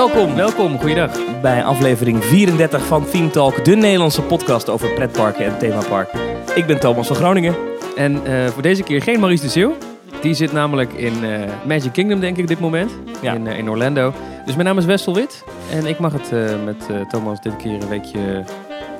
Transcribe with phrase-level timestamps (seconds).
[0.00, 1.40] welkom Welkom, goeiedag.
[1.40, 6.20] bij aflevering 34 van Theme Talk, de Nederlandse podcast over pretparken en themaparken.
[6.54, 7.54] Ik ben Thomas van Groningen.
[7.96, 9.76] En eh, voor deze keer geen Maurice de Zeeuw.
[10.22, 12.90] Die zit namelijk in eh, Magic Kingdom, denk ik, dit moment.
[13.22, 13.34] Ja.
[13.34, 14.12] In, eh, in Orlando.
[14.44, 15.44] Dus mijn naam is Wessel Wit.
[15.72, 16.30] En ik mag het
[16.64, 18.44] met Thomas dit keer een weekje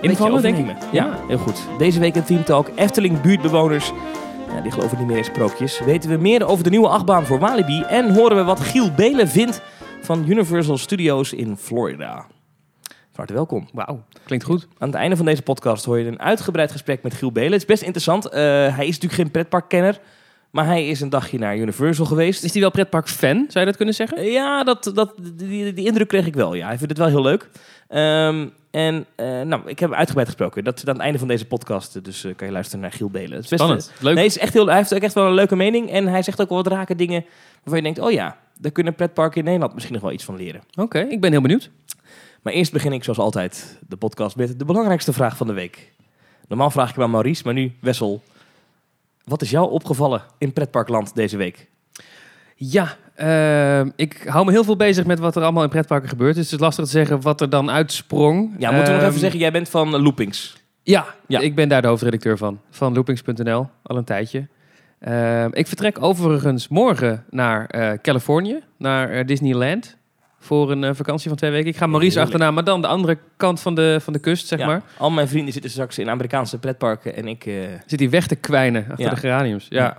[0.01, 0.65] invallen, denk ik.
[0.65, 0.89] overnemen.
[0.93, 1.63] Ja, heel goed.
[1.79, 3.93] Deze week in Theme Talk, Efteling buurtbewoners.
[4.55, 5.81] Ja, die geloven niet meer in sprookjes.
[5.85, 7.83] Weten we meer over de nieuwe achtbaan voor Walibi.
[7.89, 9.63] En horen we wat Giel Belen vindt
[10.11, 12.27] van Universal Studios in Florida.
[12.87, 13.69] Van harte welkom.
[13.73, 14.67] Wauw, klinkt goed.
[14.79, 17.53] Aan het einde van deze podcast hoor je een uitgebreid gesprek met Giel Belen.
[17.53, 18.29] Het is best interessant.
[18.29, 18.41] Eh,
[18.77, 20.01] hij is natuurlijk geen pretparkkenner.
[20.51, 22.45] Maar hij is een dagje naar Universal geweest.
[22.45, 24.25] Is die wel pretpark-fan, zou je dat kunnen zeggen?
[24.25, 26.55] Ja, dat, dat, die, die indruk kreeg ik wel.
[26.55, 27.49] Ja, hij vindt het wel heel leuk.
[27.89, 30.65] Ehm, en eh, nou, ik heb hem uitgebreid gesproken.
[30.65, 32.05] Dat is aan het einde van deze podcast.
[32.05, 33.33] Dus eh, kan je luisteren naar Giel Belen.
[33.33, 34.15] Het is best, Spannend, leuk.
[34.15, 35.91] Nee, is echt heel, hij heeft ook echt wel een leuke mening.
[35.91, 37.25] En hij zegt ook wel wat rake dingen
[37.63, 37.99] waarvan je denkt...
[37.99, 40.61] oh ja, daar kunnen pretparken in Nederland misschien nog wel iets van leren.
[40.75, 41.71] Oké, ik ben heel benieuwd.
[42.43, 45.93] Maar eerst begin ik zoals altijd de podcast met de belangrijkste vraag van de week.
[46.49, 48.23] Normaal vraag ik hem aan Maurice, maar nu Wessel.
[49.25, 51.69] Wat is jou opgevallen in pretparkland deze week?
[52.57, 56.35] Ja, eh, ik hou me heel veel bezig met wat er allemaal in pretparken gebeurt.
[56.35, 58.55] Dus het is lastig te zeggen wat er dan uitsprong.
[58.59, 60.57] Ja, moeten we nog Ehm, even zeggen, jij bent van Loopings.
[60.83, 61.41] Ja, Ja.
[61.41, 62.61] ik ben daar de hoofdredacteur van.
[62.71, 64.49] Van loopings.nl, al een tijdje.
[65.01, 69.99] Ehm, ik vertrek overigens morgen naar eh, Californië, naar eh, Disneyland.
[70.39, 71.69] Voor een eh, vakantie van twee weken.
[71.69, 72.33] Ik ga Maurice Heerlijk.
[72.35, 74.83] achterna, maar dan de andere kant van de, van de kust, zeg Ja, maar.
[74.99, 77.51] Al mijn vrienden zitten straks in Amerikaanse pretparken en ik...
[77.87, 79.11] Zit hij weg te kwijnen achter Ja.
[79.11, 79.67] de geraniums.
[79.69, 79.97] Ja, ja,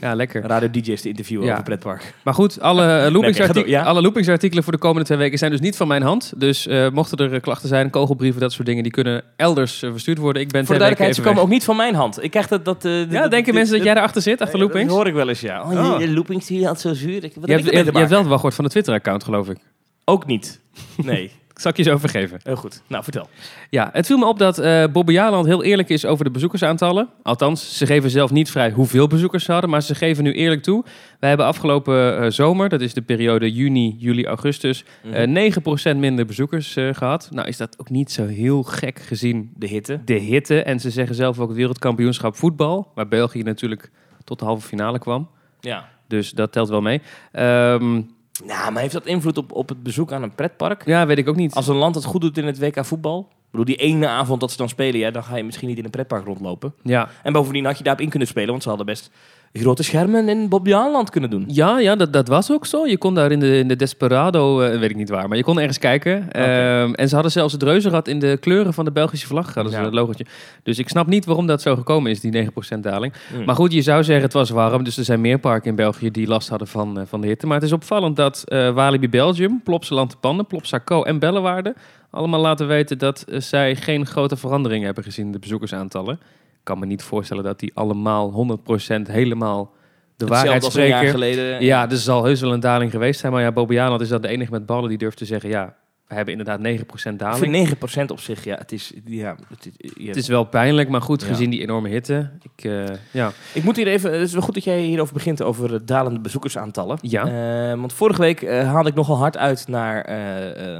[0.00, 0.42] ja lekker.
[0.42, 1.52] radio-dj's te interviewen Ja.
[1.52, 2.14] over pretpark.
[2.24, 3.82] Maar goed, alle, eh, oké, loopingsartik- ga door, ja.
[3.82, 6.32] alle loopingsartikelen voor de komende twee weken zijn dus niet van mijn hand.
[6.36, 10.18] Dus eh, mochten er eh, klachten zijn, kogelbrieven, dat soort dingen, die kunnen elders verstuurd
[10.18, 10.42] worden.
[10.42, 11.44] Ik ben Voor de duidelijkheid, ze komen weg.
[11.46, 12.22] ook niet van mijn hand.
[12.22, 12.64] Ik krijg dat...
[12.64, 14.86] dat Ja, denken dit- mensen dat jij daarachter zit, achter loopings?
[14.88, 15.62] Dat hoor ik wel eens, ja.
[15.62, 16.00] Oh, Oh.
[16.14, 17.14] loopings die had zo zuur.
[17.16, 19.48] Ik, wat Je heb hebt, ik je, hebt wel wat gehoord van de Twitter-account, geloof
[19.48, 19.58] ik.
[20.04, 20.60] Ook niet.
[20.96, 21.30] Nee.
[21.60, 22.40] Zal ik je zo vergeven.
[22.42, 22.82] Heel goed.
[22.86, 23.28] Nou, vertel.
[23.70, 27.08] Ja, het viel me op dat eh Bobby Jaland heel eerlijk is over de bezoekersaantallen.
[27.22, 30.62] Althans, ze geven zelf niet vrij hoeveel bezoekers ze hadden, maar ze geven nu eerlijk
[30.62, 30.84] toe.
[31.18, 35.14] Wij hebben afgelopen eh, zomer, dat is de periode juni, juli, augustus, Mhm.
[35.14, 37.28] eh 9% minder bezoekers eh, gehad.
[37.32, 40.00] Nou is dat ook niet zo heel gek gezien De hitte.
[40.04, 40.62] de hitte.
[40.62, 43.90] En ze zeggen zelf ook het wereldkampioenschap voetbal, waar België natuurlijk
[44.24, 45.28] tot de halve finale kwam.
[45.60, 45.88] Ja.
[46.08, 47.00] Dus dat telt wel mee.
[47.32, 48.00] Ehm,
[48.44, 50.86] Nou, maar heeft dat invloed op, op het bezoek aan een pretpark?
[50.86, 51.54] ja, weet ik ook niet.
[51.54, 53.28] Als een land het goed doet in het WK voetbal?
[53.30, 55.78] Ik bedoel, die ene avond dat ze dan spelen, ja, dan ga je misschien niet
[55.78, 56.74] in een pretpark rondlopen.
[56.82, 59.10] Ja, En bovendien had je daarop in kunnen spelen, want ze hadden best
[59.52, 61.44] grote schermen in Bobbejaanland kunnen doen.
[61.46, 62.86] Ja, ja dat, dat was ook zo.
[62.86, 65.42] Je kon daar in de, in de Desperado, eh, weet ik niet waar, maar je
[65.42, 66.32] kon ergens kijken.
[66.32, 69.72] Ehm, en ze hadden zelfs het reuzenrad in de kleuren van de Belgische vlag, hadden
[69.72, 69.84] ze Ja.
[69.84, 70.26] het logotje.
[70.62, 73.12] Dus ik snap niet waarom dat zo gekomen is, die 9% daling.
[73.36, 73.44] Mm.
[73.44, 76.10] Maar goed, je zou zeggen het was warm, dus er zijn meer parken in België
[76.10, 77.46] die last hadden van, eh, van de hitte.
[77.46, 81.74] Maar het is opvallend dat eh, Walibi Belgium, Plopsaland de Panden, Plopsaco en Bellewaarde
[82.10, 86.20] allemaal laten weten dat zij geen grote verandering hebben gezien in de bezoekersaantallen.
[86.60, 89.72] Ik kan me niet voorstellen dat die allemaal 100% helemaal
[90.16, 91.10] de waarheid een jaar spreken.
[91.10, 91.64] geleden.
[91.64, 93.32] Ja, dus er zal heus wel een daling geweest zijn.
[93.32, 95.50] Maar ja, Bobianat is dat de enige met ballen die durft te zeggen...
[95.50, 95.74] ja,
[96.06, 97.68] we hebben inderdaad 9% Ik daling.
[97.80, 98.92] vind 9% op zich, ja, het is...
[99.04, 100.06] Ja, het is ja.
[100.06, 101.26] Het is wel pijnlijk, maar goed, Ja.
[101.26, 102.30] gezien die enorme hitte.
[102.56, 103.32] Ik, eh, ja.
[103.54, 104.12] Ik moet hier even...
[104.12, 106.98] Het is wel goed dat jij hierover begint, over dalende bezoekersaantallen.
[107.00, 107.26] Ja.
[107.70, 110.04] Eh, want vorige week eh, haalde ik nogal hard uit naar,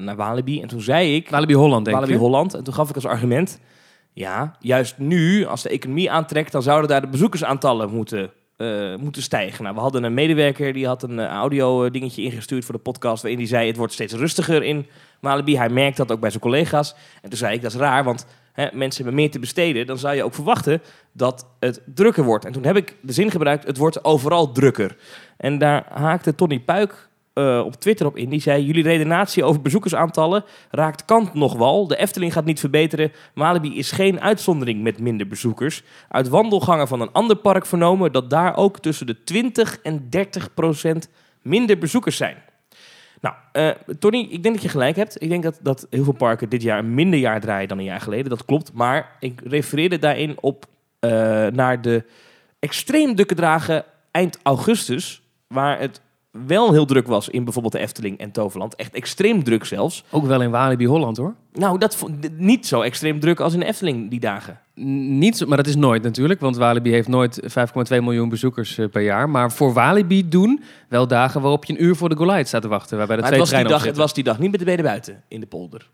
[0.03, 0.61] naar Walibi.
[0.63, 1.31] En toen zei ik...
[1.31, 2.21] Walibi Holland, denk Walibi ik.
[2.21, 2.55] Holland.
[2.55, 3.61] En toen gaf ik als argument...
[4.13, 6.53] Ja, juist nu, als de economie aantrekt...
[6.53, 9.63] dan zouden daar de bezoekersaantallen moeten, eh, moeten stijgen.
[9.63, 12.81] Nou, we hadden een medewerker die had een eh, audio eh, dingetje ingestuurd voor de
[12.81, 13.23] podcast...
[13.23, 14.87] waarin die zei, het wordt steeds rustiger in
[15.21, 15.57] Walibi.
[15.57, 16.95] Hij merkt dat ook bij zijn collega's.
[17.23, 19.87] En toen zei ik, dat is raar, want hè, mensen hebben meer te besteden.
[19.87, 20.83] Dan zou je ook verwachten
[21.13, 22.45] dat het drukker wordt.
[22.45, 24.97] En toen heb ik de zin gebruikt, het wordt overal drukker.
[25.37, 27.10] En daar haakte Tony Puik
[27.41, 28.29] eh, op Twitter op in.
[28.29, 31.87] Die zei, jullie redenatie over bezoekersaantallen raakt kant nog wel.
[31.87, 33.13] De Efteling gaat niet verbeteren.
[33.35, 35.83] Walibi is geen uitzondering met minder bezoekers.
[36.09, 38.13] Uit wandelgangen van een ander park vernomen...
[38.13, 41.09] dat daar ook tussen de 20 en 30 procent
[41.43, 42.37] minder bezoekers zijn.
[43.21, 45.23] Nou, eh, Tony, ik denk dat je gelijk hebt.
[45.23, 47.85] Ik denk dat, dat heel veel parken dit jaar een minder jaar draaien dan een
[47.85, 48.31] jaar geleden.
[48.31, 48.73] Dat klopt.
[48.73, 50.67] Maar ik refereerde daarin op
[50.99, 51.11] eh,
[51.47, 52.05] naar de
[52.59, 55.23] extreem drukke dragen eind augustus.
[55.47, 58.75] Waar het wel heel druk was in bijvoorbeeld de Efteling en Toverland.
[58.77, 60.05] Echt extreem druk zelfs.
[60.11, 61.35] Ook wel in Walibi Holland, hoor.
[61.53, 62.05] Nou, dat
[62.37, 64.61] niet zo extreem druk als in de Efteling die dagen.
[64.81, 68.79] N- Niet zo, maar dat is nooit natuurlijk, want Walibi heeft nooit 5,2 miljoen bezoekers
[68.79, 69.29] eh, per jaar.
[69.31, 72.69] Maar voor Walibi doen wel dagen waarop je een uur voor de Goliath staat te
[72.69, 74.61] wachten, waarbij de Maar het twee was, die dag, het was die dag niet met
[74.61, 75.89] de benen buiten in de polder.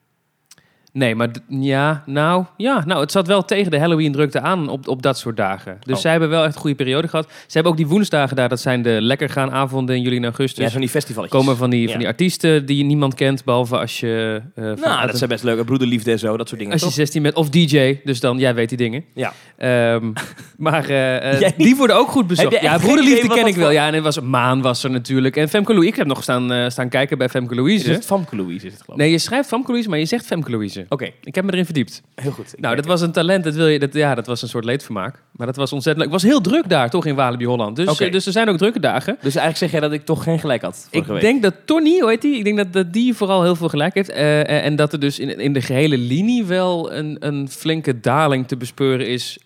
[0.97, 5.03] Nee, maar ja, nou, ja, nou, het zat wel tegen de Halloween-drukte aan op, op
[5.03, 5.77] dat soort dagen.
[5.83, 6.01] Dus Oh.
[6.01, 7.27] zij hebben wel echt een goede periode gehad.
[7.31, 10.25] Ze hebben ook die woensdagen daar, dat zijn de lekker gaan avonden in juli en
[10.25, 10.65] augustus.
[10.65, 11.41] ja, zo'n die festivalletjes.
[11.41, 11.89] komen van die, Ja.
[11.91, 14.41] van die artiesten die je niemand kent, behalve als je...
[14.55, 16.73] van- Nou, dat zijn best leuke broederliefde en zo, dat soort dingen.
[16.73, 16.97] Als je toch?
[16.97, 19.05] 16 bent, of DJ, dus dan, jij weet die dingen.
[19.15, 19.33] Ja.
[19.57, 20.13] Ehm,
[20.57, 22.61] maar eh, eh, die worden ook goed bezocht.
[22.61, 23.71] Ja, broederliefde ken ik wel.
[23.71, 25.37] Ja, en er was Maan was er natuurlijk.
[25.37, 25.91] En Femke Louise.
[25.93, 27.91] Ik heb nog staan, staan kijken bij Femke Is Louise.
[27.91, 29.05] het Famke Louise, is het geloof ik?
[29.05, 30.86] Nee, je schrijft Femke Louise, maar je zegt Femke Louise.
[30.89, 32.03] Oké, Ik heb me erin verdiept.
[32.15, 32.55] heel goed.
[32.57, 33.45] Nou, dat was een talent.
[33.45, 35.23] Dat wil je, dat, ja, dat was een soort leedvermaak.
[35.33, 36.15] Maar dat was ontzettend leuk.
[36.15, 37.77] Het was heel druk daar, toch, in Walibi Holland.
[37.77, 39.15] Dus, eh, dus er zijn ook drukke dagen.
[39.15, 41.21] Dus eigenlijk zeg jij dat ik toch geen gelijk had Ik week.
[41.21, 42.37] denk dat Tony, hoe heet die?
[42.37, 44.09] Ik denk dat, dat die vooral heel veel gelijk heeft.
[44.09, 48.01] Eh, eh, en dat er dus in, in de gehele linie wel een, een flinke
[48.01, 49.39] daling te bespeuren is.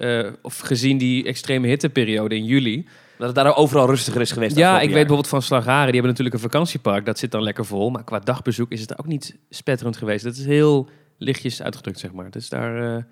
[0.42, 2.86] of gezien die extreme hitteperiode in juli.
[3.18, 4.56] Dat het daar overal rustiger is geweest.
[4.56, 5.84] Ja, ik weet bijvoorbeeld van Slagaren.
[5.84, 7.06] Die hebben natuurlijk een vakantiepark.
[7.06, 7.90] Dat zit dan lekker vol.
[7.90, 10.24] Maar qua dagbezoek is het ook niet spetterend geweest.
[10.24, 10.88] Dat is heel
[11.20, 12.30] lichtjes uitgedrukt, zeg maar.
[12.30, 13.04] Dus daar, eh, die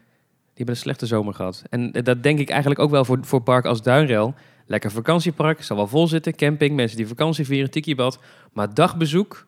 [0.55, 1.63] hebben een slechte zomer gehad.
[1.71, 4.35] En eh, dat denk ik eigenlijk ook wel voor, voor park als Duinrel.
[4.67, 6.35] Lekker vakantiepark, zal wel vol zitten.
[6.35, 8.19] Camping, mensen die vakantie vieren, tikibad.
[8.53, 9.47] Maar dagbezoek,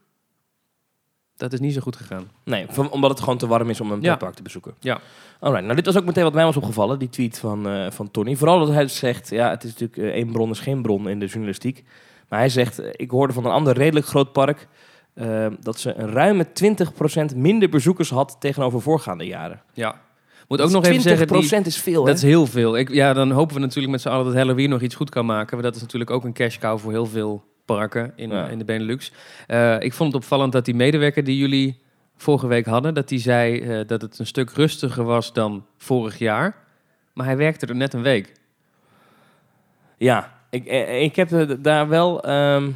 [1.37, 2.31] dat is niet zo goed gegaan.
[2.45, 4.07] Nee, omdat het gewoon te warm is om een Ja.
[4.07, 4.75] pretpark te bezoeken.
[4.81, 5.01] Ja.
[5.41, 8.11] Alright, nou dit was ook meteen wat mij was opgevallen, die tweet van, eh, van
[8.11, 8.37] Tony.
[8.37, 11.27] Vooral dat hij zegt, ja, het is natuurlijk één bron is geen bron in de
[11.27, 11.85] journalistiek.
[12.29, 14.69] Maar hij zegt, ik hoorde van een ander redelijk groot park
[15.15, 16.47] eh, dat ze een ruime
[17.33, 19.62] 20% minder bezoekers had tegenover voorgaande jaren.
[19.73, 20.01] Ja.
[20.49, 22.77] Moet ook nog even zeggen, die, 20% is veel, dat is heel veel.
[22.77, 25.27] Ik, ja, dan hopen we natuurlijk met z'n allen dat Halloween nog iets goed kan
[25.27, 25.51] maken.
[25.51, 28.49] Want dat is natuurlijk ook een cash cow voor heel veel parken in, Ja.
[28.49, 29.12] in de Benelux.
[29.47, 31.81] Eh, ik vond het opvallend dat die medewerker die jullie
[32.17, 36.19] vorige week hadden, dat die zei eh, dat het een stuk rustiger was dan vorig
[36.19, 36.57] jaar.
[37.15, 38.33] Maar hij werkte er net een week.
[39.97, 42.23] Ja, ik, eh, ik heb daar wel...
[42.23, 42.71] ehm,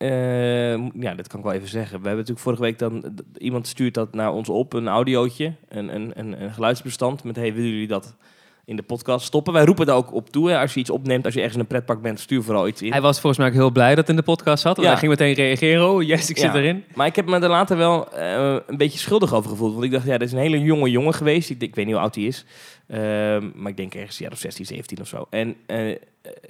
[0.00, 2.00] eh, ja, dat kan ik wel even zeggen.
[2.00, 3.04] We hebben natuurlijk vorige week dan...
[3.38, 7.36] Iemand stuurt dat naar ons op, een audiootje, een, een, een, een geluidsbestand met...
[7.36, 8.16] Hey, willen jullie dat
[8.64, 9.52] in de podcast stoppen?
[9.52, 10.50] Wij roepen daar ook op toe.
[10.50, 10.58] Hè.
[10.58, 12.92] Als je iets opneemt, als je ergens in een pretpark bent, stuur vooral iets in.
[12.92, 14.76] Hij was volgens mij ook heel blij dat het in de podcast zat.
[14.76, 14.82] Ja.
[14.82, 15.90] hij ging meteen reageren.
[15.90, 16.58] Oh yes, ik zit Ja.
[16.58, 16.84] erin.
[16.94, 19.72] Maar ik heb me er later wel eh, een beetje schuldig over gevoeld.
[19.72, 21.50] Want ik dacht, ja, dit is een hele jonge jongen geweest.
[21.50, 22.44] Ik, ik weet niet hoe oud hij is.
[22.86, 25.26] Ehm, maar ik denk ergens jaar of 16, 17 of zo.
[25.30, 25.96] En eh,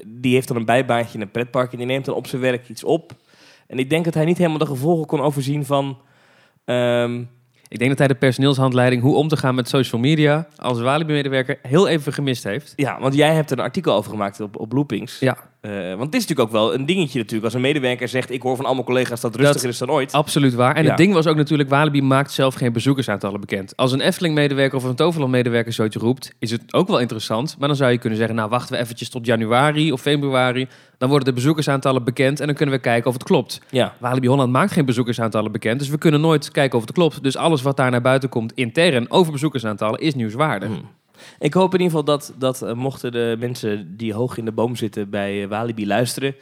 [0.06, 1.72] die heeft dan een bijbaantje in een pretpark.
[1.72, 3.12] En die neemt dan op zijn werk iets op.
[3.70, 5.98] En ik denk dat hij niet helemaal de gevolgen kon overzien van...
[6.64, 7.20] ehm,
[7.68, 11.58] Ik denk dat hij de personeelshandleiding hoe om te gaan met social media als Walibi-medewerker
[11.62, 12.72] heel even gemist heeft.
[12.76, 15.18] ja, want jij hebt er een artikel over gemaakt op, op Loopings.
[15.18, 17.44] Ja, Eh, want het is natuurlijk ook wel een dingetje natuurlijk.
[17.44, 20.12] Als een medewerker zegt, ik hoor van allemaal collega's dat het rustiger is dan ooit.
[20.12, 20.74] Absoluut waar.
[20.76, 20.88] En Ja.
[20.88, 23.76] het ding was ook natuurlijk, Walibi maakt zelf geen bezoekersaantallen bekend.
[23.76, 27.56] Als een Efteling-medewerker of een Toverland-medewerker zoiets roept, is het ook wel interessant.
[27.58, 30.68] Maar dan zou je kunnen zeggen, nou wachten we eventjes tot januari of februari.
[30.98, 33.60] Dan worden de bezoekersaantallen bekend en dan kunnen we kijken of het klopt.
[33.70, 37.22] Ja, Walibi Holland maakt geen bezoekersaantallen bekend, dus we kunnen nooit kijken of het klopt.
[37.22, 40.68] Dus alles wat daar naar buiten komt intern over bezoekersaantallen is nieuwswaardig.
[40.68, 40.88] Hmm.
[41.38, 44.52] Ik hoop in ieder geval dat, dat eh, mochten de mensen die hoog in de
[44.52, 46.34] boom zitten bij eh, Walibi luisteren.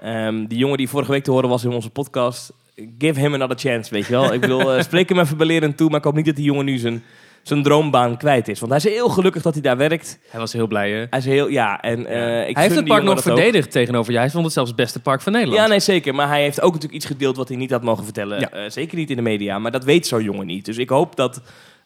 [0.00, 2.52] ehm, die jongen die vorige week te horen was in onze podcast.
[2.98, 4.32] Give him another chance, weet je wel.
[4.32, 5.88] Ik bedoel, eh, spreek hem even belerend toe.
[5.88, 7.02] Maar ik hoop niet dat die jongen nu zijn,
[7.42, 8.60] zijn droombaan kwijt is.
[8.60, 10.18] Want hij is heel gelukkig dat hij daar werkt.
[10.28, 11.06] Hij was heel blij, hè?
[11.10, 11.80] Hij is heel, ja.
[11.80, 13.22] En, eh, ik hij heeft het park nog ook.
[13.22, 14.18] verdedigd tegenover je.
[14.18, 15.60] Hij vond het zelfs het beste park van Nederland.
[15.60, 16.14] Ja, nee, zeker.
[16.14, 18.40] Maar hij heeft ook natuurlijk iets gedeeld wat hij niet had mogen vertellen.
[18.40, 18.50] Ja.
[18.50, 19.58] Eh, zeker niet in de media.
[19.58, 20.64] Maar dat weet zo'n jongen niet.
[20.64, 21.40] Dus ik hoop dat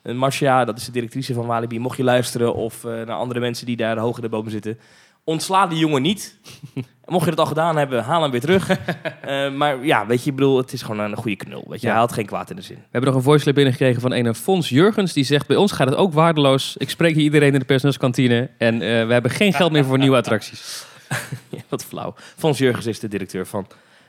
[0.08, 3.40] uh, Marcia, dat is de directrice van Walibi, mocht je luisteren of eh, naar andere
[3.40, 4.78] mensen die daar hoog in de bomen zitten,
[5.24, 6.38] ontsla die jongen niet.
[7.06, 8.68] mocht je dat al gedaan hebben, haal hem weer terug.
[9.20, 11.64] Eh, maar ja, weet je, ik bedoel, het is gewoon een goede knul.
[11.68, 11.92] Weet je, Ja.
[11.92, 12.76] hij had geen kwaad in de zin.
[12.76, 15.12] We hebben nog een voice binnengekregen van een Fons Jurgens.
[15.12, 16.76] Die zegt, bij ons gaat het ook waardeloos.
[16.76, 18.50] Ik spreek hier iedereen in de personeelskantine.
[18.58, 20.84] En eh, we hebben geen geld meer voor nieuwe attracties.
[21.48, 22.14] Ja, wat flauw.
[22.36, 23.66] Fons Jurgens is de directeur van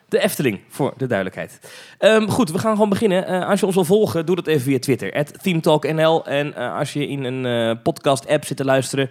[0.10, 1.60] de Efteling, voor de duidelijkheid.
[1.98, 3.26] Ehm, goed, we gaan gewoon beginnen.
[3.26, 5.26] Eh, als je ons wil volgen, doe dat even via Twitter.
[5.42, 6.26] ThemeTalkNL.
[6.26, 9.10] En eh, als je in een eh, podcast-app zit te luisteren...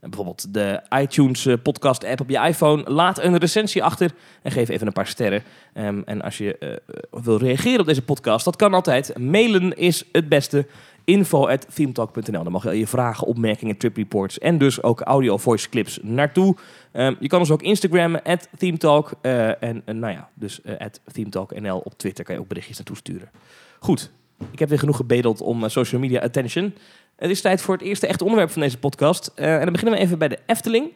[0.00, 2.90] bijvoorbeeld de iTunes eh, podcast-app op je iPhone...
[2.90, 4.10] laat een recensie achter
[4.42, 5.42] en geef even een paar sterren.
[5.72, 9.18] Ehm, en als je wil reageren op deze podcast, dat kan altijd.
[9.18, 10.66] Mailen is het beste
[11.08, 12.42] info.themetalk.nl.
[12.42, 15.98] Dan mag je al je vragen, opmerkingen, trip reports en dus ook audio voice clips
[16.02, 16.56] naartoe.
[16.92, 19.10] Ehm, je kan ons ook Instagrammen, at themetalk.
[19.20, 22.96] eh, en nou ja, dus eh, at themetalknl op Twitter kan je ook berichtjes naartoe
[22.96, 23.30] sturen.
[23.78, 24.10] Goed,
[24.50, 26.74] ik heb weer genoeg gebedeld om eh, social media attention.
[27.16, 29.32] Het is tijd voor het eerste echte onderwerp van deze podcast.
[29.34, 30.92] En dan beginnen we even bij de Efteling.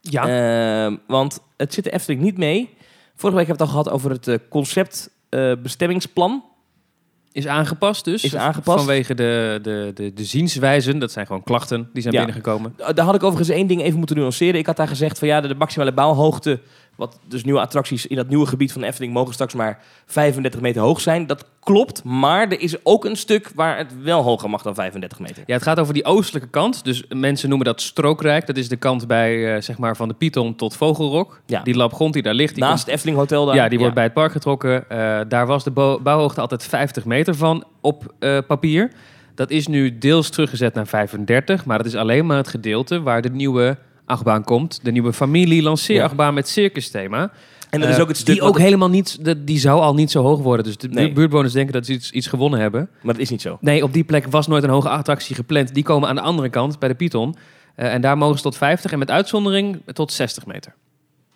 [0.00, 2.74] Ja, Ehm, want het zit de Efteling niet mee.
[3.14, 5.10] Vorige week hebben we het al gehad over het concept
[5.62, 6.44] bestemmingsplan.
[7.32, 8.24] Is aangepast dus.
[8.24, 8.78] Is aangepast.
[8.78, 10.98] Vanwege de, de, de, de zienswijzen.
[10.98, 12.24] Dat zijn gewoon klachten die zijn Ja.
[12.24, 12.74] binnengekomen.
[12.94, 14.60] Daar had ik overigens één ding even moeten nuanceren.
[14.60, 16.60] Ik had daar gezegd van ja, de maximale bouwhoogte
[16.96, 20.60] wat dus nieuwe attracties in dat nieuwe gebied van de Efteling mogen straks maar 35
[20.60, 21.26] meter hoog zijn.
[21.26, 25.18] Dat klopt, maar er is ook een stuk waar het wel hoger mag dan 35
[25.18, 25.42] meter.
[25.46, 26.84] Ja, het gaat over die oostelijke kant.
[26.84, 28.46] Dus mensen noemen dat strookrijk.
[28.46, 31.40] Dat is de kant bij, eh, zeg maar, van de Python tot Vogelrok.
[31.46, 31.62] Ja.
[31.62, 32.54] Die labgrond die daar ligt.
[32.54, 33.54] Die Naast het Efteling Hotel daar.
[33.54, 34.90] Ja, die wordt bij het park getrokken.
[34.90, 38.92] Eh, daar was de bo- bouwhoogte altijd 50 meter van op eh, papier.
[39.34, 43.22] Dat is nu deels teruggezet naar 35, maar dat is alleen maar het gedeelte waar
[43.22, 43.76] de nieuwe
[44.12, 44.80] achtbaan komt.
[44.84, 47.30] De nieuwe familie lanceerachtbaan met circusthema.
[47.70, 49.94] En dat is Eh, ook het stuk die ook helemaal niet, de- die zou al
[49.94, 50.64] niet zo hoog worden.
[50.64, 51.08] Dus de Nee.
[51.08, 52.88] bu- buurtbewoners denken dat ze iets, iets gewonnen hebben.
[53.02, 53.58] Maar dat is niet zo.
[53.60, 55.74] Nee, op die plek was nooit een hoge attractie gepland.
[55.74, 57.34] Die komen aan de andere kant bij de Python.
[57.74, 60.74] Eh, en daar mogen ze tot 50 en met uitzondering tot 60 meter.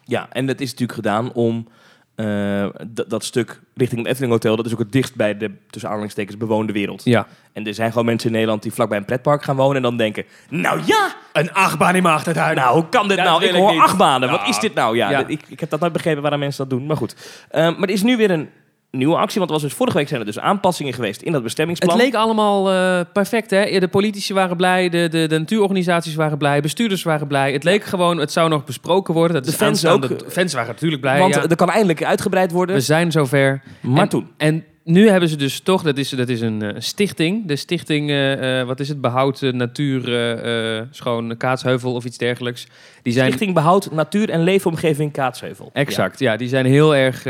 [0.05, 1.69] Ja, en dat is natuurlijk gedaan om
[2.17, 2.67] eh,
[3.09, 6.37] dat- stuk richting het Efteling Hotel, dat is ook het dichtst bij de, tussen aanhalingstekens,
[6.37, 7.05] bewoonde wereld.
[7.05, 7.27] Ja.
[7.53, 9.97] En er zijn gewoon mensen in Nederland die vlakbij een pretpark gaan wonen en dan
[9.97, 12.57] denken, nou ja, Een achtbaan in mijn achtertuin.
[12.57, 13.45] nou hoe kan dit Dat nou?
[13.45, 14.97] Ik hoor achtbanen, wat is dit nou?
[14.97, 17.17] Ja, ik, ik heb dat nooit begrepen waarom mensen dat doen, maar goed.
[17.51, 18.49] Eh, maar er is nu weer een
[18.91, 21.43] nieuwe actie, want er was dus vorige week zijn er dus aanpassingen geweest in dat
[21.43, 21.95] bestemmingsplan.
[21.97, 23.79] Het leek allemaal eh, perfect, hè?
[23.79, 27.53] De politici waren blij, de, de, de natuurorganisaties waren blij, bestuurders waren blij.
[27.53, 29.37] Het leek gewoon, het zou nog besproken worden.
[29.37, 30.09] Dat De fans ook.
[30.09, 31.43] De fans waren natuurlijk blij, want ja.
[31.43, 33.63] er kan eindelijk uitgebreid worden, We zijn zover.
[33.81, 34.29] maar en, toen.
[34.37, 37.47] En nu hebben ze dus toch, dat is, dat is een eh, stichting.
[37.47, 40.15] De stichting, eh, eh, wat is het, Behoud eh, Natuur,
[40.45, 42.67] eh, Schoon Kaatsheuvel of iets dergelijks.
[43.03, 45.71] Die zijn, Stichting Behoud Natuur en Leefomgeving Kaatsheuvel.
[45.73, 46.37] Exact, ja.
[46.37, 47.23] Die zijn heel erg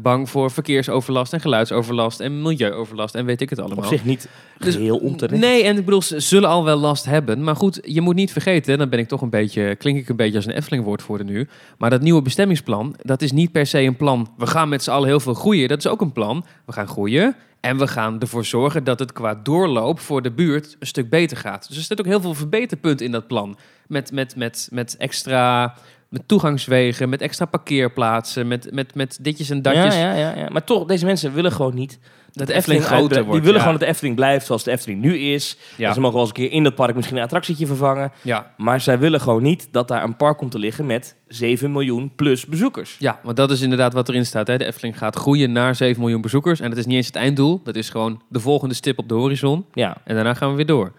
[0.00, 3.78] bang voor verkeersoverlast en geluidsoverlast en milieuoverlast en weet ik het allemaal.
[3.78, 4.28] Op zich niet
[4.58, 5.40] Dus- heel onterecht.
[5.40, 7.42] Nee, en ik bedoel, ze zullen al wel last hebben.
[7.44, 10.16] Maar goed, je moet niet vergeten, dan ben ik toch een beetje, klink ik een
[10.16, 11.48] beetje als een Efteling-woordvoerder nu.
[11.78, 14.30] Maar dat nieuwe bestemmingsplan, dat is niet per se een plan.
[14.36, 15.68] We gaan met z'n allen heel veel groeien.
[15.68, 16.44] Dat is ook een plan.
[16.66, 17.36] We gaan groeien.
[17.60, 21.36] En we gaan ervoor zorgen dat het qua doorloop voor de buurt een stuk beter
[21.36, 21.68] gaat.
[21.68, 23.58] Dus er zit ook heel veel verbeterpunten in dat plan.
[23.86, 25.74] Met, met, met, met extra
[26.08, 29.94] met toegangswegen, met extra parkeerplaatsen, met, met, met ditjes en datjes.
[29.94, 30.48] Ja, ja, ja, ja.
[30.48, 31.98] Maar toch, deze mensen willen gewoon niet
[32.32, 33.32] Dat de Efteling groter wordt.
[33.32, 33.58] Die willen ja.
[33.58, 35.56] gewoon dat de Efteling blijft zoals de Efteling nu is.
[35.76, 35.92] Ja.
[35.92, 38.12] Ze mogen wel eens een keer in dat park misschien een attractietje vervangen.
[38.22, 38.54] Ja.
[38.56, 42.12] Maar zij willen gewoon niet dat daar een park komt te liggen met 7 miljoen
[42.16, 42.96] plus bezoekers.
[42.98, 44.46] Ja, want dat is inderdaad wat erin staat.
[44.46, 44.58] Hè.
[44.58, 46.60] De Efteling gaat groeien naar 7 miljoen bezoekers.
[46.60, 47.60] En dat is niet eens het einddoel.
[47.64, 49.64] Dat is gewoon de volgende stip op de horizon.
[49.72, 49.96] Ja.
[50.04, 50.92] En daarna gaan we weer door.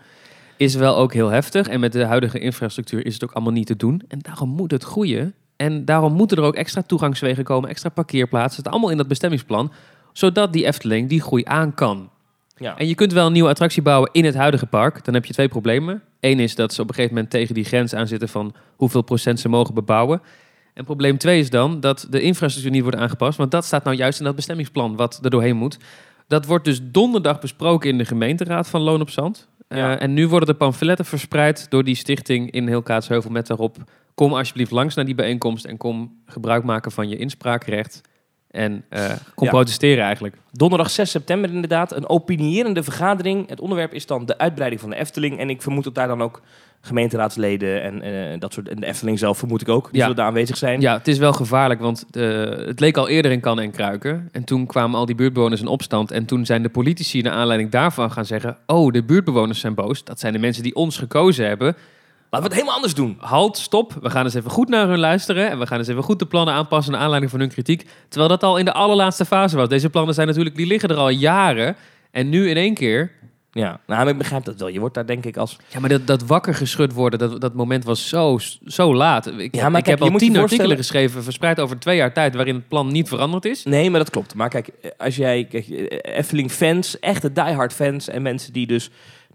[0.57, 1.67] Is wel ook heel heftig.
[1.67, 4.01] En met de huidige infrastructuur is het ook allemaal niet te doen.
[4.07, 5.33] En daarom moet het groeien.
[5.55, 8.63] En daarom moeten er ook extra toegangswegen komen, extra parkeerplaatsen.
[8.63, 9.71] Het allemaal in dat bestemmingsplan.
[10.13, 12.09] Zodat die Efteling die groei aan kan.
[12.57, 12.77] ja.
[12.77, 15.05] En je kunt wel een nieuwe attractie bouwen in het huidige park.
[15.05, 16.01] Dan heb je twee problemen.
[16.19, 19.01] Eén is dat ze op een gegeven moment tegen die grens aan zitten van hoeveel
[19.01, 20.21] procent ze mogen bebouwen.
[20.73, 23.37] En probleem twee is dan dat de infrastructuur niet wordt aangepast.
[23.37, 25.77] Want dat staat nou juist in dat bestemmingsplan wat er doorheen moet.
[26.27, 29.47] Dat wordt dus donderdag besproken in de gemeenteraad van Loon op Zand.
[29.67, 33.77] Eh, en nu worden de pamfletten verspreid door die stichting in heel Kaatsheuvel met daarop...
[34.15, 38.01] kom alsjeblieft langs naar die bijeenkomst en kom gebruik maken van je inspraakrecht.
[38.51, 39.17] En Ja.
[39.35, 40.35] protesteren eigenlijk.
[40.51, 41.91] Donderdag 6 september inderdaad.
[41.95, 43.49] Een opinierende vergadering.
[43.49, 45.39] Het onderwerp is dan de uitbreiding van de Efteling.
[45.39, 46.41] En ik vermoed dat daar dan ook
[46.83, 48.69] gemeenteraadsleden en eh, dat soort...
[48.69, 49.83] En de Efteling zelf vermoed ik ook.
[49.85, 50.01] Die Ja.
[50.01, 50.81] zullen daar aanwezig zijn.
[50.81, 54.29] Ja, het is wel gevaarlijk, want eh, het leek al eerder in kannen en kruiken.
[54.31, 56.11] En toen kwamen al die buurtbewoners in opstand.
[56.11, 58.57] En toen zijn de politici naar aanleiding daarvan gaan zeggen...
[58.65, 60.03] oh, de buurtbewoners zijn boos.
[60.03, 61.75] Dat zijn de mensen die ons gekozen hebben.
[62.31, 63.17] Laten we het helemaal anders doen.
[63.19, 63.93] Halt, stop.
[64.01, 65.49] We gaan eens even goed naar hun luisteren.
[65.49, 66.91] En we gaan eens even goed de plannen aanpassen...
[66.93, 67.85] naar aanleiding van hun kritiek.
[68.07, 69.69] Terwijl dat al in de allerlaatste fase was.
[69.69, 71.75] Deze plannen zijn natuurlijk, die liggen er al jaren.
[72.11, 73.11] En nu in één keer...
[73.51, 74.67] Ja, nou, ik begrijp dat wel.
[74.67, 75.57] Je wordt daar denk ik als...
[75.67, 79.27] Ja, maar dat, dat wakker geschud worden, dat, dat moment was zo, zo laat.
[79.27, 81.23] Ik, Ja, maar ik kijk, heb al tien artikelen geschreven...
[81.23, 82.35] verspreid over twee jaar tijd...
[82.35, 83.63] waarin het plan niet veranderd is.
[83.63, 84.35] Nee, maar dat klopt.
[84.35, 88.89] Maar kijk, als jij kijk, eh, Efteling-fans, echte diehard fans en mensen die dus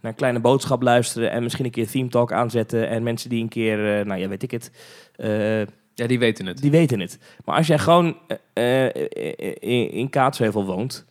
[0.06, 3.42] naar een kleine boodschap luisteren en misschien een keer Theme Talk aanzetten en mensen die
[3.42, 4.70] een keer, eh, nou ja, weet ik het,
[5.16, 5.60] eh,
[5.94, 6.58] Ja, die weten het.
[6.58, 7.18] die weten het.
[7.44, 8.16] Maar als jij gewoon
[8.52, 8.84] eh,
[9.60, 11.05] in, in Kaatsheuvel woont,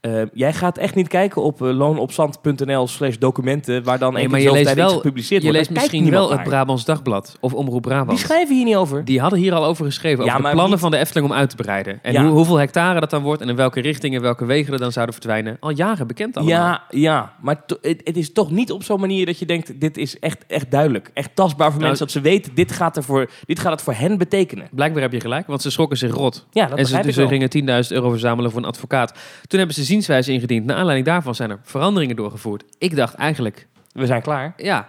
[0.00, 4.30] eh, jij gaat echt niet kijken op uh, loonopzand.nl slash documenten waar dan Nee, één
[4.30, 5.68] maar je leest wel- gepubliceerd Je wordt.
[5.70, 6.42] leest misschien wel het.
[6.42, 8.18] Brabants Dagblad of Omroep Die Brabant.
[8.18, 9.04] schrijven hier niet over.
[9.04, 11.36] Die hadden hier al over geschreven, Ja, over de plannen niet- van de Efteling om
[11.36, 11.98] uit te breiden.
[12.02, 12.22] En Ja.
[12.22, 14.92] hoe, hoeveel hectare dat dan wordt en in welke richting en welke wegen er dan
[14.92, 15.56] zouden verdwijnen.
[15.60, 16.54] Al jaren bekend allemaal.
[16.56, 19.96] Ja, ja, maar het, het is toch niet op zo'n manier dat je denkt, dit
[19.96, 21.10] is echt, echt duidelijk.
[21.14, 23.82] Echt tastbaar voor Nou, mensen, dat ze weten, dit gaat, er voor, dit gaat het
[23.82, 24.68] voor hen betekenen.
[24.70, 26.46] Blijkbaar heb je gelijk, want ze schrokken zich rot.
[26.50, 29.14] Ja, dat en ze, dus ze gingen 10.000 euro verzamelen voor een advocaat.
[29.46, 30.66] Toen hebben ze zienswijze ingediend.
[30.66, 32.64] Naar aanleiding daarvan zijn er veranderingen doorgevoerd.
[32.78, 34.54] Ik dacht eigenlijk, We zijn klaar.
[34.56, 34.88] ja,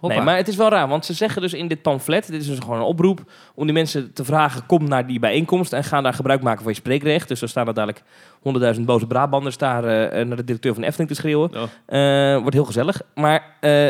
[0.00, 0.16] hoppa.
[0.16, 2.46] Nee, maar het is wel raar, want ze zeggen dus in dit pamflet, dit is
[2.46, 3.20] dus gewoon een oproep,
[3.54, 6.72] om die mensen te vragen, kom naar die bijeenkomst en ga daar gebruik maken van
[6.72, 7.28] je spreekrecht.
[7.28, 8.02] Dus er staan er dadelijk
[8.76, 11.50] 100.000 boze Brabanders daar eh, naar de directeur van Efteling te schreeuwen.
[11.54, 11.62] Oh.
[12.34, 13.02] Eh, wordt heel gezellig.
[13.14, 13.88] Maar eh,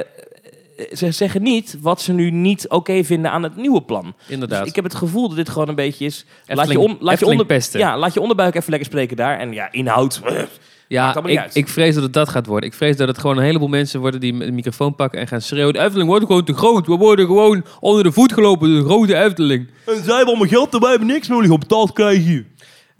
[0.92, 4.14] ze zeggen niet wat ze nu niet oké vinden aan het nieuwe plan.
[4.26, 4.60] Inderdaad.
[4.60, 6.24] Dus ik heb het gevoel dat dit gewoon een beetje is...
[6.46, 7.80] laat je, on, laat, je onder, pesten.
[7.80, 9.38] ja, laat je onderbuik even lekker spreken daar.
[9.38, 10.20] En ja, inhoud...
[10.24, 12.68] Maakt Ja, ik, ik vrees dat het dat gaat worden.
[12.68, 15.40] Ik vrees dat het gewoon een heleboel mensen worden die een microfoon pakken en gaan
[15.40, 15.72] schreeuwen.
[15.72, 16.86] De Efteling wordt gewoon te groot.
[16.86, 18.74] We worden gewoon onder de voet gelopen.
[18.74, 19.68] De grote Efteling.
[19.86, 22.46] En zij hebben allemaal geld en wij hebben niks nodig op betaald krijgen.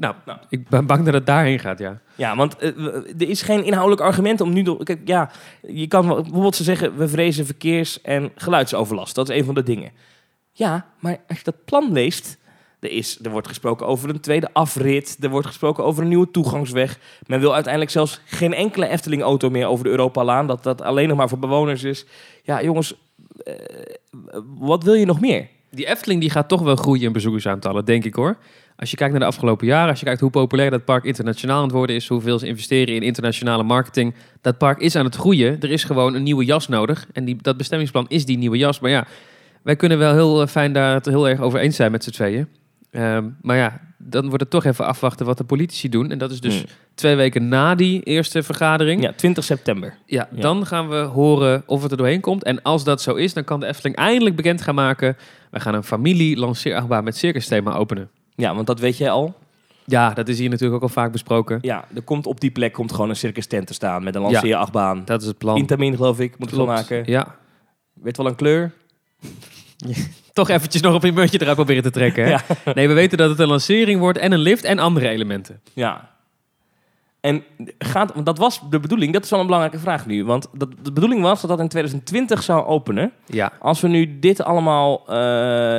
[0.01, 0.39] Nou, Nou.
[0.49, 2.01] ik ben bang dat het daarheen gaat, ja.
[2.15, 4.63] Ja, want eh, er is geen inhoudelijk argument om nu...
[4.63, 5.31] door- Kijk, ja,
[5.67, 6.97] je kan bijvoorbeeld ze zeggen...
[6.97, 9.15] we vrezen verkeers- en geluidsoverlast.
[9.15, 9.91] Dat is een van de dingen.
[10.53, 12.39] Ja, maar als je dat plan leest...
[12.81, 15.17] Er, is, er wordt gesproken over een tweede afrit.
[15.21, 16.99] Er wordt gesproken over een nieuwe toegangsweg.
[17.27, 20.47] Men wil uiteindelijk zelfs geen enkele Efteling-auto meer over de Europalaan.
[20.47, 22.07] Dat dat alleen nog maar voor bewoners is.
[22.43, 22.95] Ja, jongens,
[23.45, 23.55] eh,
[24.59, 25.49] wat wil je nog meer?
[25.71, 28.37] Die Efteling die gaat toch wel groeien in bezoekersaantallen, denk ik hoor.
[28.81, 31.57] Als je kijkt naar de afgelopen jaren, als je kijkt hoe populair dat park internationaal
[31.57, 35.15] aan het worden is, hoeveel ze investeren in internationale marketing, dat park is aan het
[35.17, 35.61] groeien.
[35.61, 38.81] Er is gewoon een nieuwe jas nodig en die, dat bestemmingsplan is die nieuwe jas.
[38.81, 39.07] Maar ja,
[39.63, 42.11] wij kunnen wel heel eh, fijn daar het heel erg over eens zijn met z'n
[42.11, 42.49] tweeën.
[42.91, 46.11] Ehm, maar ja, dan wordt het toch even afwachten wat de politici doen.
[46.11, 46.67] En dat is dus Hmm.
[46.95, 49.03] twee weken na die eerste vergadering.
[49.03, 49.95] Ja, 20 september.
[50.07, 50.41] Ja, Ja.
[50.41, 52.45] dan gaan we horen of het er doorheen komt.
[52.45, 55.17] En als dat zo is, dan kan de Efteling eindelijk bekend gaan maken.
[55.51, 58.11] Wij gaan een familie-lanceerachtbaan met circusthema openen.
[58.41, 59.35] Ja, want dat weet jij al.
[59.85, 61.59] Ja, dat is hier natuurlijk ook al vaak besproken.
[61.61, 64.21] Ja, er komt op die plek komt gewoon een circus tent te staan met een
[64.23, 65.03] lanceerachtbaan.
[65.05, 65.57] Dat is het plan.
[65.57, 66.81] Intamin geloof ik, moet ik wel Klopt.
[66.81, 67.03] maken.
[67.07, 67.37] Ja.
[67.93, 68.73] Weet wel een kleur?
[70.33, 72.25] Toch eventjes nog op een muntje eruit proberen te trekken.
[72.25, 72.31] Hè?
[72.65, 72.73] Ja.
[72.75, 75.61] Nee, we weten dat het een lancering wordt en een lift en andere elementen.
[75.73, 76.10] Ja.
[77.21, 77.43] En
[77.79, 80.25] gaat, want dat was de bedoeling, dat is wel een belangrijke vraag nu.
[80.25, 83.13] Want dat, de bedoeling was dat dat in 2020 zou openen.
[83.27, 83.53] Ja.
[83.59, 85.15] Als we nu dit allemaal, eh,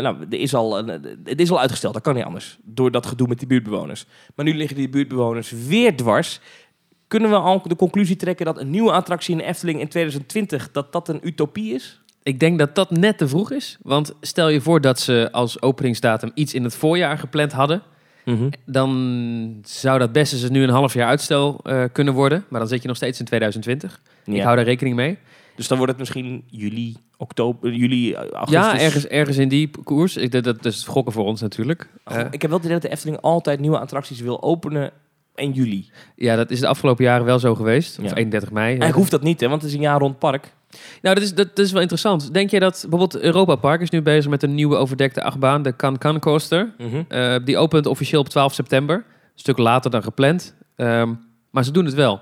[0.02, 0.76] nou, er is al,
[1.24, 2.58] het is al uitgesteld, dat kan niet anders.
[2.64, 4.06] Door dat gedoe met die buurtbewoners.
[4.36, 6.40] Maar nu liggen die buurtbewoners weer dwars.
[7.08, 10.92] Kunnen we al de conclusie trekken dat een nieuwe attractie in Efteling in 2020, dat
[10.92, 12.02] dat een utopie is?
[12.24, 13.78] Ik denk dat dat net te vroeg is.
[13.82, 17.82] Want stel je voor dat ze als openingsdatum iets in het voorjaar gepland hadden.
[18.66, 22.46] Dan zou dat best eens nu een half jaar uitstel eh, kunnen worden.
[22.50, 24.02] Maar dan zit je nog steeds in 2020.
[24.26, 25.18] Ik hou daar rekening mee.
[25.56, 28.66] Dus dan wordt het misschien juli, oktober, juli, eh, augustus.
[28.66, 30.18] Ja, ergens, ergens in die koers.
[30.18, 31.90] Ik, dat, dat is gokken voor ons natuurlijk.
[32.06, 34.92] Oh, Eh, ik heb wel het idee dat de Efteling altijd nieuwe attracties wil openen
[35.36, 35.90] in juli.
[36.16, 38.00] ja, dat is de afgelopen jaren wel zo geweest.
[38.00, 38.16] Of Ja.
[38.16, 38.66] 31 mei.
[38.66, 40.54] Eigenlijk hoeft dat niet, hè, want het is een jaar rond park.
[41.02, 42.34] Nou, dat is, dat, dat is wel interessant.
[42.34, 45.76] Denk jij dat bijvoorbeeld Europa Park is nu bezig met een nieuwe overdekte achtbaan, de
[45.76, 46.74] Can Can Coaster.
[47.08, 48.96] Eh, die opent officieel op 12 september.
[48.96, 49.04] Een
[49.36, 50.56] stuk later dan gepland.
[50.76, 51.14] Ehm,
[51.50, 52.20] maar ze doen het wel.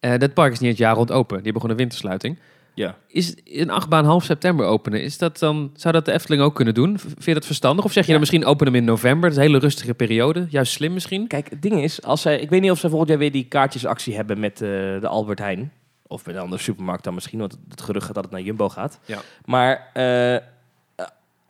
[0.00, 1.34] Eh, dat park is niet het jaar rond open.
[1.36, 2.38] Die hebben gewoon een wintersluiting.
[2.74, 2.96] Ja.
[3.06, 5.02] Is een achtbaan half september openen?
[5.02, 6.98] Is dat dan, zou dat de Efteling ook kunnen doen?
[6.98, 7.84] Vind je dat verstandig?
[7.84, 8.18] Of zeg je Ja.
[8.18, 9.20] dan misschien openen hem in november?
[9.22, 10.46] Dat is een hele rustige periode.
[10.48, 11.26] Juist slim misschien.
[11.26, 13.44] Kijk, het ding is, als zij, ik weet niet of zij volgend jaar weer die
[13.44, 15.72] kaartjesactie hebben met eh, de Albert Heijn.
[16.06, 18.68] Of met een andere supermarkt dan misschien, want het, gerucht gaat dat het naar Jumbo
[18.68, 18.98] gaat.
[19.04, 19.18] Ja.
[19.44, 20.36] Maar eh,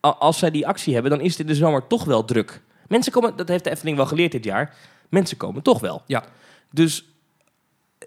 [0.01, 2.63] als zij die actie hebben, dan is het in de zomer toch wel druk.
[2.89, 4.75] Mensen komen, dat heeft de Efteling wel geleerd dit jaar,
[5.09, 6.03] mensen komen toch wel.
[6.07, 6.25] Ja.
[6.71, 7.05] Dus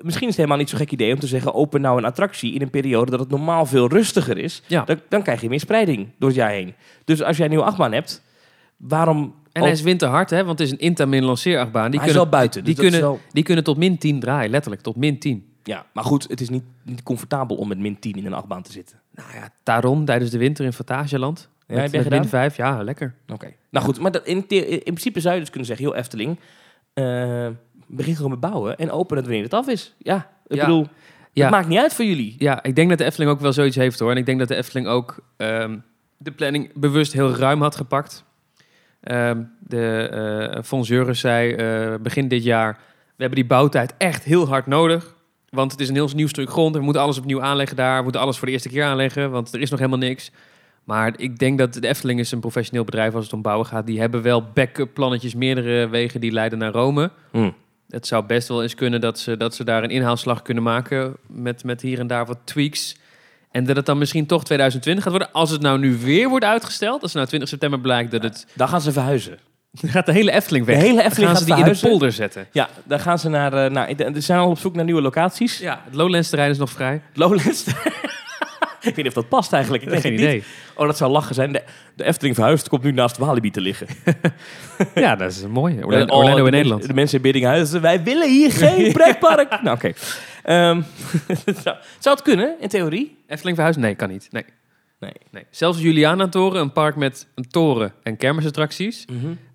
[0.02, 2.54] misschien is het helemaal niet zo'n gek idee om te zeggen, open nou een attractie
[2.54, 4.62] in een periode dat het normaal veel rustiger is.
[4.68, 4.84] Ja.
[4.84, 6.74] Dan, dan krijg je meer spreiding door het jaar heen.
[7.06, 8.22] Dus als jij een nieuwe achtbaan hebt,
[8.78, 9.36] waarom...
[9.52, 10.46] En hij is winterhard, hè?
[10.46, 11.92] Want het is een Intamin lanceerachtbaan.
[11.92, 12.64] Die hij is wel buiten.
[12.64, 14.52] die dus kunnen- wel- die kunnen tot min 10 draaien.
[14.52, 15.46] Letterlijk, tot min 10.
[15.64, 18.62] Ja, maar goed, het is niet, niet comfortabel om met min 10 in een achtbaan
[18.62, 19.00] te zitten.
[19.12, 21.50] Nou ja, Taron tijdens de winter in Fantasieland.
[21.68, 22.28] Ja, met, min gedaan?
[22.28, 23.16] 5, ja, lekker.
[23.28, 23.54] Oké.
[23.70, 26.40] Nou goed, maar dat, in, in principe zou je dus kunnen zeggen, heel Efteling,
[26.94, 27.48] eh,
[27.88, 29.96] begin gewoon met bouwen en open het wanneer het af is.
[29.98, 30.66] Ja, ik Ja.
[30.66, 30.88] bedoel,
[31.32, 31.42] Ja.
[31.44, 32.36] het maakt niet uit voor jullie.
[32.38, 34.12] Ja, ik denk dat de Efteling ook wel zoiets heeft hoor.
[34.12, 35.78] En ik denk dat de Efteling ook ehm,
[36.18, 38.24] de planning bewust heel ruim had gepakt.
[39.02, 42.74] Ehm, de Fons Jurgens zei eh, begin dit jaar,
[43.06, 45.16] we hebben die bouwtijd echt heel hard nodig.
[45.50, 46.76] Want het is een heel nieuw stuk grond.
[46.76, 47.98] We moeten alles opnieuw aanleggen daar.
[47.98, 50.32] We moeten alles voor de eerste keer aanleggen, want er is nog helemaal niks.
[50.84, 53.86] Maar ik denk dat de Efteling is een professioneel bedrijf als het om bouwen gaat.
[53.86, 57.12] Die hebben wel backup plannetjes, meerdere wegen die leiden naar Rome.
[57.32, 57.50] Hm.
[57.90, 61.16] Het zou best wel eens kunnen dat ze, dat ze daar een inhaalslag kunnen maken
[61.28, 62.96] met, met hier en daar wat tweaks.
[63.52, 65.34] En dat het dan misschien toch 2020 gaat worden.
[65.34, 68.48] Als het nou nu weer wordt uitgesteld, als nou 20 september blijkt dat het...
[68.54, 69.40] Dan gaan ze verhuizen.
[69.72, 70.76] Dan gaat de hele Efteling weg.
[70.76, 72.48] De hele Dan Efteling gaan gaat ze die in de polder zetten.
[72.52, 75.58] Ja, dan gaan ze naar, eh nou, er zijn al op zoek naar nieuwe locaties.
[75.58, 77.02] Ja, het Lowlands terrein is nog vrij.
[77.14, 77.66] Lowlands.
[78.86, 79.84] Ik weet niet of dat past eigenlijk.
[79.84, 80.22] Ik denk Geen niet.
[80.22, 80.44] idee.
[80.76, 81.52] Oh, dat zou lachen zijn.
[81.52, 81.64] De,
[81.96, 83.88] de Efteling verhuist, komt nu naast Walibi te liggen.
[84.96, 85.86] Ja, dat is een mooie.
[85.86, 86.88] Orlando, Oh, Orlando in Nederland.
[86.88, 89.62] De mensen in Biddinghuizen, wij willen hier geen pretpark.
[89.62, 89.92] nou, oké.
[90.44, 90.82] Ehm,
[91.64, 93.18] zou, zou het kunnen, in theorie?
[93.28, 93.82] Efteling verhuizen?
[93.84, 94.28] Nee, kan niet.
[94.32, 94.46] Nee.
[95.00, 95.12] Nee.
[95.32, 95.46] nee.
[95.50, 99.06] Zelfs Juliana Toren, een park met een toren en kermisattracties,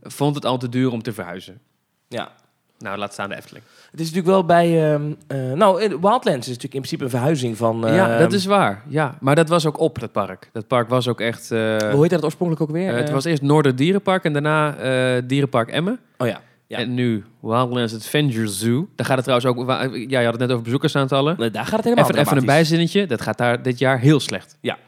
[0.03, 1.61] vond het al te duur om te verhuizen.
[2.09, 2.33] Ja.
[2.81, 3.65] Nou, laat staan de Efteling.
[3.91, 4.93] Het is natuurlijk wel bij...
[4.93, 7.81] ehm, eh, nou, eh, Wildlands is natuurlijk in principe een verhuizing van...
[7.87, 8.83] ja, ehm, dat is waar.
[8.89, 10.51] Ja, maar dat was ook op, dat park.
[10.53, 11.51] Dat park was ook echt...
[11.51, 12.89] eh, Hoe heet dat oorspronkelijk ook weer?
[12.93, 15.99] eh, het was eerst Noorder Dierenpark en daarna eh, Dierenpark Emmen.
[16.19, 16.41] Oh ja.
[16.67, 16.79] Ja.
[16.79, 18.89] En nu Wildlands Adventure Zoo.
[18.97, 19.69] Daar gaat het trouwens ook...
[20.11, 21.35] Ja, je had het net over bezoekersaantallen.
[21.39, 23.07] Nee, Daar gaat het helemaal Even, even een bijzinnetje.
[23.07, 24.57] Dat gaat daar dit jaar heel slecht.
[24.61, 24.79] Ja.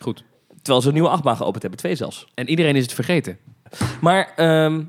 [0.00, 0.24] Goed.
[0.56, 1.80] Terwijl ze een nieuwe achtbaan geopend hebben.
[1.80, 2.26] Twee zelfs.
[2.34, 3.38] En iedereen is het vergeten.
[4.00, 4.80] Maar ehm,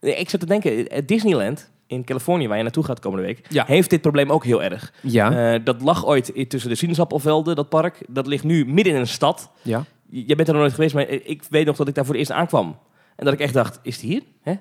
[0.00, 0.86] ik zat te denken...
[1.06, 3.46] Disneyland in Californië, waar je naartoe gaat komende week...
[3.48, 3.64] Ja.
[3.66, 4.92] heeft dit probleem ook heel erg.
[5.02, 5.52] Ja.
[5.54, 8.02] Eh, dat lag ooit tussen de sinaasappelvelden, dat park.
[8.08, 9.50] Dat ligt nu midden in een stad.
[9.62, 9.84] ja.
[10.08, 12.22] Jij bent er nog nooit geweest, maar ik weet nog dat ik daar voor het
[12.28, 12.78] eerst aankwam.
[13.16, 14.22] En dat ik echt dacht, is het hier?
[14.42, 14.54] Hè?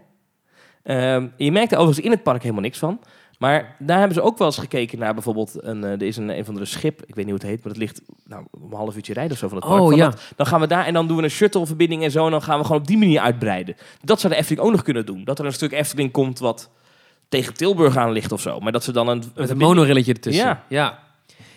[0.83, 2.99] Ehm, je merkte overigens in het park helemaal niks van.
[3.39, 5.63] Maar daar hebben ze ook wel eens gekeken naar bijvoorbeeld...
[5.63, 7.63] Een, eh, er is een, een van de schip, ik weet niet hoe het heet...
[7.63, 9.81] maar dat ligt nou, een half uurtje rijden of zo van het park.
[9.81, 10.09] Oh, Van ja.
[10.09, 12.25] dat- dan gaan we daar en dan doen we een shuttle-verbinding en zo...
[12.25, 13.75] en dan gaan we gewoon op die manier uitbreiden.
[14.01, 15.23] Dat zou de Efteling ook nog kunnen doen.
[15.23, 16.69] Dat er een stuk Efteling komt wat
[17.34, 18.60] tegen Tilburg aan ligt of zo.
[18.60, 19.24] Maar dat ze dan een...
[19.36, 20.46] Met een monorilletje ertussen.
[20.46, 20.63] Ja.
[20.67, 21.00] ja.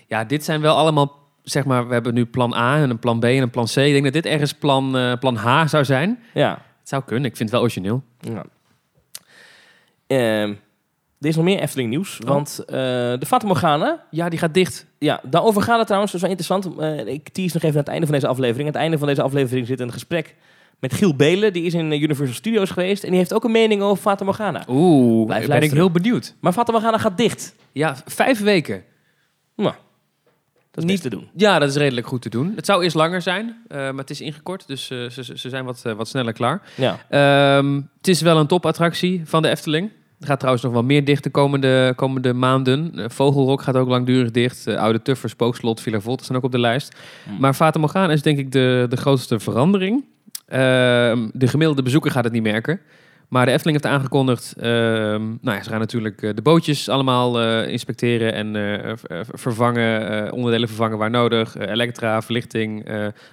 [0.07, 1.25] Ja, dit zijn wel allemaal...
[1.43, 3.77] Zeg maar, we hebben nu plan A en een plan B en een plan C.
[3.77, 6.19] Ik denk dat dit ergens plan, eh, plan H zou zijn.
[6.35, 6.51] Ja.
[6.81, 7.25] Het zou kunnen.
[7.31, 8.03] Ik vind het wel origineel.
[8.21, 8.45] Ja.
[10.07, 10.55] Ehm,
[11.21, 12.29] er is nog meer Efteling nieuws, Oh.
[12.29, 12.75] want eh,
[13.19, 14.87] de Fata Morgana, Ja, die gaat dicht.
[14.99, 16.81] ja, daarover gaat het trouwens, dat is wel interessant.
[16.81, 18.67] Eh, ik tease nog even aan het einde van deze aflevering.
[18.69, 20.35] Aan het einde van deze aflevering zit een gesprek
[20.81, 23.51] met Giel Belen, die is in eh, Universal Studios geweest en die heeft ook een
[23.51, 24.65] mening over Fata Morgana.
[24.69, 26.35] Oeh, Blijf ben ik heel benieuwd.
[26.41, 27.55] Maar Fata Morgana gaat dicht.
[27.73, 28.83] Ja, vijf weken.
[29.57, 29.75] Nou,
[30.71, 31.29] dat is Niet- te doen.
[31.35, 32.53] Ja, dat is redelijk goed te doen.
[32.57, 34.67] Het zou eerst langer zijn, eh, maar het is ingekort.
[34.67, 36.63] Dus eh, ze, ze zijn wat, wat sneller klaar.
[36.75, 36.99] Ja.
[37.09, 39.91] Ehm, het is wel een topattractie van de Efteling.
[40.21, 43.11] Er gaat trouwens nog wel meer dicht de komende, komende maanden.
[43.11, 44.67] Vogelrok gaat ook langdurig dicht.
[44.67, 46.97] Oude Tuffer, Spookslot, Villa Volta staan ook op de lijst.
[47.25, 47.41] Hmm.
[47.41, 50.05] Maar Fata Morgana is denk ik de, de grootste verandering.
[50.47, 52.81] Ehm, de gemiddelde bezoeker gaat het niet merken.
[53.29, 54.55] Maar de Efteling heeft aangekondigd...
[54.57, 58.33] ehm, nou ja, ze gaan natuurlijk eh, de bootjes allemaal eh, inspecteren...
[58.33, 58.93] en eh,
[59.31, 61.57] vervangen, onderdelen vervangen waar nodig.
[61.59, 62.85] Elektra, verlichting,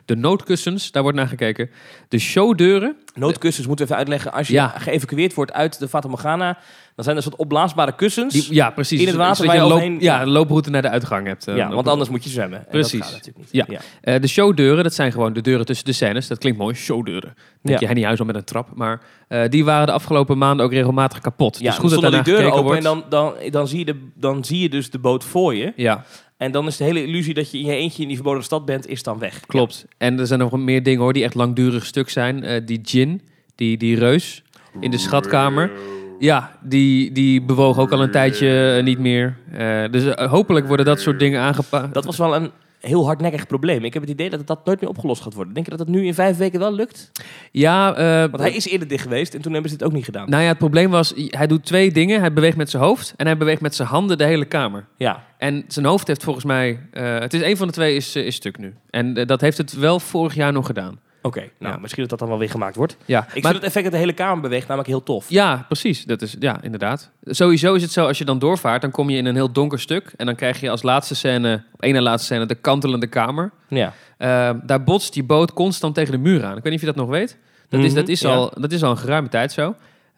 [0.06, 1.69] de noodkussens, daar wordt naar gekeken.
[2.08, 4.32] De showdeuren, Noodkussens moeten we even uitleggen.
[4.34, 4.67] Als je Ja.
[4.78, 6.58] geëvacueerd wordt uit de Fata Morgana,
[6.95, 8.34] dan zijn er soort opblaasbare kussens.
[8.34, 9.02] Die, ja, precies.
[9.02, 11.28] In het water Zodat waar je een loop, overheen- ja, een looproute naar de uitgang
[11.28, 11.47] hebt.
[11.47, 12.60] eh, ja, want anders moet je zwemmen.
[12.60, 12.91] En Precies.
[12.99, 13.49] Dat gaat natuurlijk niet.
[13.52, 13.65] Ja.
[13.67, 13.80] ja.
[14.13, 16.28] Eh, de showdeuren, dat zijn gewoon de deuren tussen de scènes.
[16.28, 17.34] Dat klinkt mooi, showdeuren.
[17.62, 17.78] Denk Ja.
[17.80, 18.69] je Henny Huis al met een trap.
[18.76, 21.60] Maar eh, die waren de afgelopen maanden ook regelmatig kapot.
[21.60, 22.78] Ja, dus goed dat die deuren open wordt.
[22.78, 25.73] en dan, dan, dan, zie je de, dan zie je dus de boot voor je.
[25.76, 26.04] Ja,
[26.37, 28.65] En dan is de hele illusie dat je in je eentje in die verboden stad
[28.65, 29.39] bent, is dan weg.
[29.45, 29.85] klopt.
[29.97, 32.43] En er zijn nog meer dingen hoor, die echt langdurig stuk zijn.
[32.43, 33.21] Eh, die gin,
[33.55, 34.43] die, die reus
[34.79, 35.71] in de schatkamer.
[36.19, 39.37] Ja, die, die bewoog ook al een tijdje eh, niet meer.
[39.51, 41.93] Eh, dus hopelijk worden dat soort dingen aangepakt.
[41.93, 42.51] Dat was wel een
[42.87, 43.83] heel hardnekkig probleem.
[43.83, 45.53] Ik heb het idee dat het dat nooit meer opgelost gaat worden.
[45.53, 47.11] Denk je dat het nu in vijf weken wel lukt?
[47.51, 50.05] Ja, eh, Want hij is eerder dicht geweest en toen hebben ze dit ook niet
[50.05, 50.29] gedaan.
[50.29, 52.19] Nou ja, het probleem was, hij doet twee dingen.
[52.19, 54.85] Hij beweegt met zijn hoofd en hij beweegt met zijn handen de hele kamer.
[54.97, 58.15] Ja, En zijn hoofd heeft volgens mij, eh, het is een van de twee is,
[58.15, 58.73] eh, is stuk nu.
[58.89, 60.99] En dat heeft het wel vorig jaar nog gedaan.
[61.23, 61.39] Oké.
[61.59, 61.79] Nou, Ja.
[61.79, 62.97] misschien dat dat dan wel weer gemaakt wordt.
[63.05, 65.25] Ja, Ik maar- vind het effect dat de hele kamer beweegt namelijk heel tof.
[65.29, 66.05] ja, precies.
[66.05, 67.12] Dat is, ja, inderdaad.
[67.25, 69.79] Sowieso is het zo, als je dan doorvaart, dan kom je in een heel donker
[69.79, 70.13] stuk.
[70.17, 73.51] En dan krijg je als laatste scène, op één na laatste scène, de kantelende kamer.
[73.67, 73.93] Ja.
[74.17, 76.57] Eh, daar botst die boot constant tegen de muur aan.
[76.57, 77.38] Ik weet niet of je dat nog weet.
[77.69, 78.33] Dat, is, Mhm, dat, is, ja.
[78.33, 79.63] al, dat is al een geruime tijd zo.
[79.65, 79.75] Hoe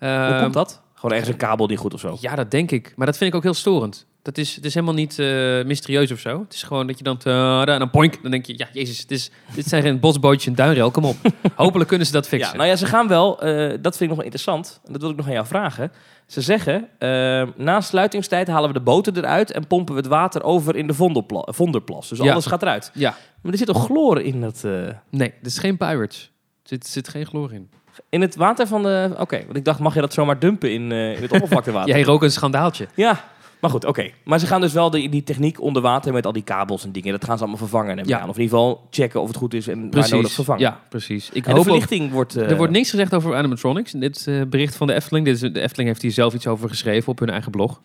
[0.10, 0.82] Ehm, komt dat?
[0.94, 2.18] Gewoon ergens een kabel die goed of zo.
[2.20, 2.94] Ja, dat denk ik.
[2.96, 4.06] Maar dat vind ik ook heel storend.
[4.26, 5.26] Dat is, het is helemaal niet eh,
[5.66, 6.40] mysterieus of zo.
[6.40, 7.18] Het is gewoon dat je dan...
[7.18, 8.54] tada, en dan poink, dan denk je...
[8.58, 10.92] Ja, jezus, het is, dit zijn geen botsbootjes en duinrail.
[10.92, 11.16] Kom op.
[11.56, 12.52] Hopelijk kunnen ze dat fixen.
[12.52, 15.02] Ja, nou ja, ze gaan wel, eh, dat vind ik nog wel interessant, en dat
[15.02, 15.92] wil ik nog aan jou vragen.
[16.28, 17.10] Ze zeggen, eh,
[17.56, 20.94] na sluitingstijd halen we de boten eruit en pompen we het water over in de
[20.94, 22.10] vondelpla- vonderplas.
[22.10, 22.32] Dus Ja.
[22.32, 22.92] alles gaat eruit.
[22.94, 23.16] Ja.
[23.42, 24.72] Maar er zit toch chloor in eh,
[25.10, 26.32] Nee, dit is geen Pirates.
[26.64, 27.70] Er zit, zit geen chloor in.
[28.10, 29.16] in het water van de...
[29.20, 31.90] Oké, want ik dacht, mag je dat zomaar dumpen in, eh, in het oppervlaktewater?
[31.96, 32.88] Jij rook een schandaaltje.
[32.96, 33.24] Ja,
[33.66, 34.10] maar goed, oké.
[34.24, 36.92] Maar ze gaan dus wel die, die techniek onder water met al die kabels en
[36.92, 37.98] dingen, dat gaan ze allemaal vervangen.
[38.00, 38.20] ik Ja.
[38.20, 38.30] aan.
[38.30, 40.12] Of in ieder geval checken of het goed is en waar Precies.
[40.12, 40.62] nodig vervangen.
[40.62, 41.30] Ja, precies.
[41.30, 42.36] Ik En de hoop ook, verlichting wordt...
[42.36, 43.94] eh, er wordt niks gezegd over animatronics.
[43.94, 45.26] In dit eh, bericht van de Efteling.
[45.26, 47.82] Dit is, de Efteling heeft hier zelf iets over geschreven op hun eigen blog.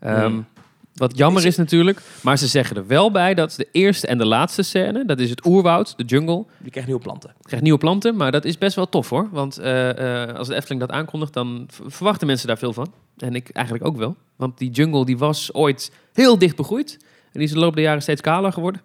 [0.00, 0.46] Ehm, Hmm.
[0.94, 2.00] Wat jammer Is natuurlijk.
[2.20, 5.04] Maar ze zeggen er wel bij dat de eerste en de laatste scène...
[5.04, 6.44] dat is het oerwoud, de jungle...
[6.58, 7.34] Die krijgt nieuwe planten.
[7.42, 9.28] krijgt nieuwe planten, maar dat is best wel tof hoor.
[9.30, 12.92] Want eh, eh, als de Efteling dat aankondigt, dan verwachten mensen daar veel van.
[13.16, 14.16] En ik eigenlijk ook wel.
[14.36, 16.96] Want die jungle die was ooit heel dicht begroeid.
[17.00, 18.80] En die is de loop der jaren steeds kaler geworden.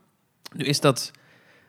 [0.55, 1.11] Nu is dat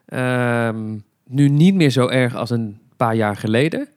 [0.06, 3.88] ehm, nu niet meer zo erg als een paar jaar geleden.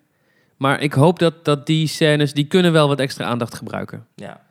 [0.58, 4.08] Maar ik hoop dat, dat die scènes, die kunnen wel wat extra aandacht gebruiken.
[4.15, 4.41] Ja.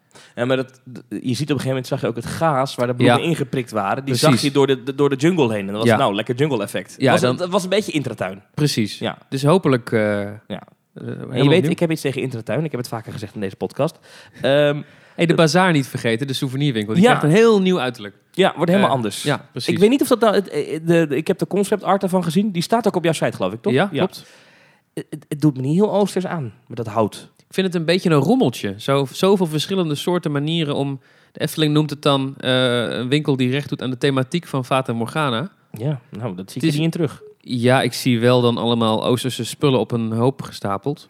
[0.47, 2.95] Maar dat, je ziet op een gegeven moment zag je ook het gaas waar de
[2.95, 3.29] bloemen Ja.
[3.29, 4.05] ingeprikt waren.
[4.05, 4.29] Die Precies.
[4.29, 5.61] zag je door de, door de jungle heen.
[5.67, 5.97] En dat was Ja.
[5.97, 6.95] nou lekker jungle effect.
[6.99, 8.43] Ja, was, dan- het was een beetje intratuin.
[8.55, 8.99] Precies.
[8.99, 9.19] Ja.
[9.29, 10.01] Dus hopelijk eh,
[10.47, 10.63] Ja.
[10.95, 12.65] Eh, je weet, ik heb iets tegen Intratuin.
[12.65, 13.99] Ik heb het vaker gezegd in deze podcast.
[14.41, 16.95] Hey, de bazaar niet vergeten, de souvenirwinkel.
[16.95, 17.09] Die Ja.
[17.09, 18.15] krijgt een heel nieuw uiterlijk.
[18.33, 19.23] ja, wordt helemaal Eh, anders.
[19.23, 19.73] Ja, precies.
[19.75, 20.35] Ik weet niet of dat nou...
[20.35, 20.51] het-
[20.87, 22.51] de, de- ik heb de concept art ervan gezien.
[22.53, 23.73] Die staat ook op jouw site, geloof ik, toch?
[23.73, 24.25] Ja, klopt.
[24.95, 27.31] Het, het- het doet me niet heel oosters aan, met dat hout.
[27.51, 28.75] Ik vind het een beetje een rommeltje.
[28.79, 31.01] Zo, zoveel verschillende soorten manieren om...
[31.33, 34.65] De Efteling noemt het dan eh, een winkel die recht doet aan de thematiek van
[34.65, 35.51] Fata Morgana.
[35.73, 37.23] Ja, nou, dat zie ik is- niet in terug.
[37.41, 41.09] Ja, ik zie wel dan allemaal Oosterse spullen op een hoop gestapeld.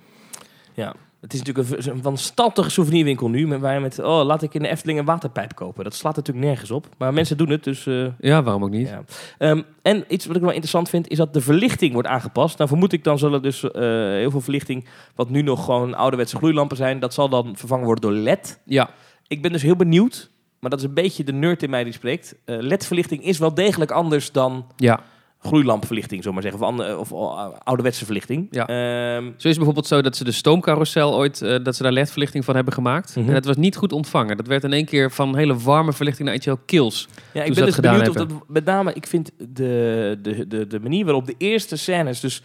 [1.20, 3.46] Het is natuurlijk een, wanstaltige souvenirwinkel nu.
[3.46, 5.84] Met, waar je met, oh, laat ik in de Efteling een waterpijp kopen.
[5.84, 6.86] Dat slaat natuurlijk nergens op.
[6.98, 7.86] Maar mensen doen het, dus...
[7.86, 8.88] eh, Ja, waarom ook niet?
[8.88, 9.02] Ja.
[9.38, 12.56] Ehm, en iets wat ik wel interessant vind, is dat de verlichting wordt aangepast.
[12.58, 16.36] Nou vermoed ik dan zullen dus eh, heel veel verlichting, wat nu nog gewoon ouderwetse
[16.36, 18.60] gloeilampen zijn, dat zal dan vervangen worden door LED.
[18.64, 18.90] Ja,
[19.26, 20.30] Ik ben dus heel benieuwd,
[20.60, 22.34] maar dat is een beetje de nerd in mij die spreekt.
[22.44, 25.00] Eh, LED-verlichting is wel degelijk anders dan ja.
[25.42, 28.46] Gloeilampverlichting, zullen we maar zeggen, of, ander- of, eh, ouderwetse verlichting.
[28.50, 28.66] Ja.
[28.66, 31.92] Ehm, Zo is het bijvoorbeeld zo dat ze de stoomcarousel ooit, eh, dat ze daar
[31.92, 33.16] LED-verlichting van hebben gemaakt.
[33.16, 33.28] Mhm.
[33.28, 34.36] En het was niet goed ontvangen.
[34.36, 37.08] Dat werd in één keer van hele warme verlichting naar iets heel kils.
[37.32, 40.66] Ja, ik ben dat dus benieuwd of dat met name, ik vind de, de, de,
[40.66, 42.42] de manier waarop de eerste scènes, dus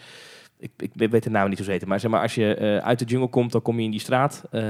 [0.60, 3.00] ik, ik weet de naam niet zo zeker, maar zeg maar als je eh, uit
[3.00, 4.62] de jungle komt, dan kom je in die straat eh,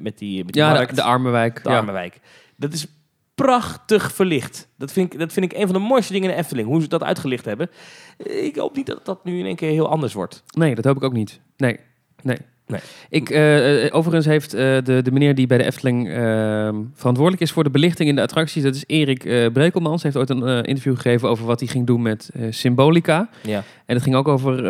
[0.00, 1.62] met die, met die Ja, markt, de, de Armenwijk.
[1.62, 1.76] de ja.
[1.76, 2.20] Armenwijk.
[2.56, 2.86] Dat is
[3.42, 4.68] prachtig verlicht.
[4.78, 6.80] Dat vind, ik, dat vind ik een van de mooiste dingen in de Efteling, hoe
[6.80, 7.70] ze dat uitgelicht hebben.
[8.16, 10.42] Ik hoop niet dat dat nu in één keer heel anders wordt.
[10.50, 11.40] Nee, dat hoop ik ook niet.
[11.56, 11.78] Nee,
[12.22, 12.38] nee.
[12.66, 12.80] Nee.
[13.08, 16.08] Ik, eh, eh, overigens heeft eh, de, de meneer die bij de Efteling
[16.94, 20.02] verantwoordelijk is voor de belichting in de attracties, dat is Erik Brekelmans.
[20.02, 23.28] Hij heeft ooit een interview gegeven over wat hij ging doen met Symbolica.
[23.42, 23.62] Ja.
[23.86, 24.62] En het ging ook over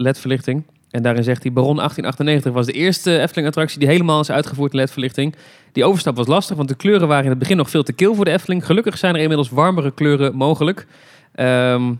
[0.00, 0.64] LED-verlichting.
[0.90, 4.78] En daarin zegt hij, Baron 1898 was de eerste Efteling-attractie die helemaal is uitgevoerd in
[4.78, 5.34] LED-verlichting.
[5.72, 8.14] Die overstap was lastig, want de kleuren waren in het begin nog veel te kil
[8.14, 8.66] voor de Efteling.
[8.66, 10.86] Gelukkig zijn er inmiddels warmere kleuren mogelijk.
[11.34, 11.94] Ehm,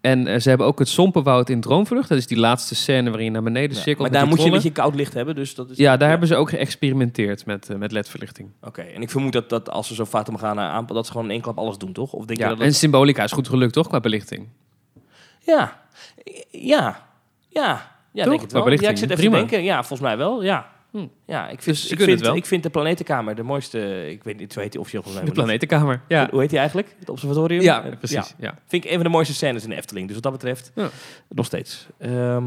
[0.00, 2.08] en eh, ze hebben ook het Sompenwoud in Droomvlucht.
[2.08, 4.10] Dat is die laatste scène waarin je naar beneden Ja, cirkelt.
[4.10, 5.76] Maar daar moet je een beetje koud licht hebben, dus dat is...
[5.76, 8.48] Ja, daar hebben ze ook geëxperimenteerd met, eh, met LED-verlichting.
[8.62, 11.26] Oké, en ik vermoed dat, dat als ze zo Fata Morgana aanpakken, dat ze gewoon
[11.26, 12.12] in één klap alles doen, toch?
[12.12, 12.74] Of denk je Ja, dat en.
[12.74, 14.48] Symbolica is goed gelukt, toch, qua belichting?
[15.40, 15.80] Ja,
[16.50, 17.06] ja,
[17.48, 17.91] ja.
[18.12, 18.30] Ja, Toch?
[18.30, 18.62] denk het wel.
[18.62, 19.32] Qua Ja, ik zit even Prima.
[19.32, 19.64] te denken.
[19.64, 20.70] Ja, volgens mij wel, ja.
[20.90, 21.06] Hm.
[21.26, 22.36] Ja, ik vind, Dus ik, vind, het wel.
[22.36, 24.10] ik vind de planetenkamer de mooiste...
[24.10, 25.42] Ik weet niet, zo heet die officieel volgens De mij.
[25.44, 26.00] planetenkamer.
[26.08, 26.94] Ja, Hoe heet die eigenlijk?
[26.98, 27.62] Het observatorium?
[27.62, 28.34] ja precies.
[28.38, 28.58] Ja.
[28.66, 30.04] Vind ik een van de mooiste scènes in de Efteling.
[30.06, 30.88] Dus wat dat betreft, Ja.
[31.28, 31.86] nog steeds.
[31.98, 32.44] Ehm,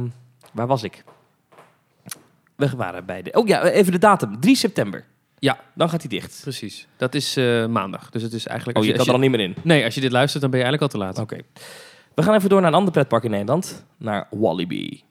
[0.53, 1.03] waar was ik?
[2.55, 3.31] We waren bij de...
[3.33, 4.39] Oh ja, even de datum.
[4.39, 5.05] 3 september.
[5.39, 5.59] Ja.
[5.75, 6.39] Dan gaat hij dicht.
[6.41, 6.87] Precies.
[6.97, 8.09] Dat is eh, maandag.
[8.09, 8.77] Dus het is eigenlijk...
[8.77, 9.55] Oh, als je kan er al niet meer in.
[9.63, 11.19] Nee, als je dit luistert, dan ben je eigenlijk al te laat.
[11.19, 11.37] Oké.
[12.15, 13.85] We gaan even door naar een ander pretpark in Nederland.
[13.97, 15.03] Naar Walibi.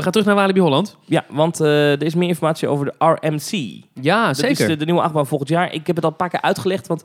[0.00, 0.96] We gaan terug naar Walibi Holland.
[1.04, 3.82] Ja, want eh, er is meer informatie over de RMC.
[3.94, 4.50] Ja, Dat zeker.
[4.60, 5.72] is de, de nieuwe achtbaan volgend jaar.
[5.72, 7.04] Ik heb het al een paar keer uitgelegd, want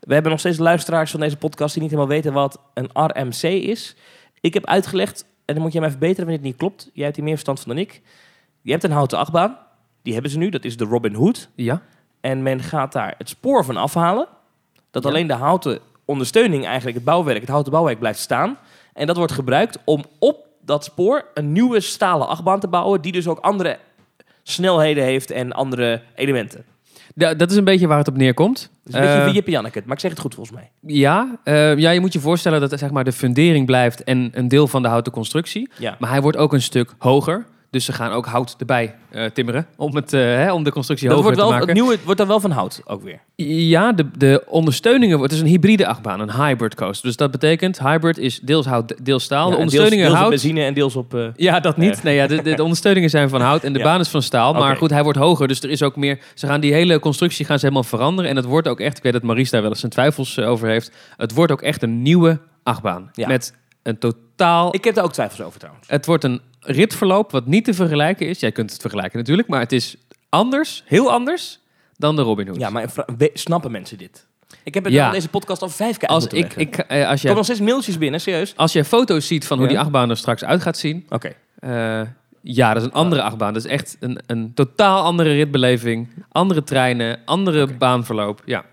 [0.00, 3.42] we hebben nog steeds luisteraars van deze podcast die niet helemaal weten wat een RMC
[3.42, 3.96] is.
[4.40, 6.90] Ik heb uitgelegd, en dan moet jij mij verbeteren wanneer het niet klopt.
[6.92, 8.02] Jij hebt hier meer verstand van dan ik.
[8.62, 9.56] Je hebt een houten achtbaan.
[10.02, 10.48] Die hebben ze nu.
[10.48, 11.48] Dat is de Robin Hood.
[11.54, 11.82] Ja.
[12.20, 14.26] En men gaat daar het spoor van afhalen.
[14.90, 15.08] Dat Ja.
[15.08, 18.58] alleen de houten ondersteuning, eigenlijk het bouwwerk, het houten bouwwerk blijft staan.
[18.92, 23.00] En dat wordt gebruikt om op dat spoor een nieuwe stalen achtbaan te bouwen.
[23.00, 23.78] Die dus ook andere
[24.42, 26.64] snelheden heeft en andere elementen.
[27.14, 28.60] Da- dat is een beetje waar het op neerkomt.
[28.60, 30.70] Het is een beetje Eh, wie Jip Janneke, maar ik zeg het goed volgens mij.
[30.80, 34.48] ja, eh, ja, je moet je voorstellen dat zeg maar, de fundering blijft en een
[34.48, 35.70] deel van de houten constructie.
[35.78, 35.96] Ja.
[35.98, 37.46] Maar hij wordt ook een stuk hoger.
[37.70, 41.08] Dus ze gaan ook hout erbij eh, timmeren om, het, eh, hè, om de constructie
[41.08, 41.82] Dat hoger wordt wel, te het maken.
[41.82, 43.20] nieuwe wordt dan wel van hout ook weer.
[43.36, 47.06] Ja, de, de ondersteuningen, het is een hybride achtbaan, een hybrid coaster.
[47.06, 49.38] Dus dat betekent, hybrid is deels hout, deels staal.
[49.44, 50.42] Ja, de en ondersteuningen deels, deels op hout.
[50.42, 51.14] benzine en deels op...
[51.14, 52.02] eh, Ja, dat niet.
[52.02, 53.84] Nee, ja, de, de, de ondersteuningen zijn van hout en de Ja.
[53.84, 54.52] baan is van staal.
[54.52, 56.18] Maar goed, hij wordt hoger, dus er is ook meer...
[56.34, 58.30] Ze gaan die hele constructie gaan ze helemaal veranderen.
[58.30, 60.68] En het wordt ook echt, ik weet dat Maries daar wel eens zijn twijfels over
[60.68, 60.90] heeft.
[61.16, 63.10] Het wordt ook echt een nieuwe achtbaan.
[63.14, 64.74] Met een totaal...
[64.74, 65.86] ik heb daar ook twijfels over trouwens.
[65.88, 68.40] Het wordt een ritverloop wat niet te vergelijken is.
[68.40, 69.96] Jij kunt het vergelijken natuurlijk, maar het is
[70.28, 71.60] anders, heel anders
[71.96, 72.56] dan de Robin Hood.
[72.58, 74.26] Ja, maar we- snappen mensen dit?
[74.62, 75.06] Ik heb het Ja.
[75.06, 77.34] aan deze podcast al vijf keer als uit ik, ik, eh, als Er komen jij,
[77.34, 78.52] nog steeds mailtjes binnen, serieus.
[78.56, 79.72] als jij foto's ziet van hoe Ja.
[79.72, 81.32] die achtbaan er straks uit gaat zien, Oké.
[81.58, 82.00] Eh,
[82.42, 83.52] ja, dat is een andere achtbaan.
[83.52, 86.08] Dat is echt een, een totaal andere ritbeleving.
[86.28, 88.42] Andere treinen, andere baanverloop.
[88.44, 88.64] Ja.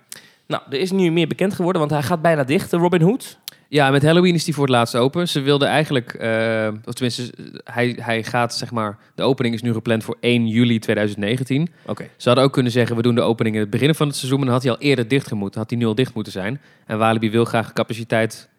[0.47, 3.37] Nou, er is nu meer bekend geworden, want hij gaat bijna dicht, de Robin Hood.
[3.73, 5.27] Ja, met Halloween is die voor het laatst open.
[5.27, 7.33] Ze wilden eigenlijk, eh, of tenminste,
[7.63, 11.67] hij, hij gaat zeg maar, de opening is nu gepland voor 1 juli 2019.
[11.85, 12.09] Oké.
[12.17, 14.37] Ze hadden ook kunnen zeggen, we doen de opening in het begin van het seizoen,
[14.37, 15.59] maar dan had hij al eerder dicht gemoeten.
[15.59, 16.61] Had hij nu al dicht moeten zijn.
[16.85, 18.49] En Walibi wil graag capaciteit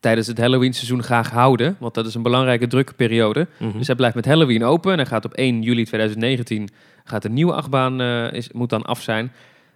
[0.00, 3.46] tijdens het Halloween seizoen graag houden, want dat is een belangrijke drukke periode.
[3.58, 3.78] Mhm.
[3.78, 4.92] Dus hij blijft met Halloween open.
[4.92, 6.68] En hij gaat op 1 juli 2019
[7.04, 9.32] gaat de nieuwe achtbaan eh, is, moet dan af zijn.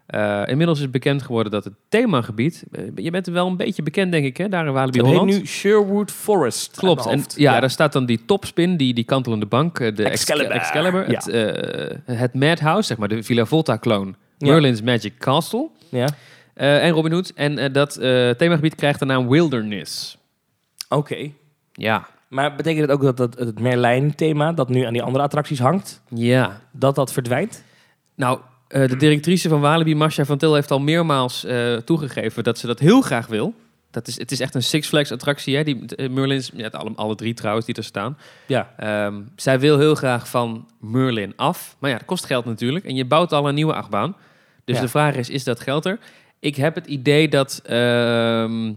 [0.06, 2.64] Eh, inmiddels is bekend geworden dat het themagebied...
[2.72, 4.48] eh, je bent wel een beetje bekend, denk ik, hè?
[4.48, 5.38] Daar in Walibi Dat heet Holland.
[5.38, 6.76] nu Sherwood Forest.
[6.76, 7.06] Klopt.
[7.06, 10.50] En ja, daar staat dan die topspin, die, die kantelende bank, eh, de Excalibur.
[10.52, 11.16] Excalibur, Ja.
[11.16, 14.16] het, eh, het Madhouse, zeg maar, de Villa Volta-kloon.
[14.38, 14.46] Ja.
[14.52, 15.68] Merlin's Magic Castle.
[15.88, 16.08] Ja.
[16.54, 17.32] en Robin Hood.
[17.34, 17.92] En dat
[18.38, 20.18] themagebied krijgt de naam Wilderness.
[20.88, 21.30] Oké.
[21.72, 22.06] Ja.
[22.28, 26.02] Maar betekent het ook dat, dat het Merlijn-thema, dat nu aan die andere attracties hangt,
[26.08, 26.60] Ja.
[26.72, 27.62] dat dat verdwijnt?
[28.16, 28.38] Nou,
[28.74, 32.66] eh, de directrice van Walibi, Marcia van Til, heeft al meermaals eh, toegegeven dat ze
[32.66, 33.54] dat heel graag wil.
[33.90, 35.62] Dat is, het is echt een Six Flags attractie, hè?
[35.64, 38.18] Die, eh, Merlin's, ja, alle, alle drie trouwens die er staan.
[38.46, 38.74] Ja.
[38.76, 41.76] Ehm, zij wil heel graag van Merlin af.
[41.78, 42.84] Maar ja, dat kost geld natuurlijk.
[42.84, 44.16] En je bouwt al een nieuwe achtbaan.
[44.64, 44.82] Dus Ja.
[44.82, 45.98] de vraag is, is dat geld er?
[46.40, 47.60] Ik heb het idee dat...
[47.64, 48.72] ehm,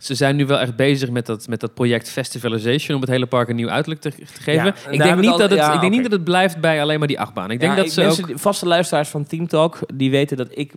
[0.00, 2.94] ze zijn nu wel echt bezig met dat, met dat project Festivalization...
[2.96, 4.64] om het hele park een nieuw uiterlijk te, te geven.
[4.64, 6.82] Ja, ik denk, niet, al- dat het, ja, ik denk niet dat het blijft bij
[6.82, 7.50] alleen maar die achtbaan.
[7.50, 8.38] Ik denk Ja, dat ik- ze mensen, ook...
[8.38, 10.72] vaste luisteraars van Team Talk, die weten dat ik...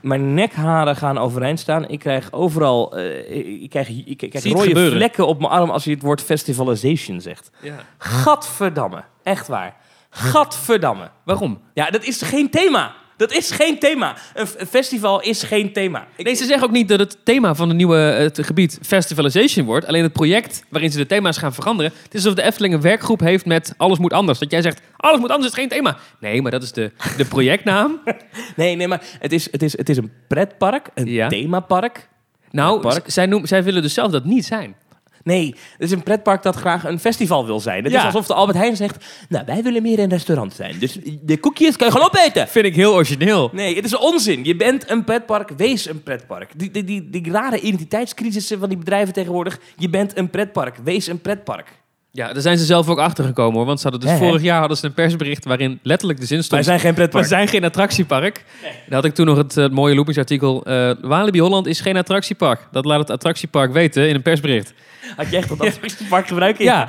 [0.00, 1.88] Mijn nekharen gaan overeind staan.
[1.88, 4.92] Ik krijg overal eh, ik krijg, ik krijg rode gebeuren.
[4.92, 7.50] vlekken op mijn arm als je het woord festivalization zegt.
[7.62, 7.74] Ja.
[7.98, 9.04] Gadverdamme.
[9.22, 9.76] Echt waar.
[10.10, 11.10] Gadverdamme.
[11.24, 11.60] Waarom?
[11.74, 12.92] Ja, dat is geen thema.
[13.20, 14.16] Dat is geen thema.
[14.34, 16.06] Een, festival is geen thema.
[16.16, 18.78] Ik- Nee, ze zeggen ook niet dat het thema van het nieuwe eh, het gebied
[18.82, 19.86] Festivalization wordt.
[19.86, 21.92] Alleen het project waarin ze de thema's gaan veranderen.
[22.02, 24.38] Het is alsof de Efteling een werkgroep heeft met alles moet anders.
[24.38, 25.96] Dat jij zegt, alles moet anders, is geen thema.
[26.20, 28.00] Nee, maar dat is de, de projectnaam.
[28.56, 31.28] Nee, nee, maar het is, het is, het is een pretpark, een Ja.
[31.28, 32.08] themapark.
[32.50, 34.74] Nou, zij, noem, zij willen dus zelf dat niet zijn.
[35.22, 37.84] Nee, het is een pretpark dat graag een festival wil zijn.
[37.84, 37.98] Het Ja.
[37.98, 40.78] is alsof de Albert Heijn zegt, nou, wij willen meer een restaurant zijn.
[40.78, 42.48] Dus de koekjes kan je gewoon opeten.
[42.48, 43.50] Vind ik heel origineel.
[43.52, 44.44] Nee, het is onzin.
[44.44, 46.50] Je bent een pretpark, wees een pretpark.
[46.56, 49.58] Die, die, die, die rare identiteitscrisissen van die bedrijven tegenwoordig.
[49.76, 51.78] Je bent een pretpark, wees een pretpark.
[52.12, 53.66] Ja, daar zijn ze zelf ook achter gekomen hoor.
[53.66, 56.52] Want ze hadden dus vorig jaar hadden ze een persbericht waarin letterlijk de zin stond.
[56.54, 57.26] Wij zijn geen We pretpark.
[57.26, 58.44] zijn geen attractiepark.
[58.62, 60.64] Dan had ik toen nog het eh, mooie loopingsartikel.
[60.64, 62.60] eh Walibi Holland is geen attractiepark.
[62.72, 64.72] Dat laat het attractiepark weten in een persbericht.
[65.16, 66.64] Had je echt dat attractiepark gebruiken?
[66.64, 66.86] Ja,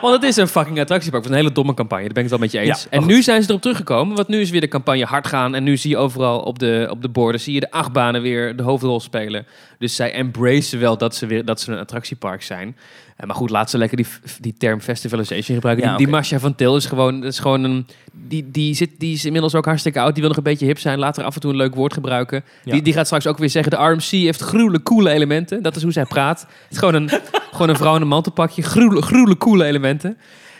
[0.00, 1.22] want het is een fucking attractiepark.
[1.22, 2.82] Het was een hele domme campagne, daar ben ik het wel met je eens.
[2.90, 5.54] Ja, en nu zijn ze erop teruggekomen, want nu is weer de campagne hard gaan.
[5.54, 8.56] En nu zie je overal op de, op de borden, zie je de achtbanen weer
[8.56, 9.46] de hoofdrol spelen.
[9.84, 12.76] Dus zij embracen wel dat ze, weer, dat ze een attractiepark zijn.
[13.16, 14.06] Eh, maar goed, laat ze lekker die,
[14.40, 15.84] die term festivalization gebruiken.
[15.84, 16.14] Ja, die, die.
[16.14, 17.86] Marcia van Til is gewoon, is gewoon een...
[18.12, 20.12] Die, die, zit, die is inmiddels ook hartstikke oud.
[20.12, 20.98] Die wil nog een beetje hip zijn.
[20.98, 22.44] Later af en toe een leuk woord gebruiken.
[22.64, 22.72] Ja.
[22.72, 23.70] Die, die gaat straks ook weer zeggen...
[23.70, 25.62] de RMC heeft gruwelijk coole elementen.
[25.62, 26.40] Dat is hoe zij praat.
[26.40, 27.10] Het is gewoon een,
[27.52, 28.62] gewoon een vrouw in een mantelpakje.
[28.62, 30.16] Gruwelijk, gruwelijk coole elementen.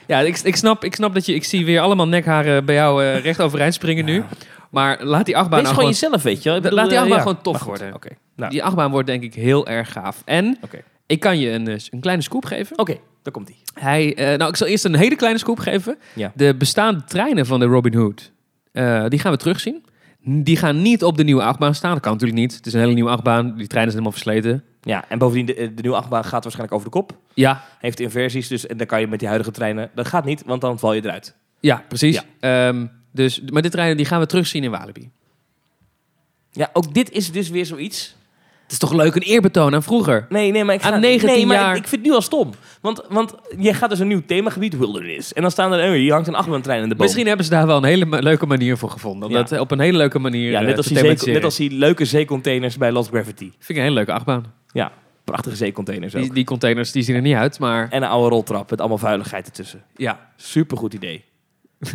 [0.06, 1.34] Ja, ik, ik, snap, ik snap dat je...
[1.34, 4.24] Ik zie weer allemaal nekharen bij jou eh, recht overeind springen nu.
[4.74, 6.10] Maar laat die achtbaan Wees nou gewoon gewoon...
[6.10, 6.56] jezelf, weet je wel.
[6.56, 7.24] Ik bedoel, Laat die eh, achtbaan ja.
[7.24, 7.94] gewoon tof worden.
[7.94, 10.22] Oké, nou, Die achtbaan wordt denk ik heel erg gaaf.
[10.24, 10.58] En
[11.06, 12.78] ik kan je een, eh, een kleine scoop geven.
[12.78, 13.82] Oké, daar komt hij.
[13.82, 15.98] Hij, eh, nou, ik zal eerst een hele kleine scoop geven.
[16.14, 16.32] Ja.
[16.34, 18.32] De bestaande treinen van de Robin Hood,
[19.08, 19.84] die gaan we terugzien.
[20.26, 21.92] Die gaan niet op de nieuwe achtbaan staan.
[21.92, 22.54] Dat kan natuurlijk niet.
[22.56, 23.44] Het is een hele nieuwe achtbaan.
[23.56, 24.64] Die treinen zijn helemaal versleten.
[24.80, 27.16] Ja, en bovendien, de, de nieuwe achtbaan gaat waarschijnlijk over de kop.
[27.34, 29.90] Ja, Heeft inversies, dus en dan kan je met die huidige treinen...
[29.94, 31.34] Dat gaat niet, want dan val je eruit.
[31.60, 32.22] ja precies.
[32.40, 35.10] Ehm, dus, maar de treinen die gaan we terugzien in Walibi.
[36.52, 38.16] Ja, ook dit is dus weer zoiets.
[38.62, 40.26] Het is toch leuk, een eerbetoon aan vroeger.
[40.28, 40.92] Nee, nee, maar ik ga...
[40.92, 41.76] Aan 19 nee, maar jaar.
[41.76, 42.50] Ik, vind het nu al stom.
[42.80, 45.32] Want, want je gaat dus een nieuw themagebied, Wilderness.
[45.32, 45.88] En dan staan er...
[45.88, 47.04] Oh, hier hangt een achtbaantrein in de boom.
[47.04, 49.28] Misschien hebben ze daar wel een hele leuke manier voor gevonden.
[49.28, 49.40] Om Ja.
[49.40, 51.56] dat eh, op een hele leuke manier Ja, eh, net als, die zee, net als
[51.56, 53.50] die leuke zeecontainers bij Lost Gravity.
[53.50, 54.52] Vind ik een hele leuke achtbaan.
[54.72, 54.92] Ja,
[55.24, 56.22] prachtige zeecontainers ook.
[56.22, 58.98] Die, die containers die zien er niet uit, maar En een oude roltrap met allemaal
[58.98, 59.84] vuiligheid ertussen.
[59.96, 60.30] ja.
[60.36, 61.24] Supergoed idee.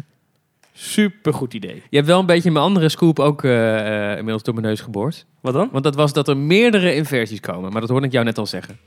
[0.81, 1.83] Supergoed idee.
[1.89, 4.81] Je hebt wel een beetje mijn andere scoop ook eh, eh, inmiddels door mijn neus
[4.81, 5.25] geboord.
[5.41, 5.69] Wat dan?
[5.71, 7.71] Want dat was dat er meerdere inversies komen.
[7.71, 8.77] Maar dat hoorde ik jou net al zeggen.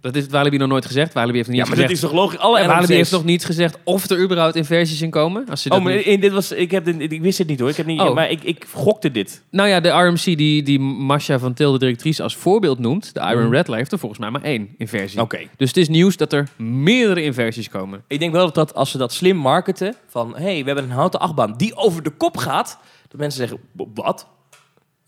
[0.00, 1.12] Dat heeft Walibi nog nooit gezegd.
[1.12, 2.12] Walibi heeft nog Ja, niet maar dat gezegd.
[2.12, 2.38] is toch logisch?
[2.38, 5.46] Alle En Walibi heeft nog niet gezegd of er überhaupt inversies in komen.
[5.50, 7.46] Als ze dat Oh, maar niet- in, dit was, ik, heb dit, ik wist het
[7.46, 7.68] niet hoor.
[7.68, 8.14] Ik heb niet, Oh.
[8.14, 9.42] Maar ik, ik gokte dit.
[9.50, 13.14] Nou ja, de RMC die, die Masha van Til, de directrice, als voorbeeld noemt.
[13.14, 13.52] De Iron Mhm.
[13.54, 15.20] Rattler heeft er volgens mij maar één inversie.
[15.20, 15.38] Oké.
[15.56, 18.02] Dus het is nieuws dat er meerdere inversies komen.
[18.08, 20.84] Ik denk wel dat, dat als ze dat slim marketen, van hé, hey, we hebben
[20.84, 24.26] een houten achtbaan die over de kop gaat, dat mensen zeggen, "W- wat?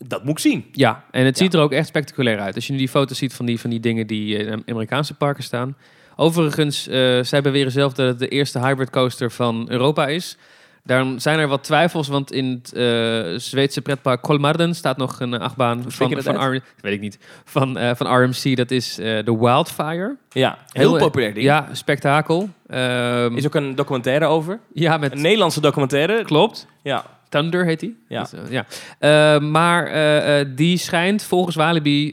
[0.05, 0.65] Dat moet ik zien.
[0.71, 1.43] Ja, en het Ja.
[1.43, 2.55] ziet er ook echt spectaculair uit.
[2.55, 5.13] Als je nu die foto's ziet van die, van die dingen die eh, in Amerikaanse
[5.13, 5.75] parken staan.
[6.15, 6.83] Overigens,
[7.21, 10.37] zij beweren zelf dat het de eerste hybrid coaster van Europa is.
[10.83, 15.33] Daarom zijn er wat twijfels, want in het eh, Zweedse pretpark Kolmarden staat nog een
[15.39, 18.55] achtbaan van, van, R- weet ik niet, van, eh, van RMC.
[18.57, 20.15] Dat is de Wildfire.
[20.29, 21.45] Ja, heel, Heel- populair ding.
[21.45, 22.49] Ja, spektakel.
[22.67, 24.59] Ehm, Is ook een documentaire over.
[24.73, 25.11] ja, met...
[25.11, 26.23] Een Nederlandse documentaire.
[26.23, 26.67] Klopt.
[26.83, 27.05] Ja.
[27.31, 27.97] Thunder heet die.
[28.07, 28.21] Ja.
[28.21, 28.65] Dus, eh, ja.
[28.99, 32.11] Eh, maar eh, die schijnt volgens Walibi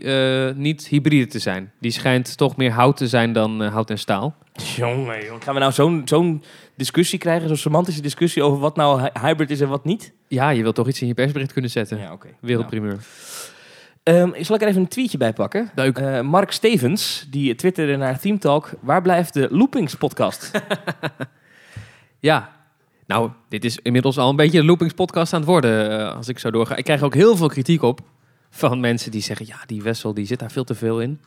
[0.57, 1.73] niet hybride te zijn.
[1.81, 4.37] Die schijnt toch meer hout te zijn dan hout en staal.
[4.77, 5.43] Jongen, jongen.
[5.43, 6.43] Gaan we nou zo'n zo'n
[6.77, 10.13] discussie krijgen, zo'n semantische discussie over wat nou hy- hybrid is en wat niet?
[10.29, 11.99] Ja, je wilt toch iets in je persbericht kunnen zetten.
[11.99, 12.29] Ja, oké.
[12.41, 12.99] Wereldprimeur.
[14.05, 15.71] Nou, ehm, zal ik er even een tweetje bij pakken?
[15.75, 16.23] Leuk.
[16.23, 18.71] Mark Stevens, die twitterde naar Team Talk.
[18.81, 20.51] Waar blijft de Loopings podcast?
[22.21, 22.57] Ja.
[23.09, 26.29] Nou, dit is inmiddels al een beetje de Loopings podcast aan het worden, eh, als
[26.29, 26.77] ik zo doorga.
[26.77, 28.01] Ik krijg ook heel veel kritiek op
[28.51, 29.47] van mensen die zeggen...
[29.47, 31.21] ja, die Wessel die zit daar veel te veel in.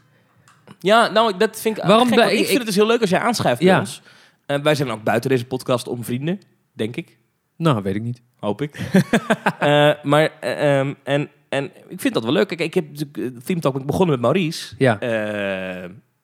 [0.79, 3.09] ja, nou, dat vind ik Waarom blij- ik ik- vind het dus heel leuk als
[3.09, 3.79] jij aanschrijft bij Ja.
[3.79, 4.01] ons.
[4.45, 6.39] Eh, wij zijn ook buiten deze podcast om vrienden,
[6.73, 7.17] denk ik.
[7.57, 8.21] Nou, weet ik niet.
[8.39, 8.75] Hoop ik.
[9.59, 12.47] Eh, maar, eh, ehm, en, en ik vind dat wel leuk.
[12.47, 12.85] Kijk, ik heb
[13.43, 14.75] Team Talk begonnen met Maurice.
[14.77, 14.97] Ja.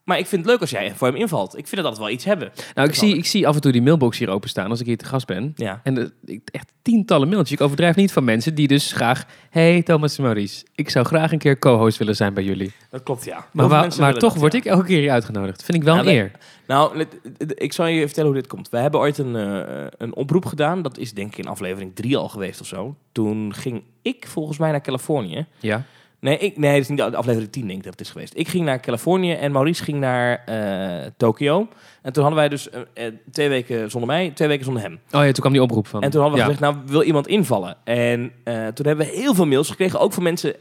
[0.07, 1.51] Maar ik vind het leuk als jij voor hem invalt.
[1.57, 2.51] Ik vind het altijd wel iets hebben.
[2.75, 4.97] Nou, ik zie, ik zie af en toe die mailbox hier openstaan als ik hier
[4.97, 5.51] te gast ben.
[5.55, 5.79] Ja.
[5.83, 7.51] En de, ik- echt tientallen mailtjes.
[7.57, 9.25] Ik overdrijf niet van mensen die dus graag...
[9.49, 12.71] Hey Thomas en Maurice, ik zou graag een keer co-host willen zijn bij jullie.
[12.89, 13.45] Dat klopt, ja.
[13.51, 14.59] Maar, wa- toch dat, word ja.
[14.59, 15.63] ik elke keer hier uitgenodigd.
[15.63, 16.31] Vind ik wel een eer.
[16.67, 17.05] Nou,
[17.37, 18.69] ik zal je vertellen hoe dit komt.
[18.69, 20.81] We hebben ooit een, eh, een oproep gedaan.
[20.81, 22.95] Dat is denk ik in aflevering drie al geweest of zo.
[23.11, 25.45] Toen ging ik volgens mij naar Californië.
[25.59, 25.83] Ja.
[26.27, 28.33] Nee, ik, nee, dat is niet de aflevering 10 denk ik dat het is geweest.
[28.35, 31.67] Ik ging naar Californië en Maurice ging naar eh Tokio.
[32.01, 34.93] En toen hadden wij dus eh, eh, twee weken zonder mij, twee weken zonder hem.
[34.93, 36.01] Oh ja, toen kwam die oproep van...
[36.01, 36.53] En toen hadden we ja.
[36.53, 37.77] gezegd, nou wil iemand invallen?
[37.83, 40.55] En toen hebben we heel veel mails gekregen, ook van mensen,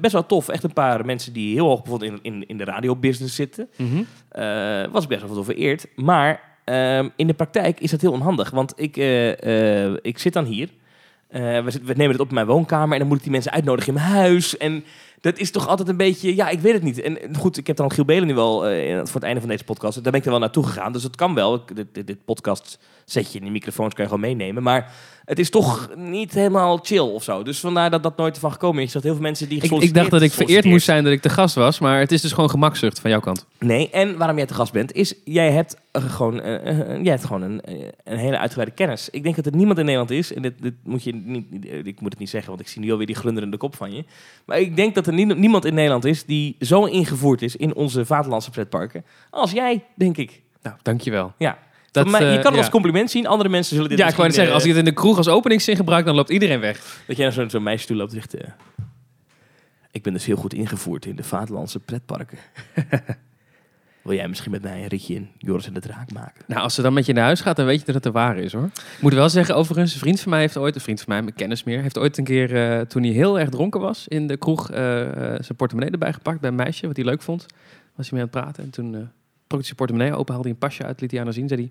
[0.00, 0.48] best wel tof.
[0.48, 3.68] Echt een paar mensen die heel hoog bijvoorbeeld in, in, in de radiobusiness zitten.
[3.76, 4.02] Mhm.
[4.90, 5.86] Was best wel veel vereerd.
[5.94, 8.50] Maar ehm, in de praktijk is dat heel onhandig.
[8.50, 8.96] Want ik,
[10.02, 10.68] ik zit dan hier.
[11.36, 12.92] Eh, we, we nemen het op in mijn woonkamer.
[12.92, 14.56] En dan moet ik die mensen uitnodigen in mijn huis.
[14.56, 14.84] En
[15.20, 16.34] dat is toch altijd een beetje...
[16.34, 17.00] Ja, ik weet het niet.
[17.00, 19.64] En goed, ik heb dan Giel Belen nu wel eh, voor het einde van deze
[19.64, 19.94] podcast.
[19.94, 20.92] Daar ben ik er wel naartoe gegaan.
[20.92, 21.64] Dus het kan wel.
[21.74, 24.62] Dit, dit, podcast zetje in die microfoons kan je gewoon meenemen.
[24.62, 24.92] Maar
[25.26, 27.42] het is toch niet helemaal chill of zo.
[27.42, 28.92] Dus vandaar dat dat nooit ervan gekomen is.
[28.92, 31.20] Dat heel veel mensen die Ik, ik dacht dat ik vereerd moest zijn dat ik
[31.20, 33.46] te gast was, maar het is dus gewoon gemakzucht van jouw kant.
[33.58, 37.12] Nee, en waarom jij te gast bent, is jij hebt eh, gewoon, eh, eh, jij
[37.12, 37.74] hebt gewoon een, eh,
[38.04, 39.10] een hele uitgebreide kennis.
[39.10, 41.84] Ik denk dat er niemand in Nederland is, en dit, dit moet je niet, eh,
[41.84, 44.04] ik moet het niet zeggen, want ik zie nu alweer die glunderende kop van je.
[44.44, 47.74] Maar ik denk dat er nie- niemand in Nederland is die zo ingevoerd is in
[47.74, 50.42] onze vaderlandse pretparken als jij, denk ik.
[50.62, 51.32] Nou, dankjewel.
[51.38, 51.58] Ja.
[52.02, 52.58] Dat, Van mij- je eh, kan het ja.
[52.60, 54.86] als compliment zien, andere mensen zullen dit Ja, ik wou zeggen, als ik eh, het
[54.86, 57.02] in de kroeg als openingszin gebruik, dan loopt iedereen weg.
[57.06, 58.34] Dat jij naar zo'n meisje toe loopt en zegt...
[58.34, 58.50] eh,
[59.90, 62.38] ik ben dus heel goed ingevoerd in de vaderlandse pretparken.
[64.02, 66.44] Wil jij misschien met mij een ritje in Joris en de Draak maken?
[66.46, 68.10] Nou, als ze dan met je naar huis gaat, dan weet je dat het de
[68.10, 68.64] ware is, hoor.
[68.74, 71.22] Ik moet wel zeggen, overigens, een vriend van mij heeft ooit, een vriend van mij,
[71.22, 74.26] mijn kennis meer, heeft ooit een keer, eh, toen hij heel erg dronken was, in
[74.26, 77.46] de kroeg eh, eh, zijn portemonnee erbij gepakt bij een meisje, wat hij leuk vond.
[77.94, 79.00] Was hij mee aan het praten en toen eh
[79.46, 81.48] trok hij zijn portemonnee open, haalde hij een pasje uit, liet hij aan haar zien,
[81.48, 81.70] zei hij,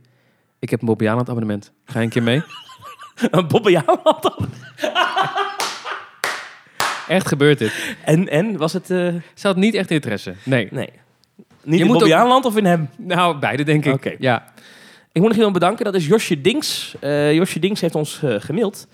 [0.59, 1.71] ik heb een Bobby Aland abonnement.
[1.85, 2.43] Ga je een keer mee?
[3.31, 4.49] Een Bobbejaanland dan?
[7.07, 7.95] Echt gebeurt dit.
[8.05, 8.89] En, en, was het...
[8.89, 10.33] eh, Ze had niet echt interesse.
[10.43, 10.67] Nee.
[10.71, 10.89] nee.
[11.63, 12.89] Niet in moet ook- of in hem?
[12.97, 13.93] Nou, beide denk ik.
[13.93, 14.15] Oké.
[14.19, 14.45] Ja.
[15.11, 16.95] Ik moet nog iemand bedanken, dat is Josje Dinks.
[16.99, 18.87] Eh, Josje Dinks heeft ons eh, gemaild.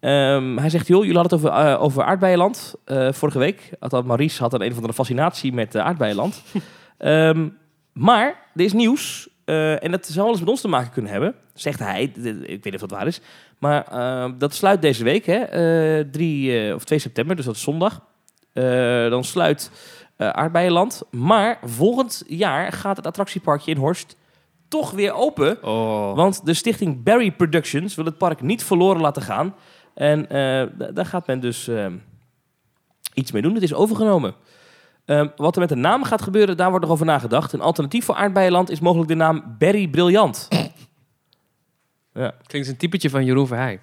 [0.00, 3.70] Ehm, hij zegt, joh, jullie hadden het over, eh, over aardbeienland eh, vorige week.
[3.78, 6.42] Althans, Maurice had een een of andere fascinatie met aardbeienland.
[6.98, 7.48] Ehm,
[7.92, 9.28] maar er is nieuws.
[9.46, 12.02] Eh, en dat zou alles met ons te maken kunnen hebben, zegt hij.
[12.02, 12.12] Ik
[12.46, 13.20] weet niet of dat waar is.
[13.58, 15.38] Maar ehm, dat sluit deze week, hè,
[15.98, 18.02] eh 3 of 2 september, dus dat is zondag.
[18.52, 18.64] Eh,
[19.10, 19.70] dan sluit
[20.16, 21.02] eh aardbeienland.
[21.10, 24.16] Maar volgend jaar gaat het attractieparkje in Horst
[24.68, 25.62] toch weer open.
[25.64, 26.14] Oh.
[26.16, 29.54] Want de stichting Barry Productions wil het park niet verloren laten gaan.
[29.94, 31.96] En eh, da- daar gaat men dus ehm,
[33.14, 33.54] iets mee doen.
[33.54, 34.34] Het is overgenomen.
[35.06, 37.52] Ehm, wat er met de naam gaat gebeuren, daar wordt nog over nagedacht.
[37.52, 40.48] Een alternatief voor aardbeienland is mogelijk de naam Barry Briljant.
[42.12, 42.34] ja.
[42.46, 43.80] Klinkt een typetje van Jeroen Verheij.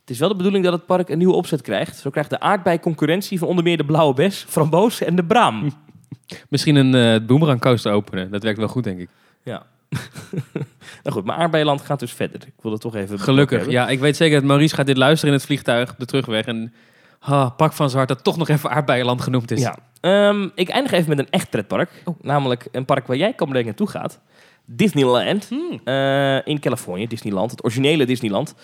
[0.00, 1.96] Het is wel de bedoeling dat het park een nieuwe opzet krijgt.
[1.96, 5.72] Zo krijgt de aardbei concurrentie van onder meer de blauwe bes, framboos en de braam.
[6.48, 8.30] Misschien een uh, boomerang coaster openen.
[8.30, 9.08] Dat werkt wel goed, denk ik.
[9.42, 9.66] ja.
[11.02, 12.40] nou goed, maar aardbeienland gaat dus verder.
[12.46, 13.18] Ik wil toch even...
[13.18, 13.70] Gelukkig.
[13.70, 16.46] Ja, ik weet zeker dat Maurice gaat dit luisteren in het vliegtuig op de terugweg.
[16.46, 16.72] En
[17.18, 19.60] ah, pak van zijn hart dat toch nog even aardbeienland genoemd is.
[19.60, 19.76] Ja.
[20.06, 21.90] Ehm, ik eindig even met een echt pretpark.
[22.04, 22.14] Oh.
[22.20, 24.20] Namelijk een park waar jij komende week naartoe gaat.
[24.64, 25.48] Disneyland.
[25.48, 25.80] Hmm.
[25.84, 27.50] eh, in Californië, Disneyland.
[27.50, 28.54] Het originele Disneyland.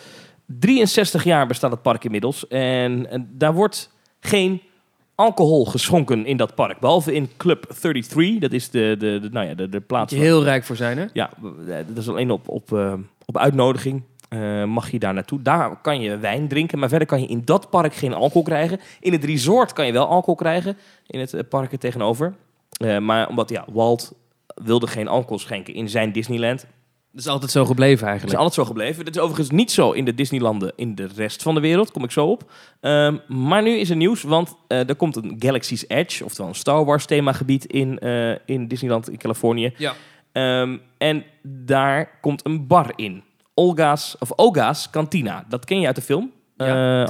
[0.47, 2.49] 63 jaar bestaat het park inmiddels.
[2.49, 3.91] En, en daar wordt
[4.21, 4.63] geen
[5.15, 6.81] alcohol geschonken in dat park.
[6.81, 8.39] Behalve in Club 33.
[8.39, 10.13] Dat is de, de, de, nou ja, de, de plaats...
[10.13, 11.07] Je heel rijk voor zijn, hè?
[11.13, 11.31] Ja,
[11.67, 14.03] dat is alleen op, op, eh, op uitnodiging.
[14.33, 15.43] Eh, mag je daar naartoe.
[15.43, 18.81] Daar kan je wijn drinken, maar verder kan je in dat park geen alcohol krijgen.
[19.01, 20.77] In het resort kan je wel alcohol krijgen,
[21.07, 22.35] in het eh, park er tegenover.
[22.71, 24.13] Eh, maar omdat ja, Walt
[24.55, 26.67] wilde geen alcohol schenken in zijn Disneyland.
[27.11, 28.39] Dat is altijd zo gebleven Het is eigenlijk.
[28.39, 29.05] altijd zo gebleven.
[29.05, 31.91] Dat is overigens niet zo in de Disneylanden in de rest van de wereld.
[31.91, 32.51] Kom ik zo op.
[32.81, 36.85] Ehm, maar nu is er nieuws, want er komt een Galaxy's Edge, oftewel een Star
[36.85, 37.99] Wars themagebied in,
[38.47, 39.73] in Disneyland in Californië.
[39.77, 39.95] Ja.
[40.33, 43.23] Ehm, en daar komt een bar in.
[43.63, 45.45] Olga's, of Olga's Cantina.
[45.49, 46.33] Dat ken je uit de film.
[46.57, 47.09] Ja.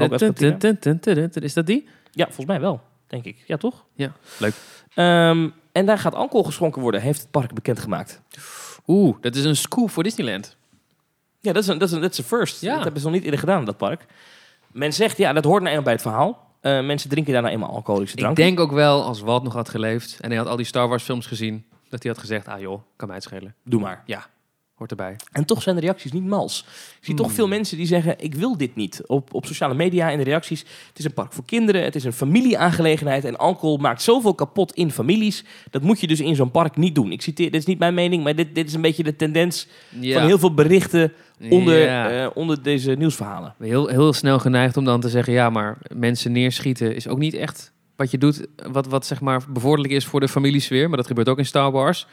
[1.32, 1.88] Is dat die?
[2.11, 3.36] Ja, volgens mij wel, denk ik.
[3.46, 3.84] Ja, toch?
[3.94, 4.55] Ja, leuk.
[4.94, 8.20] Ehm, en daar gaat alcohol geschonken worden, heeft het park bekendgemaakt.
[8.86, 10.57] Oeh, dat is een scoop voor Disneyland.
[11.40, 12.61] Ja, dat is een, dat is een, dat is een first.
[12.61, 12.74] Ja.
[12.74, 14.07] Dat hebben ze nog niet eerder gedaan, dat park.
[14.72, 16.50] Men zegt, ja, dat hoort nou eenmaal bij het verhaal.
[16.61, 18.38] Eh, mensen drinken daarna eenmaal alcoholische drank.
[18.38, 20.88] Ik denk ook wel, als Walt nog had geleefd en hij had al die Star
[20.88, 23.55] Wars films gezien, dat hij had gezegd, ah joh, kan mij het schelen.
[23.64, 24.03] Doe maar.
[24.07, 24.26] Ja,
[24.89, 25.16] hoort erbij.
[25.33, 26.64] En toch zijn de reacties niet mals.
[26.99, 27.35] Ik zie toch Hmm.
[27.35, 29.03] veel mensen die zeggen: Ik wil dit niet.
[29.07, 30.61] Op, op sociale media in de reacties.
[30.61, 31.83] Het is een park voor kinderen.
[31.85, 33.24] Het is een familieaangelegenheid.
[33.24, 35.45] En alcohol maakt zoveel kapot in families.
[35.70, 37.12] Dat moet je dus in zo'n park niet doen.
[37.12, 39.66] Ik citeer, dit is niet mijn mening, maar dit, dit is een beetje de tendens
[40.01, 40.18] Ja.
[40.18, 41.12] van heel veel berichten
[41.51, 43.55] onder, eh, onder deze nieuwsverhalen.
[43.59, 47.35] Heel, heel snel geneigd om dan te zeggen, ja, maar mensen neerschieten is ook niet
[47.35, 50.89] echt wat je doet, wat, wat zeg maar bevorderlijk is voor de familiesfeer.
[50.89, 52.07] Maar dat gebeurt ook in Star Wars.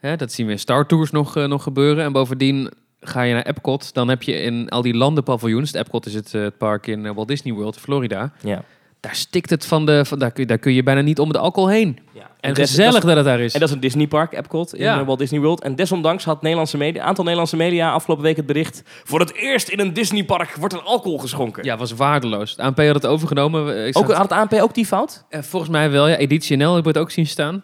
[0.00, 2.04] Hè, dat zien we in Star Tours nog, eh, nog gebeuren.
[2.04, 2.70] En bovendien
[3.00, 6.42] ga je naar Epcot, dan heb je in al die landenpaviljoens, Epcot is het, eh,
[6.42, 8.32] het park in eh, Walt Disney World, Florida.
[8.42, 8.62] Ja.
[9.00, 11.32] Daar stikt het van de, van, daar, kun je, daar kun je bijna niet om
[11.32, 11.98] de alcohol heen.
[12.12, 12.28] ja.
[12.40, 13.54] En des- gezellig dat dat het daar is.
[13.54, 15.04] En dat is een Disneypark, Epcot, in Ja.
[15.04, 15.62] Walt Disney World.
[15.62, 18.82] En desondanks had Nederlandse media, aantal Nederlandse media afgelopen week het bericht...
[19.04, 21.64] voor het eerst in een Disneypark wordt er alcohol geschonken.
[21.64, 22.56] Ja, was waardeloos.
[22.56, 23.86] De ANP had het overgenomen.
[23.86, 25.24] Ik Ook, had het ANP ook die fout?
[25.28, 26.16] eh, volgens mij wel, ja.
[26.16, 27.62] Editie NL heb ik het ook zien staan.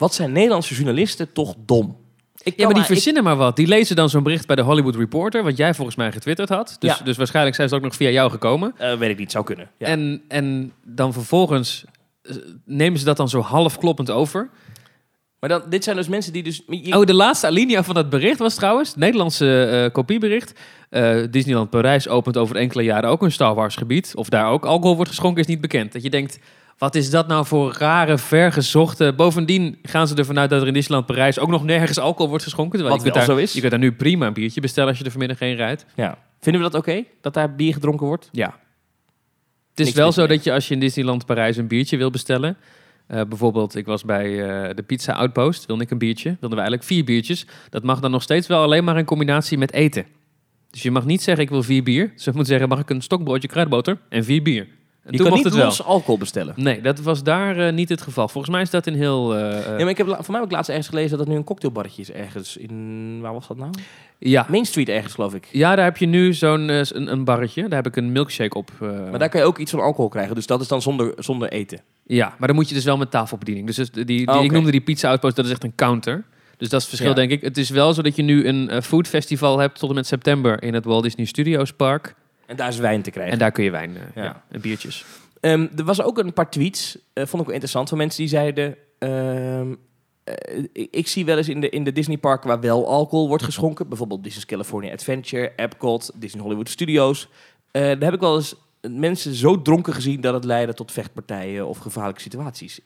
[0.00, 1.96] Wat zijn Nederlandse journalisten toch dom?
[2.42, 3.56] Ik Ja, maar die ik- verzinnen maar wat.
[3.56, 6.76] Die lezen dan zo'n bericht bij de Hollywood Reporter, wat jij volgens mij getwitterd had.
[6.78, 7.04] Dus, Ja.
[7.04, 8.74] dus waarschijnlijk zijn ze ook nog via jou gekomen.
[8.76, 9.70] Eh, weet ik niet, zou kunnen.
[9.78, 9.86] Ja.
[9.86, 11.84] En, en dan vervolgens
[12.22, 14.48] eh, nemen ze dat dan zo half kloppend over.
[15.40, 16.62] maar dan, dit zijn dus mensen die dus...
[16.66, 20.58] je- Oh, de laatste alinea van dat bericht was trouwens, het Nederlandse eh, kopiebericht.
[20.90, 24.12] Eh, Disneyland Parijs opent over enkele jaren ook een Star Wars gebied.
[24.16, 25.92] Of daar ook alcohol wordt geschonken is niet bekend.
[25.92, 26.38] Dat je denkt,
[26.80, 29.12] wat is dat nou voor rare, vergezochte...
[29.16, 32.44] Bovendien gaan ze ervan uit dat er in Disneyland Parijs ook nog nergens alcohol wordt
[32.44, 32.78] geschonken.
[32.78, 33.52] Terwijl Wat je kunt wel daar, zo is.
[33.52, 35.86] Je kunt daar nu prima een biertje bestellen als je er vanmiddag heen rijdt.
[35.94, 36.18] ja.
[36.40, 37.04] Vinden we dat oké?
[37.20, 38.28] Dat daar bier gedronken wordt?
[38.32, 38.46] Ja.
[39.70, 42.10] Het is Niks wel zo dat je als je in Disneyland Parijs een biertje wil
[42.10, 42.56] bestellen...
[43.06, 46.28] eh, bijvoorbeeld, ik was bij eh, de Pizza Outpost, wilde ik een biertje.
[46.28, 47.46] Wilden we eigenlijk vier biertjes.
[47.70, 50.06] Dat mag dan nog steeds wel alleen maar in combinatie met eten.
[50.70, 52.10] Dus je mag niet zeggen, ik wil vier bier.
[52.14, 54.66] Dus je moet zeggen, mag ik een stokbroodje kruidboter en vier bier.
[55.04, 55.64] En Je toen kan mocht niet het wel.
[55.64, 56.54] los alcohol bestellen.
[56.56, 58.28] Nee, dat was daar eh, niet het geval.
[58.28, 59.34] Volgens mij is dat in heel...
[59.36, 61.18] eh, eh, Ja, maar ik heb, la- voor mij heb ik laatst ergens gelezen dat
[61.20, 63.18] het nu een cocktailbarretje is ergens in...
[63.20, 63.70] Waar was dat nou?
[64.18, 64.46] ja.
[64.48, 65.48] Main Street ergens, geloof ik.
[65.52, 67.62] ja, daar heb je nu zo'n eh, een, een barretje.
[67.62, 68.70] Daar heb ik een milkshake op.
[68.80, 70.34] eh, Maar daar kan je ook iets van alcohol krijgen.
[70.34, 71.80] Dus dat is dan zonder, zonder eten.
[72.06, 73.66] Ja, maar dan moet je dus wel met tafelbediening.
[73.66, 74.52] Dus die, die, Oh, ik oké.
[74.52, 76.24] noemde die pizza outpost, dat is echt een counter.
[76.56, 77.14] Dus dat is het verschil, Ja.
[77.14, 77.42] denk ik.
[77.42, 80.06] Het is wel zo dat je nu een eh, food festival hebt tot en met
[80.06, 82.14] september in het Walt Disney Studios Park.
[82.50, 83.32] En daar is wijn te krijgen.
[83.32, 84.22] En daar kun je wijn, eh, Ja.
[84.22, 84.42] ja.
[84.48, 85.04] en biertjes.
[85.40, 88.28] Ehm, er was ook een paar tweets, eh, vond ik wel interessant, van mensen die
[88.28, 88.76] zeiden...
[88.98, 89.74] ehm,
[90.24, 93.42] eh, ik, ik zie wel eens in de, in de Disneyparken waar wel alcohol wordt
[93.44, 93.88] geschonken...
[93.88, 97.28] bijvoorbeeld Disney's California Adventure, Epcot, Disney Hollywood Studios...
[97.70, 98.54] eh, daar heb ik wel eens
[98.88, 102.80] mensen zo dronken gezien dat het leidde tot vechtpartijen of gevaarlijke situaties.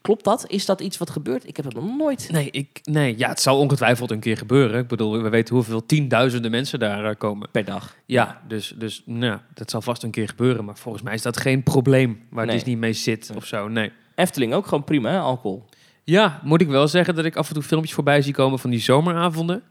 [0.00, 0.44] Klopt dat?
[0.46, 1.48] Is dat iets wat gebeurt?
[1.48, 2.28] Ik heb dat nog nooit...
[2.30, 4.80] Nee, ik, nee, ja, het zal ongetwijfeld een keer gebeuren.
[4.80, 7.50] Ik bedoel, we weten hoeveel tienduizenden mensen daar eh, komen.
[7.50, 7.96] Per dag.
[8.06, 10.64] Ja, dus, dus nou, dat zal vast een keer gebeuren.
[10.64, 12.54] Maar volgens mij is dat geen probleem waar Nee.
[12.54, 13.68] Disney mee zit of zo.
[13.68, 13.92] Nee.
[14.14, 15.64] Efteling ook gewoon prima, hè, alcohol.
[16.04, 18.70] Ja, moet ik wel zeggen dat ik af en toe filmpjes voorbij zie komen van
[18.70, 19.62] die zomeravonden.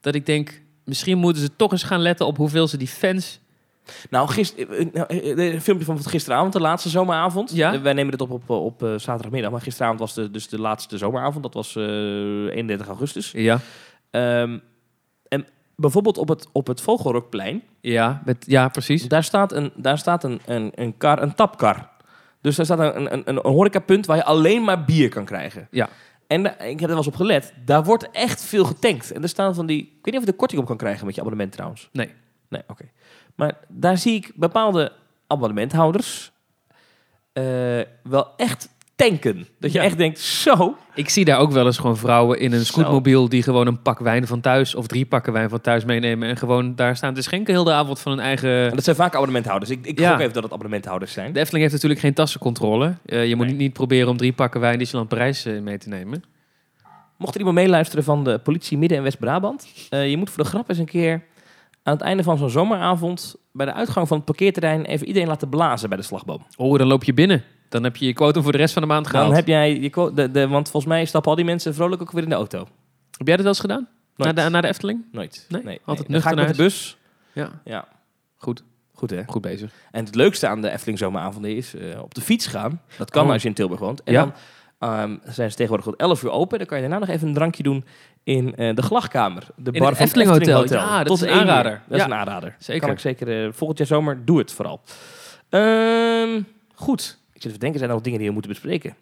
[0.00, 3.40] Dat ik denk, misschien moeten ze toch eens gaan letten op hoeveel ze die fans...
[4.10, 7.52] Nou, gister, nou, eh, een filmpje van gisteravond, de laatste zomeravond.
[7.54, 7.72] Ja?
[7.74, 10.48] Eh, wij nemen dit op op, eh, op eh, zaterdagmiddag, maar gisteravond was de, dus
[10.48, 11.42] de laatste zomeravond.
[11.42, 13.30] Dat was eh 31 augustus.
[13.32, 13.60] Ja,
[14.10, 14.58] Ehm,
[15.28, 19.08] en bijvoorbeeld op het, op het Vogelrokplein, ja, met, ja precies.
[19.08, 21.88] daar staat een, daar staat een, een, een, kar, een tapkar.
[22.40, 25.68] Dus daar staat een, een, een, een horecapunt waar je alleen maar bier kan krijgen.
[25.70, 25.88] Ja.
[26.26, 29.12] En da- ik heb er wel eens op gelet, daar wordt echt veel getankt.
[29.12, 31.06] En er staan van die, ik weet niet of je er korting op kan krijgen
[31.06, 31.88] met je abonnement trouwens.
[31.92, 32.10] Nee.
[32.48, 32.84] Nee, oké.
[33.38, 34.92] Maar daar zie ik bepaalde
[35.26, 36.32] abonnementhouders
[37.32, 37.44] eh,
[38.02, 39.46] wel echt tanken.
[39.60, 39.84] Dat je Ja.
[39.84, 40.76] echt denkt, zo.
[40.94, 43.98] Ik zie daar ook wel eens gewoon vrouwen in een scootmobiel die gewoon een pak
[43.98, 47.22] wijn van thuis of drie pakken wijn van thuis meenemen en gewoon daar staan te
[47.22, 48.68] schenken heel de avond van hun eigen...
[48.68, 49.70] En dat zijn vaak abonnementhouders.
[49.70, 50.10] Ik, ik Ja.
[50.10, 51.32] gok even dat het abonnementhouders zijn.
[51.32, 52.94] De Efteling heeft natuurlijk geen tassencontrole.
[53.04, 55.88] Eh, je moet niet, niet proberen om drie pakken wijn Disneyland Parijs eh, mee te
[55.88, 56.24] nemen.
[57.16, 59.68] Mocht er iemand meeluisteren van de politie Midden- en West-Brabant...
[59.90, 61.22] je moet voor de grap eens een keer
[61.82, 63.36] aan het einde van zo'n zomeravond...
[63.52, 66.46] bij de uitgang van het parkeerterrein even iedereen laten blazen bij de slagboom.
[66.56, 67.42] Oh, dan loop je binnen.
[67.68, 69.26] Dan heb je je quotum voor de rest van de maand gehaald.
[69.28, 70.10] Dan heb jij je...
[70.14, 72.58] De, de, want volgens mij stappen al die mensen vrolijk ook weer in de auto.
[73.18, 73.88] Heb jij dat wel eens gedaan?
[74.16, 75.04] Naar de, naar de Efteling?
[75.12, 75.46] Nooit.
[75.48, 75.80] Nee, nee.
[75.84, 76.96] altijd Dan ga ik nuchter met de bus.
[77.32, 77.88] Ja, Ja,
[78.36, 78.62] goed.
[78.92, 79.22] goed hè.
[79.26, 79.72] Goed bezig.
[79.90, 82.80] En het leukste aan de Efteling zomeravonden is eh, op de fiets gaan.
[82.98, 83.32] Dat kan Oh.
[83.32, 84.02] als je in Tilburg woont.
[84.02, 84.20] En Ja.
[84.20, 84.32] dan
[84.78, 86.58] ehm, zijn ze tegenwoordig tot 11 uur open.
[86.58, 87.84] Dan kan je daarna nog even een drankje doen
[88.22, 89.46] in eh, de Glagkamer.
[89.56, 90.68] De In het Efteling Hotel.
[90.68, 91.34] Ja, dat is een uur.
[91.34, 91.82] aanrader.
[91.88, 92.56] Dat is een aanrader.
[92.58, 92.80] zeker.
[92.82, 94.80] Kan ik zeker eh, volgend jaar zomer, doe het vooral.
[95.48, 96.42] Ehm,
[96.74, 97.18] goed.
[97.32, 98.94] Ik zit even te denken, zijn er nog dingen die we moeten bespreken?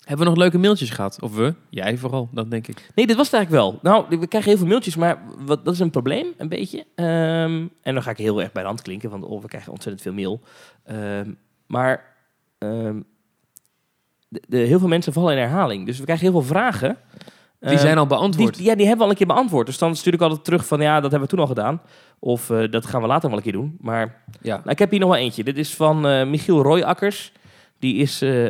[0.00, 1.22] Hebben we nog leuke mailtjes gehad?
[1.22, 1.54] Of we?
[1.68, 2.90] Jij vooral, dat denk ik.
[2.94, 3.78] Nee, dit was het eigenlijk wel.
[3.82, 6.84] Nou, we krijgen heel veel mailtjes, maar wat, dat is een probleem, een beetje.
[6.94, 9.72] Ehm, en dan ga ik heel erg bij de hand klinken, want oh, we krijgen
[9.72, 10.40] ontzettend veel mail.
[10.84, 11.30] Ehm,
[11.66, 12.14] maar
[14.28, 15.86] de, de- heel veel mensen vallen in herhaling.
[15.86, 16.96] Dus we krijgen heel veel vragen.
[17.60, 18.54] Die Ehm, zijn al beantwoord.
[18.56, 19.66] die, ja, die hebben we al een keer beantwoord.
[19.66, 21.80] Dus dan stuur ik altijd terug van, ja, dat hebben we toen al gedaan.
[22.18, 23.76] Of eh, dat gaan we later wel een keer doen.
[23.80, 24.56] Maar ja.
[24.56, 25.44] nou, ik heb hier nog wel eentje.
[25.44, 27.32] Dit is van eh, Michiel Royakkers.
[27.78, 28.46] Die is eh,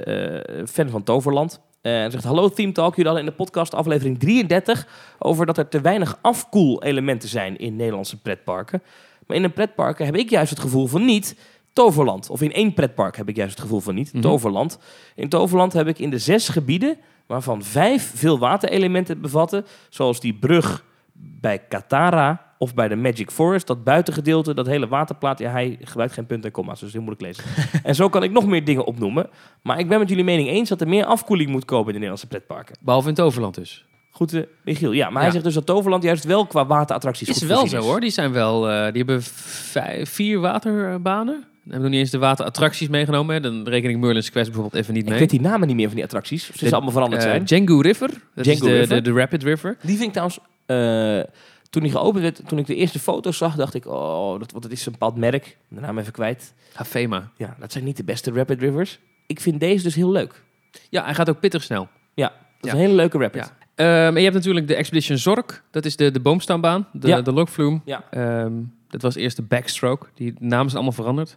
[0.68, 1.60] fan van Toverland.
[1.82, 2.90] Hij zegt, hallo Team Talk.
[2.96, 4.86] Jullie hadden in de podcast aflevering 33
[5.18, 8.82] over dat er te weinig afkoelelementen zijn in Nederlandse pretparken.
[9.26, 11.36] Maar in een pretparken heb ik juist het gevoel van niet
[11.72, 12.30] Toverland.
[12.30, 14.22] Of in één pretpark heb ik juist het gevoel van niet Mhm.
[14.22, 14.78] Toverland.
[15.14, 16.96] In Toverland heb ik in de zes gebieden,
[17.30, 23.66] waarvan vijf veel waterelementen bevatten, zoals die brug bij Katara of bij de Magic Forest,
[23.66, 25.38] dat buitengedeelte, dat hele waterplaat.
[25.38, 27.44] Ja, hij gebruikt geen punten en comma's, dus heel moeilijk lezen.
[27.88, 29.28] en zo kan ik nog meer dingen opnoemen.
[29.62, 31.98] Maar ik ben met jullie mening eens dat er meer afkoeling moet komen in de
[31.98, 32.76] Nederlandse pretparken.
[32.80, 33.84] Behalve in Toverland dus.
[34.10, 34.92] Goed, eh, Michiel.
[34.92, 37.80] Ja, maar hij zegt dus dat Toverland juist wel qua waterattracties Is goed wel voorzien
[37.80, 38.00] zo hoor.
[38.00, 38.70] Die zijn wel.
[38.70, 41.44] eh, die hebben vijf, vier waterbanen.
[41.70, 43.34] We hebben nog niet eens de waterattracties meegenomen.
[43.34, 43.40] Hè.
[43.40, 45.18] Dan reken ik Merlin's Quest bijvoorbeeld even niet Ik mee.
[45.18, 46.50] weet die namen niet meer van die attracties.
[46.52, 47.44] Ze De- allemaal veranderd Eh, zijn.
[47.44, 48.10] Django River.
[48.34, 49.02] Dat is de, River.
[49.02, 49.76] De, de Rapid River.
[49.82, 50.38] Die vind ik trouwens...
[50.66, 51.32] eh,
[51.70, 53.86] toen die geopend werd, toen ik de eerste foto's zag, dacht ik...
[53.86, 55.56] Oh, dat, want het is een bepaald merk.
[55.68, 56.54] De naam even kwijt.
[56.72, 57.30] Hafema.
[57.36, 58.98] Ja, dat zijn niet de beste Rapid Rivers.
[59.26, 60.42] Ik vind deze dus heel leuk.
[60.88, 61.88] Ja, hij gaat ook pittig snel.
[62.14, 62.72] Dat is Ja.
[62.72, 63.44] een hele leuke Rapid.
[63.44, 63.56] Ja.
[63.74, 65.62] Ehm, en je hebt natuurlijk de Expedition Zork.
[65.70, 66.86] Dat is de, de boomstambaan.
[66.92, 67.20] De, Ja.
[67.22, 67.82] de Lokvloem.
[67.84, 68.04] Ja.
[68.10, 68.52] Ehm,
[68.88, 70.06] dat was eerst de Backstroke.
[70.14, 71.36] Die namen zijn allemaal veranderd.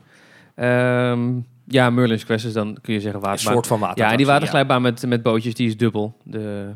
[0.55, 1.31] Ehm,
[1.67, 3.53] ja, Merlin's Quest is dan, kun je zeggen, Een waterbaan.
[3.53, 4.05] soort van water.
[4.05, 6.17] Ja, die waterglijbaan met, met bootjes, die is dubbel.
[6.23, 6.69] De,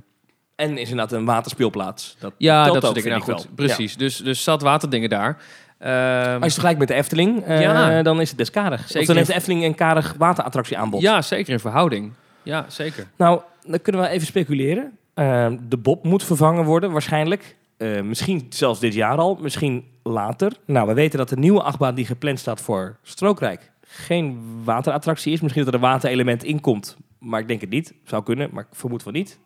[0.56, 2.16] En is inderdaad een waterspeelplaats.
[2.20, 3.10] Dat ja, dat soort dingen.
[3.10, 3.46] Nou, goed, wel.
[3.56, 3.98] precies.
[3.98, 5.38] Dus, dus zat waterdingen daar.
[5.80, 8.02] Ehm, Als je het vergelijkt met de Efteling, eh, Ja.
[8.02, 8.82] dan is het best karig.
[8.82, 9.00] Zeker.
[9.02, 11.02] Of dan heeft de Efteling een karig waterattractie aanbod.
[11.02, 12.12] ja, zeker in verhouding.
[12.44, 13.08] Ja, zeker.
[13.18, 14.92] Nou, dan kunnen we even speculeren.
[15.14, 17.56] Eh, de Bob moet vervangen worden, waarschijnlijk.
[17.78, 20.52] Eh, misschien zelfs dit jaar al, misschien later.
[20.66, 25.42] Nou, we weten dat de nieuwe achtbaan die gepland staat voor Strookrijk geen waterattractie is.
[25.42, 27.94] Misschien dat er een waterelement in komt, maar ik denk het niet.
[28.04, 29.40] Zou kunnen, maar ik vermoed van niet.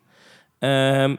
[0.60, 1.16] Ehm,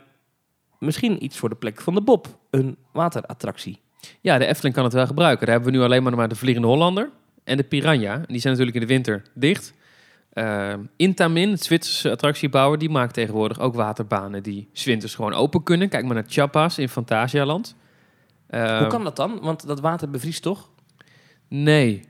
[0.78, 3.80] misschien iets voor de plek van de Bob, een waterattractie.
[4.20, 5.46] Ja, de Efteling kan het wel gebruiken.
[5.46, 7.10] Daar hebben we nu alleen maar, de Vliegende Hollander
[7.44, 8.22] en de Piranha.
[8.26, 9.74] Die zijn natuurlijk in de winter dicht.
[10.32, 15.62] Ehm, Intamin, het Zwitserse attractiebouwer, die maakt tegenwoordig ook waterbanen die 's winters gewoon open
[15.62, 15.88] kunnen.
[15.88, 17.76] Kijk maar naar Chiapas in Fantasialand.
[18.48, 19.38] Ehm, Hoe kan dat dan?
[19.40, 20.70] Want dat water bevriest toch?
[21.48, 22.02] Nee,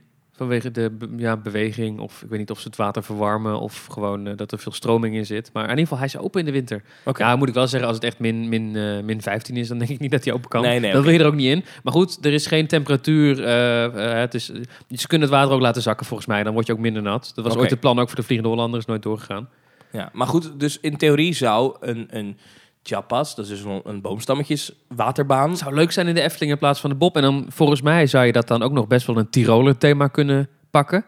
[0.43, 4.27] vanwege de ja, beweging of ik weet niet of ze het water verwarmen of gewoon
[4.27, 5.49] eh, dat er veel stroming in zit.
[5.53, 6.83] Maar in ieder geval, hij is open in de winter.
[7.05, 7.23] Oké.
[7.23, 9.77] Ja, moet ik wel zeggen, als het echt min, min, eh, min 15 is, dan
[9.77, 10.61] denk ik niet dat hij open kan.
[10.61, 11.63] Nee, nee, dat wil je er ook niet in.
[11.83, 13.43] Maar goed, er is geen temperatuur.
[13.43, 14.45] eh, het is,
[14.89, 16.43] ze kunnen het water ook laten zakken volgens mij.
[16.43, 17.31] Dan word je ook minder nat.
[17.35, 19.49] Dat was ooit het plan ook voor de Vliegende Hollander, is nooit doorgegaan.
[19.91, 22.37] Ja, maar goed, dus in theorie zou een, een
[22.83, 25.49] Chiapas, dat is dus een, een boomstammetjes waterbaan.
[25.49, 27.15] Het zou leuk zijn in de Efteling in plaats van de Bob.
[27.15, 30.07] En dan volgens mij zou je dat dan ook nog best wel een Tiroler thema
[30.07, 31.05] kunnen pakken.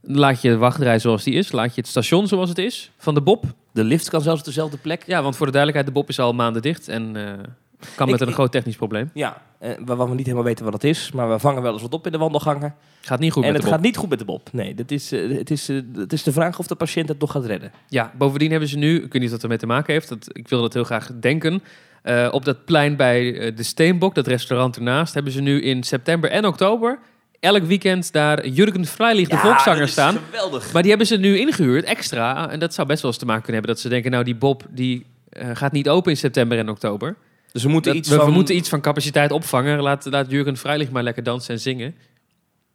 [0.00, 1.52] Laat je de wachtrij zoals die is.
[1.52, 3.44] Laat je het station zoals het is van de Bob.
[3.72, 5.02] De lift kan zelfs op dezelfde plek.
[5.06, 7.32] Ja, want voor de duidelijkheid, de Bob is al maanden dicht en eh,
[7.96, 9.10] kan met Ik- een groot technisch probleem.
[9.14, 11.82] Ja, eh, waarvan we niet helemaal weten wat het is, maar we vangen wel eens
[11.82, 12.74] wat op in de wandelgangen.
[13.00, 13.76] Gaat niet goed en met het de Bob.
[13.80, 14.48] gaat niet goed met de Bob.
[14.52, 17.20] Nee, dat is, eh, het, is, eh, het is de vraag of de patiënt het
[17.20, 17.72] nog gaat redden.
[17.88, 20.48] Ja, bovendien hebben ze nu, ik weet niet wat ermee te maken heeft, dat, ik
[20.48, 21.62] wil dat heel graag denken.
[22.02, 26.30] eh, op dat plein bij de Steenbok, dat restaurant ernaast, hebben ze nu in september
[26.30, 26.98] en oktober
[27.40, 30.16] elk weekend daar Jurgen Freilich, de volkszanger, staan.
[30.30, 30.72] geweldig.
[30.72, 32.50] Maar die hebben ze nu ingehuurd, extra.
[32.50, 34.34] En dat zou best wel eens te maken kunnen hebben dat ze denken, nou die
[34.36, 35.06] Bob die
[35.52, 37.16] gaat niet open in september en oktober.
[37.54, 38.26] Dus we moeten Dat- iets we, van...
[38.26, 39.80] we moeten iets van capaciteit opvangen.
[39.80, 41.94] Laat, laat Jurgen Freilich maar lekker dansen en zingen.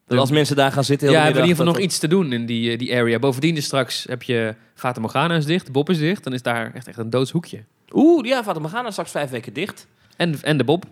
[0.08, 1.08] als mensen daar gaan zitten...
[1.08, 2.96] heel Ja, hebben we in ieder geval nog iets te doen in die, eh, die
[2.96, 3.20] area.
[3.20, 6.24] Bovendien is straks heb je Fata Morgana is dicht, Bob is dicht.
[6.24, 7.64] Dan is daar echt, echt een doods hoekje.
[7.86, 9.88] dat- Oeh, ja, Vater Morgana straks vijf weken dicht.
[10.18, 10.86] En, en de Bob.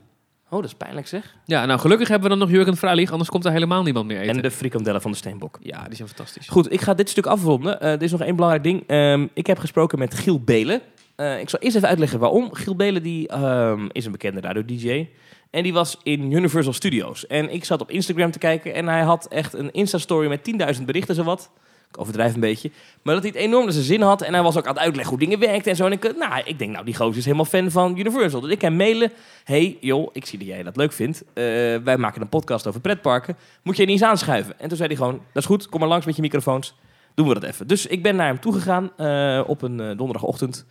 [0.49, 1.35] Oh, dat is pijnlijk zeg.
[1.45, 4.19] Ja, nou gelukkig hebben we dan nog Jurgen Freilich, anders komt er helemaal niemand meer
[4.21, 4.35] eten.
[4.35, 5.57] En de frikandellen van de Steenbok.
[5.61, 6.47] Ja, die zijn fantastisch.
[6.47, 7.81] Goed, ik ga dit stuk afronden.
[7.81, 8.83] Eh, er is nog één belangrijk ding.
[8.87, 10.81] Ehm, ik heb gesproken met Giel Belen.
[11.17, 12.53] Eh, ik zal eerst even uitleggen waarom.
[12.53, 15.07] Giel Belen die, ehm, is een bekende radio-dj.
[15.49, 17.27] En die was in Universal Studios.
[17.27, 20.85] En ik zat op Instagram te kijken en hij had echt een Insta-story met 10.000
[20.85, 21.49] berichten zowat.
[21.89, 22.71] Ik overdrijf een beetje.
[23.03, 24.21] Maar dat hij het enorm naar zijn zin had.
[24.21, 25.85] En hij was ook aan het uitleggen hoe dingen werkten en zo.
[25.85, 28.41] En ik, eh, nou, ik denk, nou, die gozer is helemaal fan van Universal.
[28.41, 29.11] Dus ik hem mailen.
[29.43, 31.23] hey, joh, ik zie dat jij dat leuk vindt.
[31.33, 31.43] Eh,
[31.83, 33.37] wij maken een podcast over pretparken.
[33.63, 34.59] Moet je niet eens aanschuiven?
[34.59, 36.75] En toen zei hij gewoon, dat is goed, kom maar langs met je microfoons.
[37.15, 37.67] doen we dat even.
[37.67, 40.65] Dus ik ben naar hem toegegaan eh op een donderdagochtend.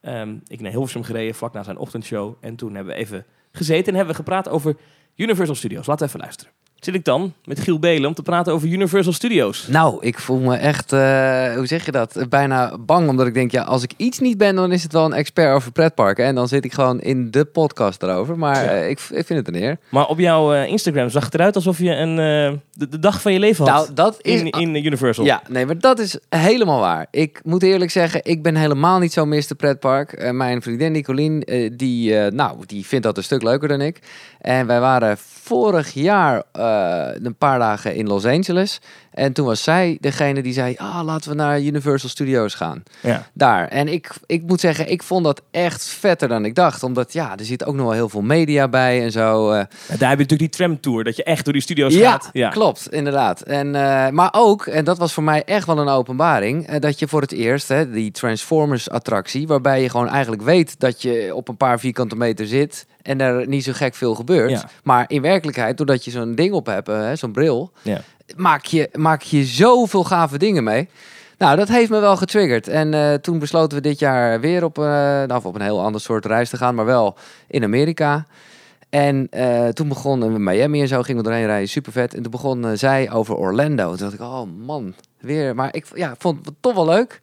[0.00, 2.34] Ehm, ik naar Hilversum gereden, vlak na zijn ochtendshow.
[2.40, 4.76] En toen hebben we even gezeten en hebben we gepraat over
[5.16, 5.86] Universal Studios.
[5.86, 6.52] Laten we even luisteren.
[6.80, 9.66] Zit ik dan met Giel Belen om te praten over Universal Studios.
[9.68, 13.08] Nou, ik voel me echt, eh, hoe zeg je dat, bijna bang.
[13.08, 15.54] Omdat ik denk, ja, als ik iets niet ben, dan is het wel een expert
[15.54, 16.24] over pretparken.
[16.24, 18.38] En dan zit ik gewoon in de podcast erover.
[18.38, 18.70] Maar Ja.
[18.70, 19.78] eh, ik, ik vind het een eer.
[19.90, 22.16] Maar op jouw eh, Instagram zag het eruit alsof je een,
[22.72, 24.40] de, de dag van je leven had Nou, dat is...
[24.40, 25.24] in, in Universal.
[25.24, 27.06] Ja, nee, maar dat is helemaal waar.
[27.10, 29.54] Ik moet eerlijk zeggen, ik ben helemaal niet zo Mr.
[29.56, 30.32] Pretpark.
[30.32, 31.40] Mijn vriendin Nicolien,
[31.76, 33.98] die, nou, die vindt dat een stuk leuker dan ik.
[34.40, 36.42] En wij waren vorig jaar
[37.22, 38.80] een paar dagen in Los Angeles.
[39.18, 42.82] En toen was zij degene die zei, ah, laten we naar Universal Studios gaan.
[43.00, 43.26] Ja.
[43.32, 43.68] Daar.
[43.68, 46.82] En ik, ik moet zeggen, ik vond dat echt vetter dan ik dacht.
[46.82, 49.50] Omdat, ja, er zit ook nog wel heel veel media bij en zo.
[49.50, 49.54] eh.
[49.54, 52.30] Daar heb je natuurlijk die tramtour, dat je echt door die studio's Ja, gaat.
[52.32, 53.40] Ja, klopt, inderdaad.
[53.40, 56.98] En, eh, maar ook, en dat was voor mij echt wel een openbaring, eh, dat
[56.98, 61.48] je voor het eerst, hè, die Transformers-attractie, waarbij je gewoon eigenlijk weet dat je op
[61.48, 64.50] een paar vierkante meter zit en er niet zo gek veel gebeurt.
[64.50, 64.68] Ja.
[64.82, 68.00] Maar in werkelijkheid, doordat je zo'n ding op hebt, hè, zo'n bril, Ja.
[68.36, 70.88] Maak, je, maak je zoveel gave dingen mee.
[71.38, 72.68] Nou, dat heeft me wel getriggerd.
[72.68, 76.24] En eh, toen besloten we dit jaar weer op, nou, op een heel ander soort
[76.24, 77.16] reis te gaan, maar wel
[77.46, 78.26] in Amerika.
[78.90, 82.14] En eh, toen begon uh, Miami en zo, gingen we doorheen rijden, super vet.
[82.14, 83.88] En toen begon zij over Orlando.
[83.88, 85.54] Toen dacht ik, oh man, weer.
[85.54, 87.20] Maar ik ja, vond het toch wel leuk.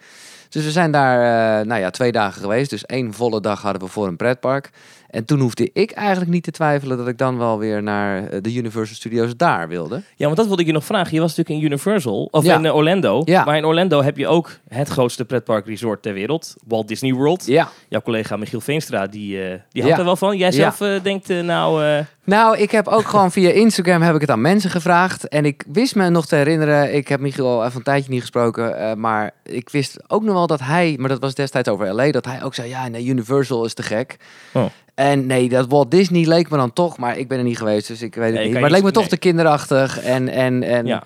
[0.49, 2.69] Dus we zijn daar, nou ja, twee dagen geweest.
[2.69, 4.69] Dus één volle dag hadden we voor een pretpark.
[5.15, 8.41] En toen hoefde ik eigenlijk niet te twijfelen dat ik dan wel weer naar eh,
[8.41, 10.01] de Universal Studios daar wilde.
[10.15, 11.13] Ja, want dat wilde ik je nog vragen.
[11.13, 12.55] Je was natuurlijk in Universal, of Ja.
[12.57, 13.21] in eh, Orlando.
[13.25, 13.43] Ja.
[13.43, 16.55] Maar in Orlando heb je ook het grootste pretpark resort ter wereld.
[16.67, 17.45] Walt Disney World.
[17.45, 17.69] Ja.
[17.89, 19.81] Jouw collega Michiel Veenstra, die, eh, die Ja.
[19.81, 20.37] houdt er wel van.
[20.37, 22.03] Jij zelf denkt, nou...
[22.23, 25.27] Nou, ik heb ook gewoon via Instagram heb ik het aan mensen gevraagd.
[25.27, 28.21] En ik wist me nog te herinneren, ik heb Michiel al even een tijdje niet
[28.21, 28.99] gesproken.
[28.99, 32.25] maar ik wist ook nog wel dat hij, maar dat was destijds over LA, dat
[32.25, 34.17] hij ook zei, ja, nee, Universal is te gek.
[34.53, 34.65] Oh.
[34.95, 37.87] En nee, dat Walt Disney leek me dan toch, maar ik ben er niet geweest,
[37.87, 38.53] dus ik weet het Nee, niet.
[38.53, 40.29] Maar het je leek me toch te kinderachtig en...
[40.29, 41.03] en, en ja,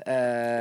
[0.00, 0.14] eh,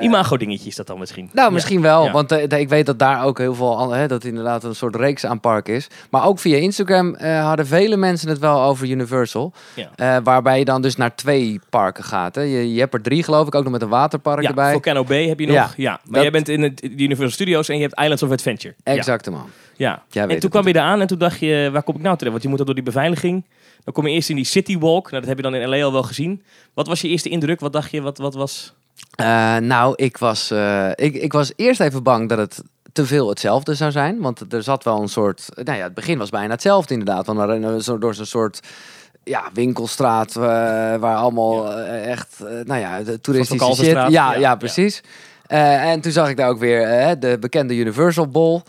[0.03, 1.29] imago-dingetje is dat dan misschien.
[1.33, 1.53] nou, Ja.
[1.53, 2.11] misschien wel, Ja.
[2.11, 5.25] want eh, ik weet dat daar ook heel veel, hè, dat inderdaad een soort reeks
[5.25, 5.87] aan park is.
[6.09, 9.53] Maar ook via Instagram eh, hadden vele mensen het wel over Universal.
[9.95, 10.21] Ja.
[10.21, 12.35] Waarbij je dan dus naar twee parken gaat.
[12.35, 12.41] Hè.
[12.41, 14.71] Je, je hebt er drie geloof ik, ook nog met een waterpark erbij.
[14.71, 15.73] Volcano Bay heb je nog.
[15.77, 18.31] Ja, maar dat- jij bent in het, de Universal Studios en je hebt Islands of
[18.31, 18.75] Adventure.
[18.83, 19.49] Exact, man.
[19.79, 20.03] Ja.
[20.11, 22.31] En toen het kwam je eraan en toen dacht je, waar kom ik nou terecht?
[22.31, 23.45] Want je moet dan door die beveiliging.
[23.83, 25.03] Dan kom je eerst in die City Walk.
[25.11, 26.43] Nou, dat heb je dan in LA al wel gezien.
[26.73, 27.59] Wat was je eerste indruk?
[27.59, 28.01] Wat dacht je?
[28.01, 28.73] Wat, wat was...
[29.15, 32.63] Eh, nou, ik was, eh, ik, ik was eerst even bang dat het
[32.93, 34.21] te veel hetzelfde zou zijn.
[34.21, 35.49] Want er zat wel een soort...
[35.63, 37.25] Nou ja, het begin was bijna hetzelfde inderdaad.
[37.25, 38.59] Want zo door zo'n soort...
[39.23, 40.41] Ja, winkelstraat eh,
[40.95, 44.11] waar allemaal eh, echt, eh, nou ja, de toeristische shit.
[44.11, 45.01] Ja, ja, precies.
[45.49, 48.61] Eh, en toen zag ik daar ook weer eh, de bekende Universal Bowl.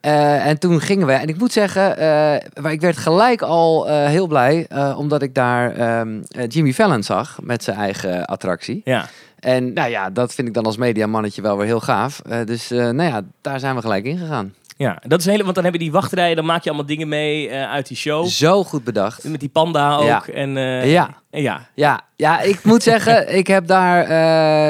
[0.00, 3.88] Eh, en toen gingen we, en ik moet zeggen, eh, maar ik werd gelijk al
[3.88, 8.80] eh, heel blij, omdat ik daar ehm, eh, Jimmy Fallon zag met zijn eigen attractie.
[8.84, 9.08] Ja.
[9.38, 12.22] En nou ja, dat vind ik dan als mediamannetje wel weer heel gaaf.
[12.44, 14.54] Dus nou ja, daar zijn we gelijk in gegaan.
[14.76, 16.86] Ja, dat is een hele, want dan heb je die wachtrijen, dan maak je allemaal
[16.88, 18.26] dingen mee uit die show.
[18.26, 19.24] Zo goed bedacht.
[19.24, 20.04] Met die panda ook.
[20.04, 20.22] Ja.
[20.34, 20.50] En,
[20.88, 21.10] Ja.
[21.30, 21.68] en ja.
[21.74, 24.04] Ja, ja, ik moet zeggen, ik heb daar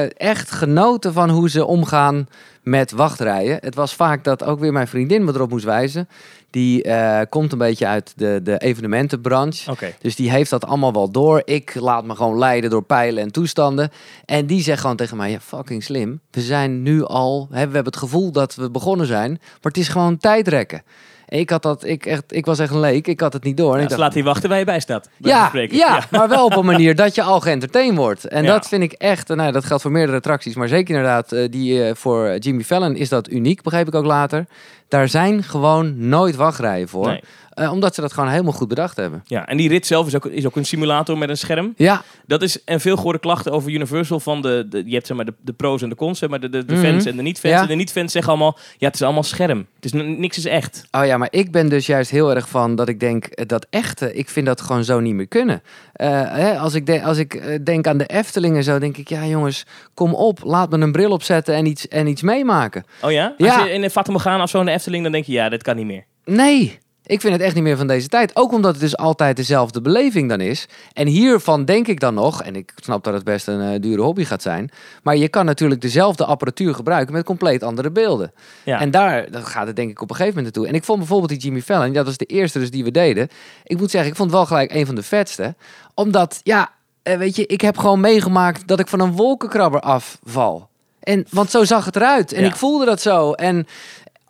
[0.08, 2.26] echt genoten van hoe ze omgaan
[2.68, 3.58] met wachtrijen.
[3.60, 6.08] Het was vaak dat ook weer mijn vriendin me erop moest wijzen.
[6.50, 9.70] Die eh, komt een beetje uit de, de evenementenbranche.
[10.00, 11.42] Dus die heeft dat allemaal wel door.
[11.44, 13.90] Ik laat me gewoon leiden door pijlen en toestanden.
[14.24, 16.20] En die zegt gewoon tegen mij, ja, fucking slim.
[16.30, 19.30] We zijn nu al, hè, we hebben het gevoel dat we begonnen zijn.
[19.30, 20.82] Maar het is gewoon tijdrekken.
[21.28, 23.70] Ik, had dat, ik, echt, ik was echt een leek, ik had het niet door.
[23.72, 25.08] En Ja, ik dacht, laat hij wachten waar je bij staat.
[25.18, 28.24] bij ja, ja, maar wel op een manier dat je al geëntertained wordt.
[28.24, 28.52] En Ja.
[28.52, 31.84] dat vind ik echt, nou, dat geldt voor meerdere attracties, maar zeker inderdaad, eh, die
[31.84, 34.46] eh, voor Jimmy Fallon is dat uniek, begreep ik ook later.
[34.88, 37.20] Daar zijn gewoon nooit wachtrijen voor, Nee.
[37.48, 39.22] Eh, omdat ze dat gewoon helemaal goed bedacht hebben.
[39.26, 41.72] Ja, en die rit zelf is ook, is ook een simulator met een scherm.
[41.76, 45.16] Ja, Dat is en veel gehoorde klachten over Universal van de, de je hebt zeg
[45.16, 46.82] maar de, de pro's en de cons, zeg maar de, de, de Mhm.
[46.84, 47.54] fans en de niet-fans.
[47.54, 47.60] Ja.
[47.62, 49.66] En de niet-fans zeggen allemaal, ja, het is allemaal scherm.
[49.74, 50.84] Het is niks is echt.
[50.90, 54.14] Oh ja, maar ik ben dus juist heel erg van dat ik denk dat echte,
[54.14, 55.62] ik vind dat gewoon zo niet meer kunnen.
[55.98, 58.96] Eh, hè, als ik, de, als ik eh, denk aan de Efteling en zo, denk
[58.96, 62.84] ik, ja jongens, kom op, laat me een bril opzetten en iets, en iets meemaken.
[63.02, 63.34] Oh ja?
[63.36, 63.54] Ja.
[63.54, 65.48] Als je in de Fata Morgana of zo in de Efteling, dan denk je, ja,
[65.48, 66.04] dit kan niet meer.
[66.24, 66.78] Nee,
[67.08, 68.36] ik vind het echt niet meer van deze tijd.
[68.36, 70.66] Ook omdat het dus altijd dezelfde beleving dan is.
[70.92, 74.02] En hiervan denk ik dan nog, en ik snap dat het best een eh, dure
[74.02, 74.70] hobby gaat zijn,
[75.02, 78.32] maar je kan natuurlijk dezelfde apparatuur gebruiken met compleet andere beelden.
[78.64, 78.80] Ja.
[78.80, 80.72] En daar gaat het denk ik op een gegeven moment naartoe.
[80.72, 83.28] En ik vond bijvoorbeeld die Jimmy Fallon, dat was de eerste dus die we deden.
[83.64, 85.54] Ik moet zeggen, ik vond het wel gelijk een van de vetste.
[85.94, 86.70] Omdat, ja,
[87.02, 90.68] eh, weet je, ik heb gewoon meegemaakt dat ik van een wolkenkrabber afval.
[91.00, 92.32] En, want zo zag het eruit.
[92.32, 92.48] En Ja.
[92.48, 93.32] ik voelde dat zo.
[93.32, 93.66] En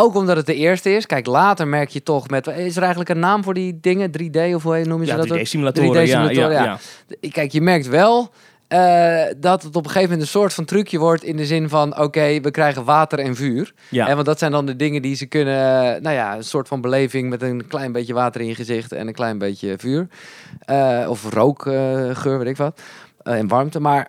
[0.01, 1.07] ook omdat het de eerste is.
[1.07, 2.47] Kijk, later merk je toch met...
[2.47, 4.11] Is er eigenlijk een naam voor die dingen?
[4.23, 5.33] 3D of hoe noem je ze Ja, dat?
[5.33, 5.39] ook?
[5.39, 6.07] 3D-simulatoren.
[6.07, 6.63] 3D-simulatoren, ja, ja.
[6.63, 6.79] ja,
[7.21, 7.31] ja.
[7.31, 8.31] Kijk, je merkt wel
[8.69, 11.69] eh, dat het op een gegeven moment een soort van trucje wordt in de zin
[11.69, 13.75] van, oké, we krijgen water en vuur.
[13.91, 14.09] Ja.
[14.09, 16.81] En want dat zijn dan de dingen die ze kunnen, nou ja, een soort van
[16.81, 20.09] beleving met een klein beetje water in je gezicht en een klein beetje vuur.
[20.61, 22.81] Eh, of rookgeur, weet ik wat.
[23.23, 23.81] Eh, en warmte.
[23.81, 24.09] Maar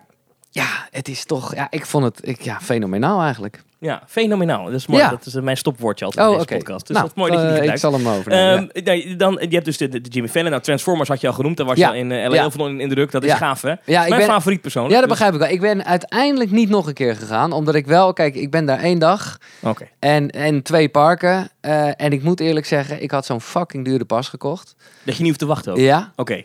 [0.50, 3.62] ja, het is toch, ja, ik vond het ik, ja, fenomenaal eigenlijk.
[3.80, 4.64] Ja, fenomenaal.
[4.64, 5.02] Dat is mooi.
[5.02, 5.10] Ja.
[5.10, 6.86] Dat is eh, mijn stopwoordje altijd Oh, in deze podcast.
[6.86, 7.80] Dus Nou, dat is mooi dat je die eh, ik gebruikt.
[8.04, 8.70] zal hem overnemen.
[8.74, 10.50] Ehm, nee, dan, je hebt dus de, de Jimmy Fallon.
[10.50, 11.56] Nou, Transformers had je al genoemd.
[11.56, 13.10] Daar was je al in eh, LA heel veel in indruk.
[13.10, 13.68] Dat is gaaf, hè?
[13.68, 14.94] ja, ik Mijn ben, favoriet persoonlijk.
[14.94, 15.56] ja, dat dus- begrijp ik wel.
[15.56, 18.78] Ik ben uiteindelijk niet nog een keer gegaan, omdat ik wel, kijk, ik ben daar
[18.80, 19.38] één dag.
[19.62, 19.88] Oké.
[19.98, 21.48] En, en twee parken.
[21.60, 24.74] Eh, en ik moet eerlijk zeggen, ik had zo'n fucking dure pas gekocht.
[25.02, 25.78] Dat je niet hoeft te wachten ook.
[25.78, 26.12] Ja.
[26.16, 26.42] Oké.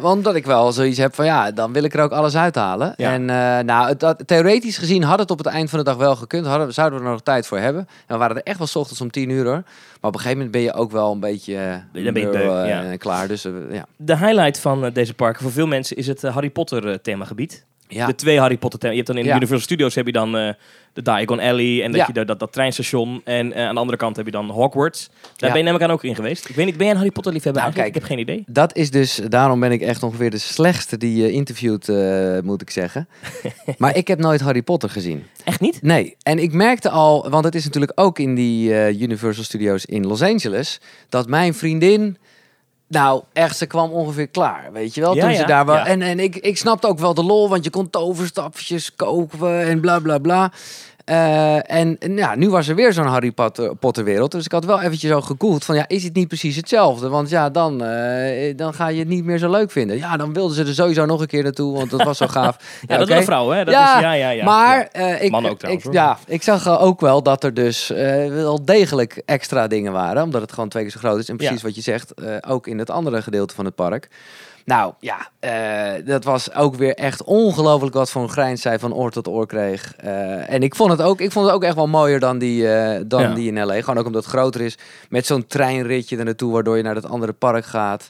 [0.00, 2.94] Want omdat ik wel zoiets heb van ja, dan wil ik er ook alles uithalen.
[2.96, 3.12] Ja.
[3.12, 5.96] En eh, nou, het, dat, theoretisch gezien had het op het eind van de dag
[5.96, 6.46] wel gekund.
[6.46, 7.88] Hadden, zouden we er nog tijd voor hebben.
[8.06, 9.62] En we waren er echt wel 's ochtends om tien uur hoor.
[10.00, 12.28] Maar op een gegeven moment ben je ook wel een beetje eh, Dan ben je
[12.28, 12.96] beu, eh, ja.
[12.96, 13.28] klaar.
[13.28, 13.86] Dus eh, ja.
[13.96, 16.94] De highlight van eh, deze parken voor veel mensen is het eh, Harry Potter eh,
[16.94, 17.64] themagebied.
[17.90, 18.06] Ja.
[18.06, 18.92] De twee Harry Potter thema.
[18.92, 19.36] Je hebt dan in Ja.
[19.36, 20.52] Universal Studios heb je dan eh,
[20.92, 22.06] de Diagon Alley en dat Ja.
[22.06, 23.20] je de- dat, dat treinstation.
[23.24, 25.10] En eh, aan de andere kant heb je dan Hogwarts.
[25.36, 26.48] Daar ben je namelijk aan ook in geweest.
[26.48, 27.86] Ik weet niet, ben jij een Harry Potter liefhebber Nou, kijk.
[27.86, 28.44] Ik heb geen idee.
[28.46, 32.62] Dat is dus, daarom ben ik echt ongeveer de slechtste die je interviewt, eh, moet
[32.62, 33.08] ik zeggen.
[33.78, 35.24] maar ik heb nooit Harry Potter gezien.
[35.44, 35.82] Echt niet?
[35.82, 40.06] Nee, en ik merkte al, want het is natuurlijk ook in die Universal Studios in
[40.06, 42.16] Los Angeles, dat mijn vriendin,
[42.90, 45.86] nou echt, ze kwam ongeveer klaar, weet je wel, Ja, toen ja, ze daar ja.
[45.86, 49.80] En, en ik, ik snapte ook wel de lol, want je kon toverstapjes kopen en
[49.80, 50.52] bla bla bla.
[51.04, 54.30] Eh, en, ja, nu was er weer zo'n Harry Potter, Potter wereld.
[54.32, 57.08] Dus ik had wel eventjes zo gegoogeld van ja, is het niet precies hetzelfde?
[57.08, 59.96] Want ja, dan, eh, dan ga je het niet meer zo leuk vinden.
[59.96, 62.56] Ja, dan wilden ze er sowieso nog een keer naartoe, want dat was zo gaaf.
[62.80, 63.06] Ja, dat oké.
[63.08, 63.64] willen vrouwen, hè?
[63.64, 64.44] Dat Ja, is, ja, ja, ja.
[64.44, 64.88] maar Ja.
[64.92, 68.26] eh, ik, ook trouwens, ik, ja, ik zag eh, ook wel dat er dus eh,
[68.28, 70.22] wel degelijk extra dingen waren.
[70.22, 71.28] Omdat het gewoon twee keer zo groot is.
[71.28, 71.66] En precies Ja.
[71.66, 74.08] wat je zegt, eh, ook in het andere gedeelte van het park.
[74.64, 78.94] Nou ja, eh, dat was ook weer echt ongelooflijk wat voor een grijns zij van
[78.94, 79.94] oor tot oor kreeg.
[79.96, 82.72] Eh, en ik vond, het ook, ik vond het ook echt wel mooier dan die,
[82.72, 83.34] eh, dan Ja.
[83.34, 83.74] die in L.A.
[83.80, 84.78] Gewoon ook omdat het groter is.
[85.08, 88.08] Met zo'n treinritje er naartoe, waardoor je naar dat andere park gaat.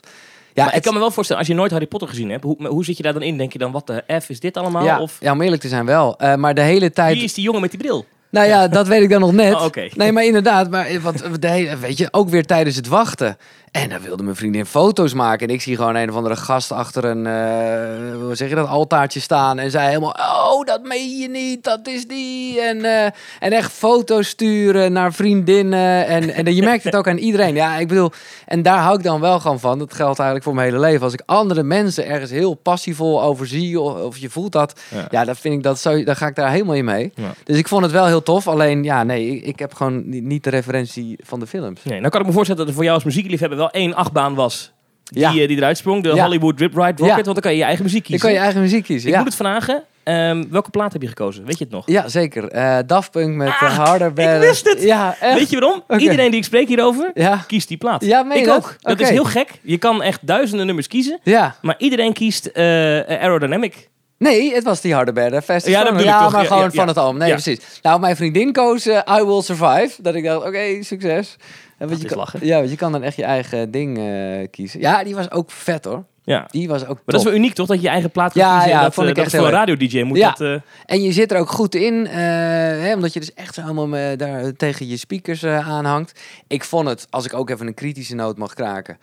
[0.53, 2.67] Ja, maar ik kan me wel voorstellen, als je nooit Harry Potter gezien hebt, hoe,
[2.67, 3.37] hoe zit je daar dan in?
[3.37, 4.83] Denk je dan, wat de F is dit allemaal?
[4.83, 6.19] ja, Of ja, om eerlijk te zijn wel.
[6.37, 7.13] Maar de hele tijd...
[7.15, 8.05] wie is die jongen met die bril?
[8.31, 9.53] Nou ja, dat weet ik dan nog net.
[9.53, 9.67] Oh.
[9.95, 13.37] Nee, maar inderdaad, maar wat, de hele, weet je, ook weer tijdens het wachten.
[13.71, 15.47] En dan wilde mijn vriendin foto's maken.
[15.47, 18.67] En ik zie gewoon een of andere gast achter een, eh, hoe zeg je dat,
[18.67, 19.59] altaartje staan.
[19.59, 20.15] En zij helemaal,
[20.51, 22.61] oh, dat meen je niet, dat is die.
[22.61, 23.05] En, eh,
[23.39, 26.07] en echt foto's sturen naar vriendinnen.
[26.07, 27.55] En, en je merkt het ook aan iedereen.
[27.55, 28.11] Ja, ik bedoel,
[28.45, 29.79] en daar hou ik dan wel gewoon van.
[29.79, 31.03] Dat geldt eigenlijk voor mijn hele leven.
[31.03, 34.79] Als ik andere mensen ergens heel passievol over zie, of, of je voelt dat.
[34.87, 35.07] Ja.
[35.09, 37.11] Ja, dan vind ik dat zo, dan ga ik daar helemaal in mee.
[37.15, 37.33] Ja.
[37.43, 38.47] Dus ik vond het wel heel tof.
[38.47, 41.83] Alleen, ja, nee, ik, ik heb gewoon niet, de referentie van de films.
[41.83, 44.35] Nee, nou kan ik me voorstellen dat er voor jou als muziekliefhebber wel één achtbaan
[44.35, 44.71] was
[45.03, 45.29] die, Ja.
[45.29, 46.03] eh, die eruit sprong.
[46.03, 46.23] De Ja.
[46.23, 47.13] Hollywood Rip Ride Rocket, Ja.
[47.13, 48.27] want dan kan je je eigen muziek Je kiezen.
[48.27, 49.09] kan je eigen muziek kiezen.
[49.09, 49.83] Ik moet het vragen.
[50.03, 51.45] Ehm, welke plaat heb je gekozen?
[51.45, 51.83] Weet je het nog?
[51.87, 52.47] ja, zeker.
[52.47, 54.39] Eh Daft Punk met Ah, eh, Harder, Better.
[54.39, 54.81] wist het!
[54.83, 55.37] Ja, echt.
[55.37, 55.83] Weet je waarom?
[55.97, 58.05] Iedereen die ik spreek hierover, Ja, kiest die plaat.
[58.05, 58.55] ja meen ik dat?
[58.57, 58.75] ook.
[58.79, 59.49] Dat is heel gek.
[59.63, 61.55] Je kan echt duizenden nummers kiezen, Ja.
[61.61, 62.63] maar iedereen kiest eh,
[63.07, 63.89] Aerodynamic.
[64.21, 65.41] Nee, het was die Harder, Better.
[65.41, 65.91] Fast Ja, dat Stronger.
[66.03, 66.31] bedoel ik ja toch.
[66.31, 67.19] maar Ja, gewoon ja, van het album.
[67.19, 67.59] Nee, precies.
[67.81, 69.91] Nou, mijn vriendin koos eh, I Will Survive.
[70.01, 71.35] Dat ik dacht, oké, succes.
[71.77, 72.39] En want is je kan, lachen.
[72.45, 74.79] Ja, want je kan dan echt je eigen ding eh, kiezen.
[74.79, 76.03] Ja, die was ook vet hoor.
[76.23, 76.47] Ja.
[76.51, 77.29] Die was ook Maar dat is top.
[77.29, 77.67] wel uniek, toch?
[77.67, 78.69] Dat je je eigen plaat kan Ja, kiezen.
[78.69, 80.33] ja, dat dat, vond eh, ik dat echt voor een radio-dj moet Ja.
[80.37, 80.61] dat...
[80.85, 84.53] En je zit er ook goed in, hè, omdat je dus echt zo helemaal daar
[84.57, 86.19] tegen je speakers aanhangt.
[86.47, 88.97] Ik vond het, als ik ook even een kritische noot mag kraken,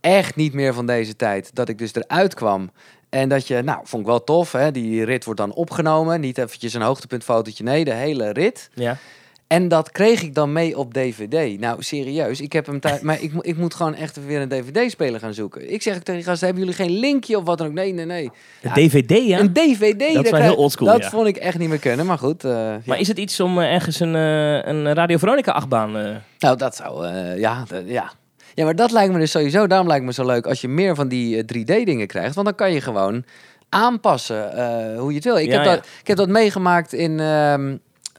[0.00, 1.50] echt niet meer van deze tijd.
[1.54, 2.70] Dat ik dus eruit kwam.
[3.10, 4.52] En dat je, nou, vond ik wel tof.
[4.52, 4.70] Hè?
[4.70, 6.20] Die rit wordt dan opgenomen.
[6.20, 7.64] Niet eventjes een hoogtepuntfotootje.
[7.64, 8.70] Nee, de hele rit.
[8.74, 8.96] ja.
[9.46, 11.60] En dat kreeg ik dan mee op DVD.
[11.60, 12.40] Nou, serieus.
[12.40, 13.00] Ik heb hem thuis.
[13.08, 15.72] maar ik, ik moet gewoon echt weer een DVD-speler gaan zoeken.
[15.72, 17.72] Ik zeg ook tegen die gasten: hebben jullie geen linkje of wat dan ook?
[17.72, 18.30] Nee, nee, nee.
[18.60, 19.38] De Ja, DVD, ja?
[19.38, 20.14] Een DVD.
[20.14, 21.08] Dat is wel heel oldschool, Dat ja.
[21.10, 22.06] vond ik echt niet meer kunnen.
[22.06, 22.44] Maar goed.
[22.44, 22.80] eh, ja.
[22.84, 25.92] Maar is het iets om eh, ergens een, eh, een Radio Veronica achtbaan...
[26.38, 27.06] Nou, dat zou,
[27.38, 28.12] ja, ja.
[28.54, 30.94] Ja, maar dat lijkt me dus sowieso, daarom lijkt me zo leuk als je meer
[30.94, 32.34] van die 3D-dingen krijgt.
[32.34, 33.24] Want dan kan je gewoon
[33.68, 35.38] aanpassen eh, hoe je het wil.
[35.38, 35.74] Ik, Ja, heb ja.
[35.74, 37.20] dat, ik heb dat meegemaakt in,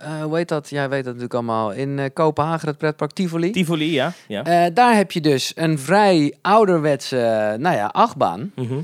[0.01, 0.69] eh, hoe heet dat?
[0.69, 1.71] Jij weet dat natuurlijk allemaal.
[1.71, 3.51] In eh, Kopenhagen, het pretpark Tivoli.
[3.51, 4.13] Tivoli, ja.
[4.27, 4.43] ja.
[4.43, 8.51] Eh, daar heb je dus een vrij ouderwetse, nou ja, achtbaan.
[8.55, 8.79] Mhm.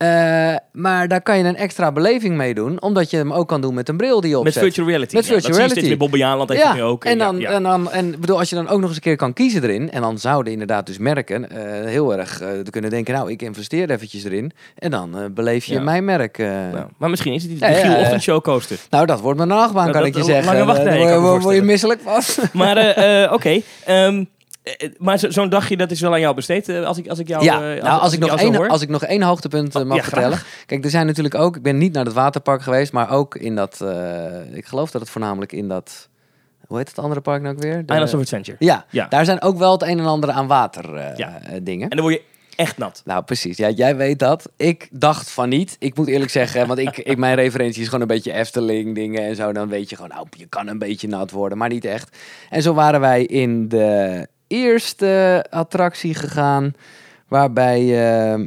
[0.00, 3.60] Eh, maar daar kan je een extra beleving mee doen, omdat je hem ook kan
[3.60, 4.62] doen met een bril die je Met opzet.
[4.62, 5.14] virtual reality.
[5.14, 6.02] Met ja, virtual dat zie je steeds reality.
[6.02, 7.04] met Bobby nu ook.
[7.04, 7.56] en dan, ja, ja.
[7.56, 9.90] en dan, en bedoel, als je dan ook nog eens een keer kan kiezen erin,
[9.90, 13.42] en dan zouden inderdaad dus merken eh, heel erg eh, te kunnen denken, nou, ik
[13.42, 15.80] investeer eventjes erin, en dan beleef je Ja.
[15.80, 16.38] mijn merk.
[16.38, 18.00] Nou, maar misschien is het die Ja, ja, ja.
[18.00, 18.78] Ochtendshow coaster.
[18.90, 20.44] Nou, dat wordt mijn nachtbaan, Dat- kan ik je zeggen.
[20.44, 22.22] lange ik me word- je misselijk van.
[22.52, 22.76] Maar
[23.32, 23.60] oké.
[23.84, 24.20] Ehm, eh,
[24.98, 27.28] maar zo- zo'n dagje, dat is wel aan jou besteed, eh, als ik, als ik
[27.28, 29.86] jou, Ja, eh, nou, als, ik nog één, als ik nog één hoogtepunt eh, Oh,
[29.88, 30.36] mag ja, vertellen.
[30.36, 30.64] graag.
[30.66, 33.54] Kijk, er zijn natuurlijk ook, ik ben niet naar het waterpark geweest, maar ook in
[33.56, 36.08] dat, eh, ik geloof dat het voornamelijk in dat,
[36.66, 37.86] hoe heet het andere park nou ook weer?
[37.86, 38.56] De- Islands of Adventure.
[38.58, 39.06] ja, Ja.
[39.08, 41.40] daar zijn ook wel het een en ander aan water eh, Ja.
[41.42, 41.88] eh, dingen.
[41.88, 42.22] En dan word je
[42.56, 43.02] echt nat.
[43.04, 43.56] Nou, precies.
[43.56, 44.50] Ja, jij weet dat.
[44.56, 45.76] Ik dacht van niet.
[45.78, 49.22] Ik moet eerlijk zeggen, want ik, ik, mijn referentie is gewoon een beetje Efteling dingen
[49.22, 49.52] en zo.
[49.52, 52.16] Dan weet je gewoon, nou, je kan een beetje nat worden, maar niet echt.
[52.50, 56.74] En zo waren wij in de eerste attractie gegaan.
[57.28, 57.78] Waarbij,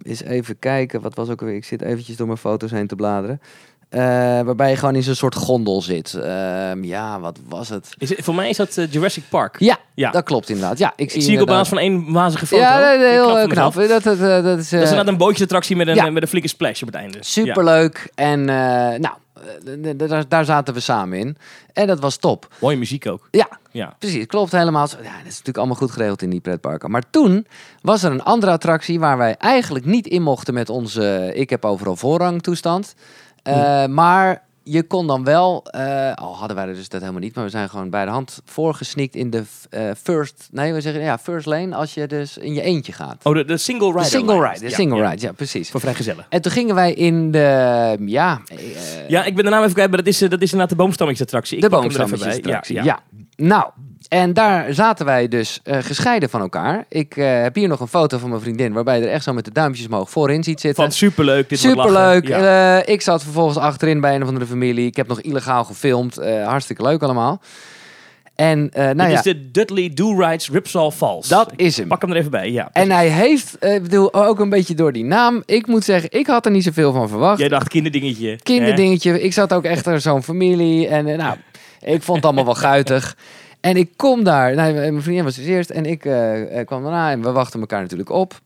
[0.01, 1.55] eens even kijken, wat was ook alweer?
[1.55, 3.41] Ik zit eventjes door mijn foto's heen te bladeren.
[3.89, 4.01] Eh,
[4.41, 6.13] waarbij je gewoon in zo'n soort gondel zit.
[6.13, 7.89] Ehm, ja, wat was het?
[7.97, 9.55] Is het- voor mij is dat eh, Jurassic Park.
[9.59, 10.11] Ja, Ja.
[10.11, 10.77] dat klopt inderdaad.
[10.77, 12.61] Ja, ik zie, Ik zie ik op basis van één wazige foto.
[12.61, 13.73] Ja, heel eh, knap.
[13.73, 16.09] Dat, dat, dat, dat is, Dat is inderdaad een bootjesattractie met een, ja.
[16.09, 17.17] met een flinke splash op het einde.
[17.17, 17.23] Ja.
[17.23, 18.09] Superleuk.
[18.15, 18.55] En eh,
[18.99, 19.13] nou,
[19.95, 21.37] daar, daar zaten we samen in.
[21.73, 22.47] En dat was top.
[22.61, 23.27] Mooie muziek ook.
[23.31, 23.95] Ja, Ja.
[23.99, 24.25] precies.
[24.25, 24.87] Klopt helemaal.
[24.89, 26.91] Ja, dat is natuurlijk allemaal goed geregeld in die pretparken.
[26.91, 27.47] Maar toen
[27.81, 31.65] was er een andere attractie waar wij eigenlijk niet in mochten met onze ik heb
[31.65, 32.95] overal voorrang toestand.
[33.43, 37.35] Eh, Maar je kon dan wel, eh, al hadden wij er dus dat helemaal niet,
[37.35, 41.01] maar we zijn gewoon bij de hand voorgesneakt in de eh, first, nee we zeggen
[41.01, 43.23] ja, first lane als je dus in je eentje gaat.
[43.23, 44.03] Oh, de, de single rider.
[44.03, 45.09] de single ride, de Ja, single ja.
[45.09, 45.71] ride, ja precies.
[45.71, 46.25] Voor vrijgezellen.
[46.29, 48.41] En toen gingen wij in de, ja,
[49.07, 50.83] Ja, ik ben de naam even kwijt, maar dat is, eh, dat is inderdaad de
[50.83, 51.57] boomstammingsattractie.
[51.57, 52.75] Ik de boomstammetjesattractie.
[52.75, 52.83] bij.
[52.83, 53.03] Ja,
[53.35, 53.65] Nou,
[54.07, 56.85] en daar zaten wij dus eh, gescheiden van elkaar.
[56.89, 59.33] Ik eh, heb hier nog een foto van mijn vriendin, waarbij je er echt zo
[59.33, 60.83] met de duimpjes omhoog voorin ziet zitten.
[60.83, 61.49] Van superleuk.
[61.49, 62.27] Dit Superleuk.
[62.29, 62.43] lachen.
[62.43, 62.81] Ja.
[62.81, 64.87] Eh, ik zat vervolgens achterin bij een of andere familie.
[64.87, 66.15] Ik heb nog illegaal gefilmd.
[66.45, 67.41] Hartstikke leuk allemaal.
[68.35, 71.27] En eh, nou Dit ja, is de Dudley Do Rides Ripsaw Falls.
[71.27, 71.87] dat is hem.
[71.87, 72.69] Pak hem er even bij, ja.
[72.71, 75.43] En hij heeft, ik bedoel, ook een beetje door die naam.
[75.45, 77.39] Ik moet zeggen, ik had er niet zoveel van verwacht.
[77.39, 78.39] Jij dacht kinderdingetje.
[78.43, 79.21] kinderdingetje.
[79.21, 80.87] Ik zat ook echt in zo'n familie.
[80.87, 81.37] En nou,
[81.83, 83.17] ik vond het allemaal wel guitig.
[83.59, 84.55] En ik kom daar.
[84.55, 85.69] Nou, mijn vriendin was dus eerst.
[85.69, 87.11] En ik eh, eh, kwam daarna.
[87.11, 88.39] En we wachten elkaar natuurlijk op.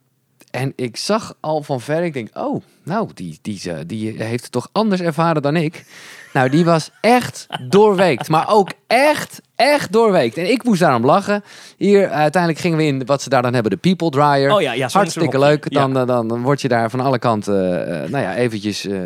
[0.51, 2.03] En ik zag al van ver.
[2.03, 5.85] Ik denk, oh, nou, die, die, die, die heeft het toch anders ervaren dan ik.
[6.33, 8.29] Nou, die was echt doorweekt.
[8.29, 10.37] Maar ook echt, echt doorweekt.
[10.37, 11.43] En ik moest daarom lachen.
[11.77, 14.51] Hier, uiteindelijk gingen we in wat ze daar dan hebben, de People Dryer.
[14.53, 15.71] Oh ja, ja Hartstikke leuk.
[15.73, 16.01] Dan, Ja.
[16.01, 18.97] eh, dan, dan word je daar van alle kanten, eh, nou ja, eventjes eh,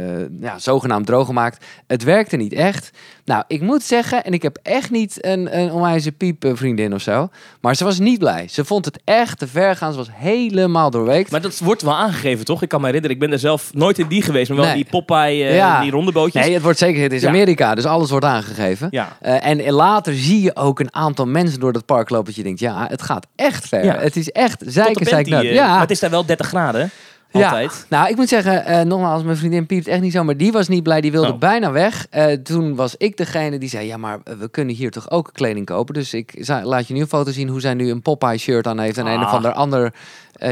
[0.41, 1.65] ja, zogenaamd droog gemaakt.
[1.87, 2.89] Het werkte niet echt.
[3.25, 6.93] Nou, ik moet zeggen, en ik heb echt niet een, een onwijze piep eh, vriendin
[6.93, 7.29] of zo.
[7.61, 8.47] Maar ze was niet blij.
[8.49, 9.91] Ze vond het echt te ver gaan.
[9.91, 11.31] Ze was helemaal doorweekt.
[11.31, 12.61] Maar dat wordt wel aangegeven, toch?
[12.61, 14.75] Ik kan me herinneren, ik ben er zelf nooit in die geweest, maar wel Nee.
[14.75, 15.81] die Popeye, eh, Ja.
[15.81, 16.43] die ronde bootjes.
[16.45, 17.25] Nee, het wordt zeker, het is.
[17.25, 18.87] Amerika, dus alles wordt aangegeven.
[18.91, 19.17] Ja.
[19.21, 22.43] Eh, en later zie je ook een aantal mensen door dat park lopen dat je
[22.43, 23.83] denkt, ja, het gaat echt ver.
[23.83, 23.97] Ja.
[23.99, 25.33] Het is echt zeiken, zeiken.
[25.39, 26.89] eh, Ja, Maar het is daar wel 30 graden,
[27.31, 27.85] altijd.
[27.89, 30.51] Ja, nou, ik moet zeggen, eh, nogmaals, mijn vriendin piept echt niet zo, maar die
[30.51, 31.37] was niet blij, die wilde Oh.
[31.39, 32.07] bijna weg.
[32.09, 35.29] Eh, toen was ik degene die zei, ja, maar eh, we kunnen hier toch ook
[35.33, 35.93] kleding kopen.
[35.93, 38.79] Dus ik laat je nu een foto zien hoe zij nu een Popeye shirt aan
[38.79, 39.33] heeft en een of Ah.
[39.33, 39.93] ander ander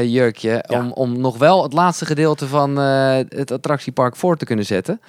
[0.04, 0.64] jurkje.
[0.68, 0.78] Ja.
[0.78, 5.00] Om, om nog wel het laatste gedeelte van het attractiepark voor te kunnen zetten.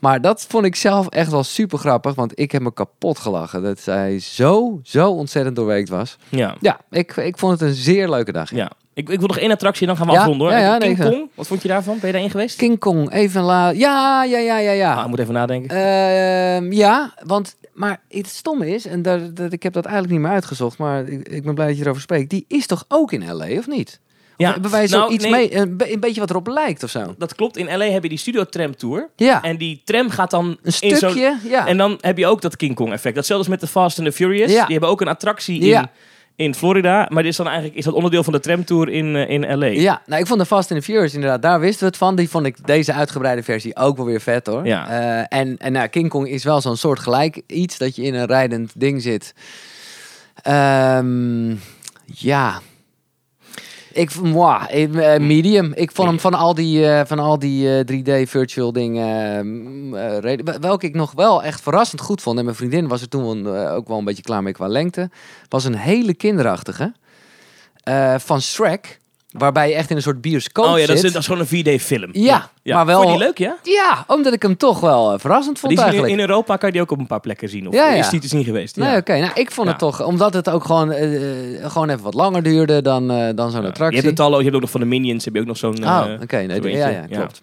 [0.00, 3.62] Maar dat vond ik zelf echt wel super grappig, want ik heb me kapot gelachen.
[3.62, 6.16] Dat zij zo, zo ontzettend doorweekt was.
[6.28, 6.56] Ja.
[6.60, 8.50] Ja, ik, ik vond het een zeer leuke dag.
[8.54, 8.70] ja.
[8.94, 10.56] Ik, ik wil nog één attractie en dan gaan we Ja, afronden hoor.
[10.56, 11.96] ja, ja, King nee, Kong, wat vond je daarvan?
[11.98, 12.56] Ben je daarin geweest?
[12.56, 13.68] King Kong, even la...
[13.70, 14.94] Ja, ja, ja, ja, ja.
[14.94, 15.76] Ah, ik moet even nadenken.
[15.76, 20.22] Ehm, ja, want, maar het stomme is, en dat, dat, ik heb dat eigenlijk niet
[20.24, 22.30] meer uitgezocht, maar ik, ik ben blij dat je erover spreekt.
[22.30, 24.00] Die is toch ook in LA, of niet?
[24.40, 27.14] Ja, Hebben wij nou, nee, mee, een, een beetje wat erop lijkt of zo?
[27.18, 27.56] Dat klopt.
[27.56, 29.08] In LA heb je die Studio Tram Tour.
[29.16, 31.66] Ja, En die tram gaat dan een in stukje, ja.
[31.66, 33.14] En dan heb je ook dat King Kong effect.
[33.14, 34.52] Datzelfde is met de Fast and the Furious.
[34.52, 34.62] Ja.
[34.62, 35.88] Die hebben ook een attractie in,
[36.36, 37.06] in Florida.
[37.08, 39.66] Maar dit is dan eigenlijk is dat onderdeel van de tramtour in, eh, in LA.
[39.66, 42.16] Ja, nou, ik vond de Fast and the Furious inderdaad, daar wisten we het van.
[42.16, 44.66] Die vond ik deze uitgebreide versie ook wel weer vet hoor.
[44.66, 44.88] Ja.
[44.88, 48.14] Eh, en en nou, King Kong is wel zo'n soort gelijk iets dat je in
[48.14, 49.34] een rijdend ding zit.
[50.42, 51.50] Ehm,
[52.04, 52.60] ja.
[53.92, 55.72] Ik vond moi, eh, eh, medium.
[55.74, 57.84] Ik vond hem van al die, eh, van al die eh,
[58.24, 59.06] 3D virtual dingen.
[60.22, 62.38] eh, welke ik nog wel echt verrassend goed vond.
[62.38, 65.10] En mijn vriendin was er toen eh, ook wel een beetje klaar mee qua lengte.
[65.48, 66.92] Was een hele kinderachtige.
[67.82, 68.99] eh, van Shrek.
[69.30, 71.04] Waarbij je echt in een soort bioscoop Oh ja, dat zit.
[71.04, 72.10] is, dat is gewoon een 4D-film.
[72.12, 73.56] Ja, maar wel- Vond je die leuk, ja?
[73.62, 76.12] Ja, omdat ik hem toch wel eh, verrassend vond eigenlijk.
[76.12, 77.68] in Europa kan je die ook op een paar plekken zien.
[77.68, 77.98] Of Ja, ja.
[77.98, 78.76] is die te zien geweest?
[78.76, 78.96] Nee, ja.
[78.96, 79.18] oké.
[79.18, 82.42] Nou, ik vond het toch, omdat het ook gewoon, eh, eh, gewoon even wat langer
[82.42, 83.60] duurde dan, dan zo'n Ja.
[83.60, 83.96] Je attractie.
[84.00, 85.84] hebt het al, je hebt ook nog van de Minions, heb je ook nog zo'n...
[85.84, 86.36] Oh, oké.
[86.36, 87.42] nee, zo ja, ja, klopt.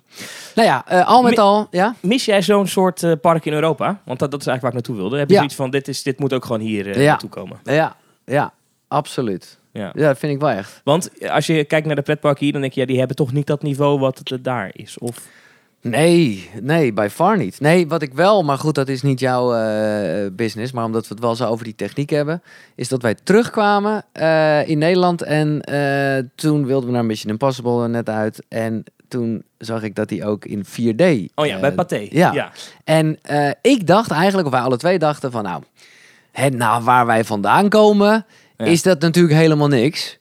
[0.56, 1.96] Nou ja, al met Mi- al, ja.
[2.00, 4.02] Mis jij zo'n soort park in Europa?
[4.06, 5.18] Want dat, dat is eigenlijk waar ik naartoe wilde.
[5.18, 7.58] Heb je zoiets van, dit, is, dit moet ook gewoon hier naartoe komen?
[7.64, 8.54] Ja, ja,
[8.88, 9.57] absoluut.
[9.78, 9.92] Ja.
[9.94, 10.82] Ja, dat vind ik wel echt.
[10.84, 13.34] Want als je kijkt naar de pretparken hier, dan denk je, ja, die hebben toch
[13.34, 14.98] niet dat niveau wat het daar is.
[14.98, 15.28] Of...
[15.82, 17.60] Nee, nee, by far niet.
[17.60, 21.14] Nee, wat ik wel, maar goed, dat is niet jouw eh, business, maar omdat we
[21.14, 22.42] het wel zo over die techniek hebben,
[22.76, 27.88] is dat wij terugkwamen eh, in Nederland en eh, toen wilden we naar Mission Impossible
[27.88, 31.34] net uit en toen zag ik dat die ook in 4D.
[31.36, 32.08] Oh ja, bij Pathé.
[32.10, 32.34] ja.
[32.34, 32.52] ja.
[32.84, 33.20] En
[33.62, 35.64] ik dacht eigenlijk, of wij alle twee dachten van nou,
[36.32, 38.26] het, nou waar wij vandaan komen.
[38.58, 40.18] Is dat natuurlijk helemaal niks.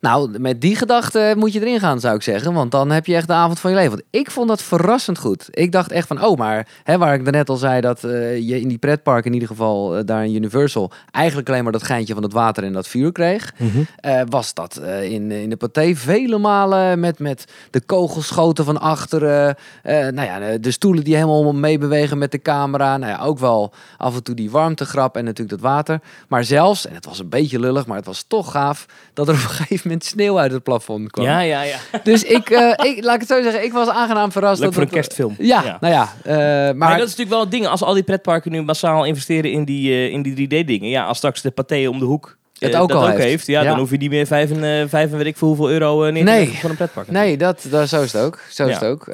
[0.00, 2.52] Nou, met die gedachte moet je erin gaan, zou ik zeggen.
[2.52, 3.90] Want dan heb je echt de avond van je leven.
[3.90, 5.48] Want ik vond dat verrassend goed.
[5.50, 7.80] Ik dacht echt van, oh, maar hè, waar ik daarnet al zei...
[7.80, 10.92] dat eh, je in die pretpark in ieder geval, eh, daar in Universal...
[11.10, 13.54] eigenlijk alleen maar dat geintje van het water en dat vuur kreeg...
[13.96, 19.56] eh, was dat in, in de paté vele malen met, met de kogelschoten van achteren.
[19.82, 22.96] nou ja, de stoelen die helemaal meebewegen met de camera.
[22.96, 26.00] Nou ja, ook wel af en toe die warmtegrap en natuurlijk dat water.
[26.28, 28.86] Maar zelfs, en het was een beetje lullig, maar het was toch gaaf...
[29.12, 31.24] dat er op een gegeven moment sneeuw uit het plafond kwam.
[31.24, 31.76] Ja, ja, ja.
[32.02, 34.54] Dus ik, eh, ik, laat ik het zo zeggen, ik was aangenaam verrast.
[34.60, 35.34] Leuk dat voor een kerstfilm.
[35.38, 35.76] Ja, Ja.
[35.80, 36.12] nou ja.
[36.24, 37.66] eh, maar, Maar, dat is natuurlijk wel het ding.
[37.66, 40.88] Als al die pretparken nu massaal investeren in die, eh, in die 3D-dingen.
[40.88, 43.22] Ja, als straks de Pathé om de hoek Het eh, ook dat al ook heeft.
[43.22, 43.46] heeft.
[43.46, 43.68] ja, Ja.
[43.68, 46.04] dan hoef je niet meer vijf en, eh, vijf en weet ik veel hoeveel euro
[46.04, 46.48] eh, neer te Nee.
[46.48, 47.10] voor een pretpark.
[47.10, 48.38] nee, dat, dat, zo is het ook.
[48.50, 49.06] Zo is het ook.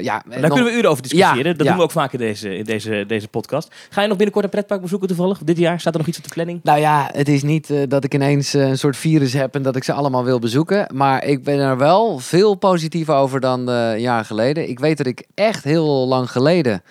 [0.00, 1.56] ja, Daar kunnen we uren over discussiëren.
[1.56, 3.74] Dat doen we ook vaak in deze, in deze, deze podcast.
[3.90, 5.38] Ga je nog binnenkort een pretpark bezoeken toevallig?
[5.38, 6.60] Dit jaar staat er nog iets op de planning?
[6.62, 9.84] Nou ja, het is niet dat ik ineens een soort virus heb en dat ik
[9.84, 10.86] ze allemaal wil bezoeken.
[10.94, 14.68] Maar ik ben er wel veel positiever over dan een jaar geleden.
[14.68, 16.82] Ik weet dat ik echt heel lang geleden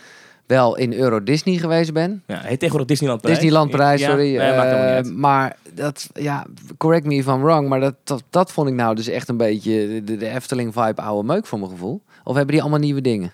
[0.50, 2.24] wel in Euro Disney geweest ben.
[2.28, 3.40] Ja, heet tegenwoordig Disneyland Parijs.
[3.40, 4.36] Disneyland Parijs, Ja, sorry.
[4.38, 6.46] Nee, Eh, maar dat, ja,
[6.78, 9.38] correct me if I'm wrong, maar dat, dat, dat vond ik nou dus echt een
[9.38, 12.02] beetje de, de Efteling-vibe oude meuk voor mijn gevoel.
[12.24, 13.34] Of hebben die allemaal nieuwe dingen?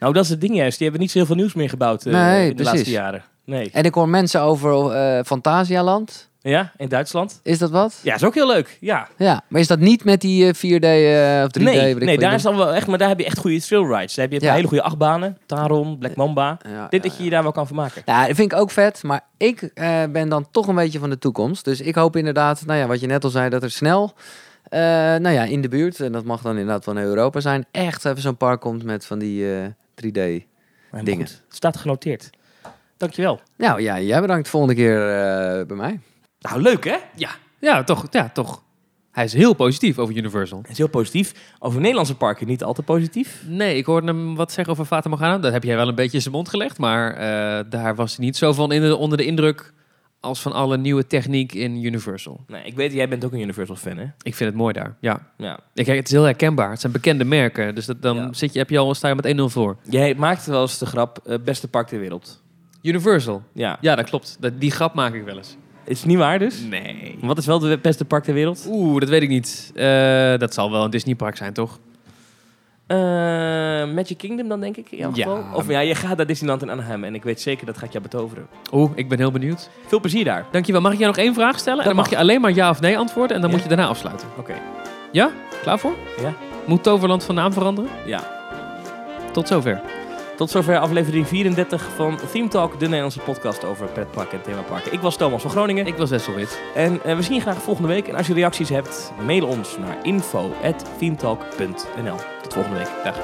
[0.00, 0.72] Nou, dat is het ding juist.
[0.78, 2.72] Die hebben niet zo heel veel nieuws meer gebouwd eh, Nee, in de precies.
[2.72, 3.22] laatste jaren.
[3.44, 3.70] Nee.
[3.72, 6.30] En ik hoor mensen over eh Fantasialand.
[6.50, 7.40] Ja, in Duitsland?
[7.42, 8.00] Is dat wat?
[8.02, 8.76] Ja, is ook heel leuk.
[8.80, 9.08] Ja.
[9.16, 11.62] Ja, maar is dat niet met die eh, 4D eh, of 3D?
[11.62, 14.14] nee, nee daar, is dan wel echt, maar daar heb je echt goede thrill rides.
[14.14, 14.54] Daar heb je Ja.
[14.54, 15.38] hele goede achtbanen.
[15.46, 16.58] Taron, Black Mamba.
[16.68, 18.02] Ja, Dit ja, dat je je daar wel kan vermaken.
[18.06, 19.02] Ja, dat vind ik ook vet.
[19.02, 21.64] Maar ik eh, ben dan toch een beetje van de toekomst.
[21.64, 24.12] Dus ik hoop inderdaad, nou ja, wat je net al zei, dat er snel,
[24.70, 28.22] nou ja, in de buurt, en dat mag dan inderdaad van Europa zijn, echt even
[28.22, 29.66] zo'n park komt met van die eh,
[30.04, 30.44] 3D.
[30.90, 31.26] Maar Dingen.
[31.26, 32.30] goed, staat genoteerd.
[32.96, 33.40] Dankjewel.
[33.56, 34.96] Nou ja, jij bedankt volgende keer
[35.66, 36.00] bij mij.
[36.48, 36.96] Nou, leuk hè?
[37.16, 37.30] Ja,
[37.60, 38.62] ja toch, ja, toch.
[39.12, 40.58] Hij is heel positief over Universal.
[40.58, 41.52] Het is heel positief.
[41.58, 43.42] Over Nederlandse parken niet al te positief.
[43.46, 45.38] Nee, ik hoorde hem wat zeggen over Fata Morgana.
[45.38, 46.78] Dat heb jij wel een beetje in zijn mond gelegd.
[46.78, 49.72] Maar eh, daar was hij niet zo van in de, onder de indruk
[50.20, 52.44] als van alle nieuwe techniek in Universal.
[52.46, 54.04] Nee, ik weet, jij bent ook een Universal fan hè?
[54.22, 55.26] Ik vind het mooi daar, ja.
[55.36, 55.58] Ja.
[55.74, 56.70] Ik, het is heel herkenbaar.
[56.70, 57.74] Het zijn bekende merken.
[57.74, 58.32] Dus dat, dan Ja.
[58.32, 59.76] zit je, heb je al, sta je met 1-0 voor.
[59.88, 62.42] Jij maakt wel eens de grap, eh, beste park ter wereld.
[62.82, 63.42] Universal.
[63.52, 63.78] Ja.
[63.80, 64.36] Ja, dat klopt.
[64.40, 65.56] Dat, die grap maak ik wel eens.
[65.86, 66.60] Is het niet waar dus?
[66.60, 67.18] Nee.
[67.20, 68.66] Wat is wel de beste park ter wereld?
[68.68, 69.72] Oeh, dat weet ik niet.
[69.74, 71.78] Eh, dat zal wel een Disneypark zijn, toch?
[72.86, 72.96] Eh,
[73.94, 75.10] Magic Kingdom dan denk ik in Ja.
[75.12, 75.44] geval?
[75.54, 78.02] Of ja, je gaat naar Disneyland in Anaheim en ik weet zeker dat gaat jou
[78.04, 78.46] betoveren.
[78.72, 79.70] Oeh, ik ben heel benieuwd.
[79.86, 80.46] Veel plezier daar.
[80.50, 80.80] Dankjewel.
[80.80, 81.78] Mag ik jou nog één vraag stellen?
[81.80, 82.14] en dan mag mag.
[82.14, 83.36] je alleen maar ja of nee antwoorden.
[83.36, 83.56] En dan Ja.
[83.56, 84.28] moet je daarna afsluiten.
[84.38, 84.54] Oké.
[85.12, 85.30] Ja?
[85.62, 85.94] Klaar voor?
[86.20, 86.32] Ja.
[86.66, 87.90] Moet Toverland van naam veranderen?
[88.06, 88.20] Ja.
[89.32, 89.80] Tot zover.
[90.36, 94.92] Tot zover aflevering 34 van Theme Talk, de Nederlandse podcast over pretparken en themaparken.
[94.92, 96.60] Ik was Thomas van Groningen Ik was Wesselwit.
[96.74, 98.08] en eh, we zien je graag volgende week.
[98.08, 102.16] En als je reacties hebt, mail ons naar info.themetalk.nl.
[102.42, 102.90] Tot volgende week.
[103.04, 103.16] Dag.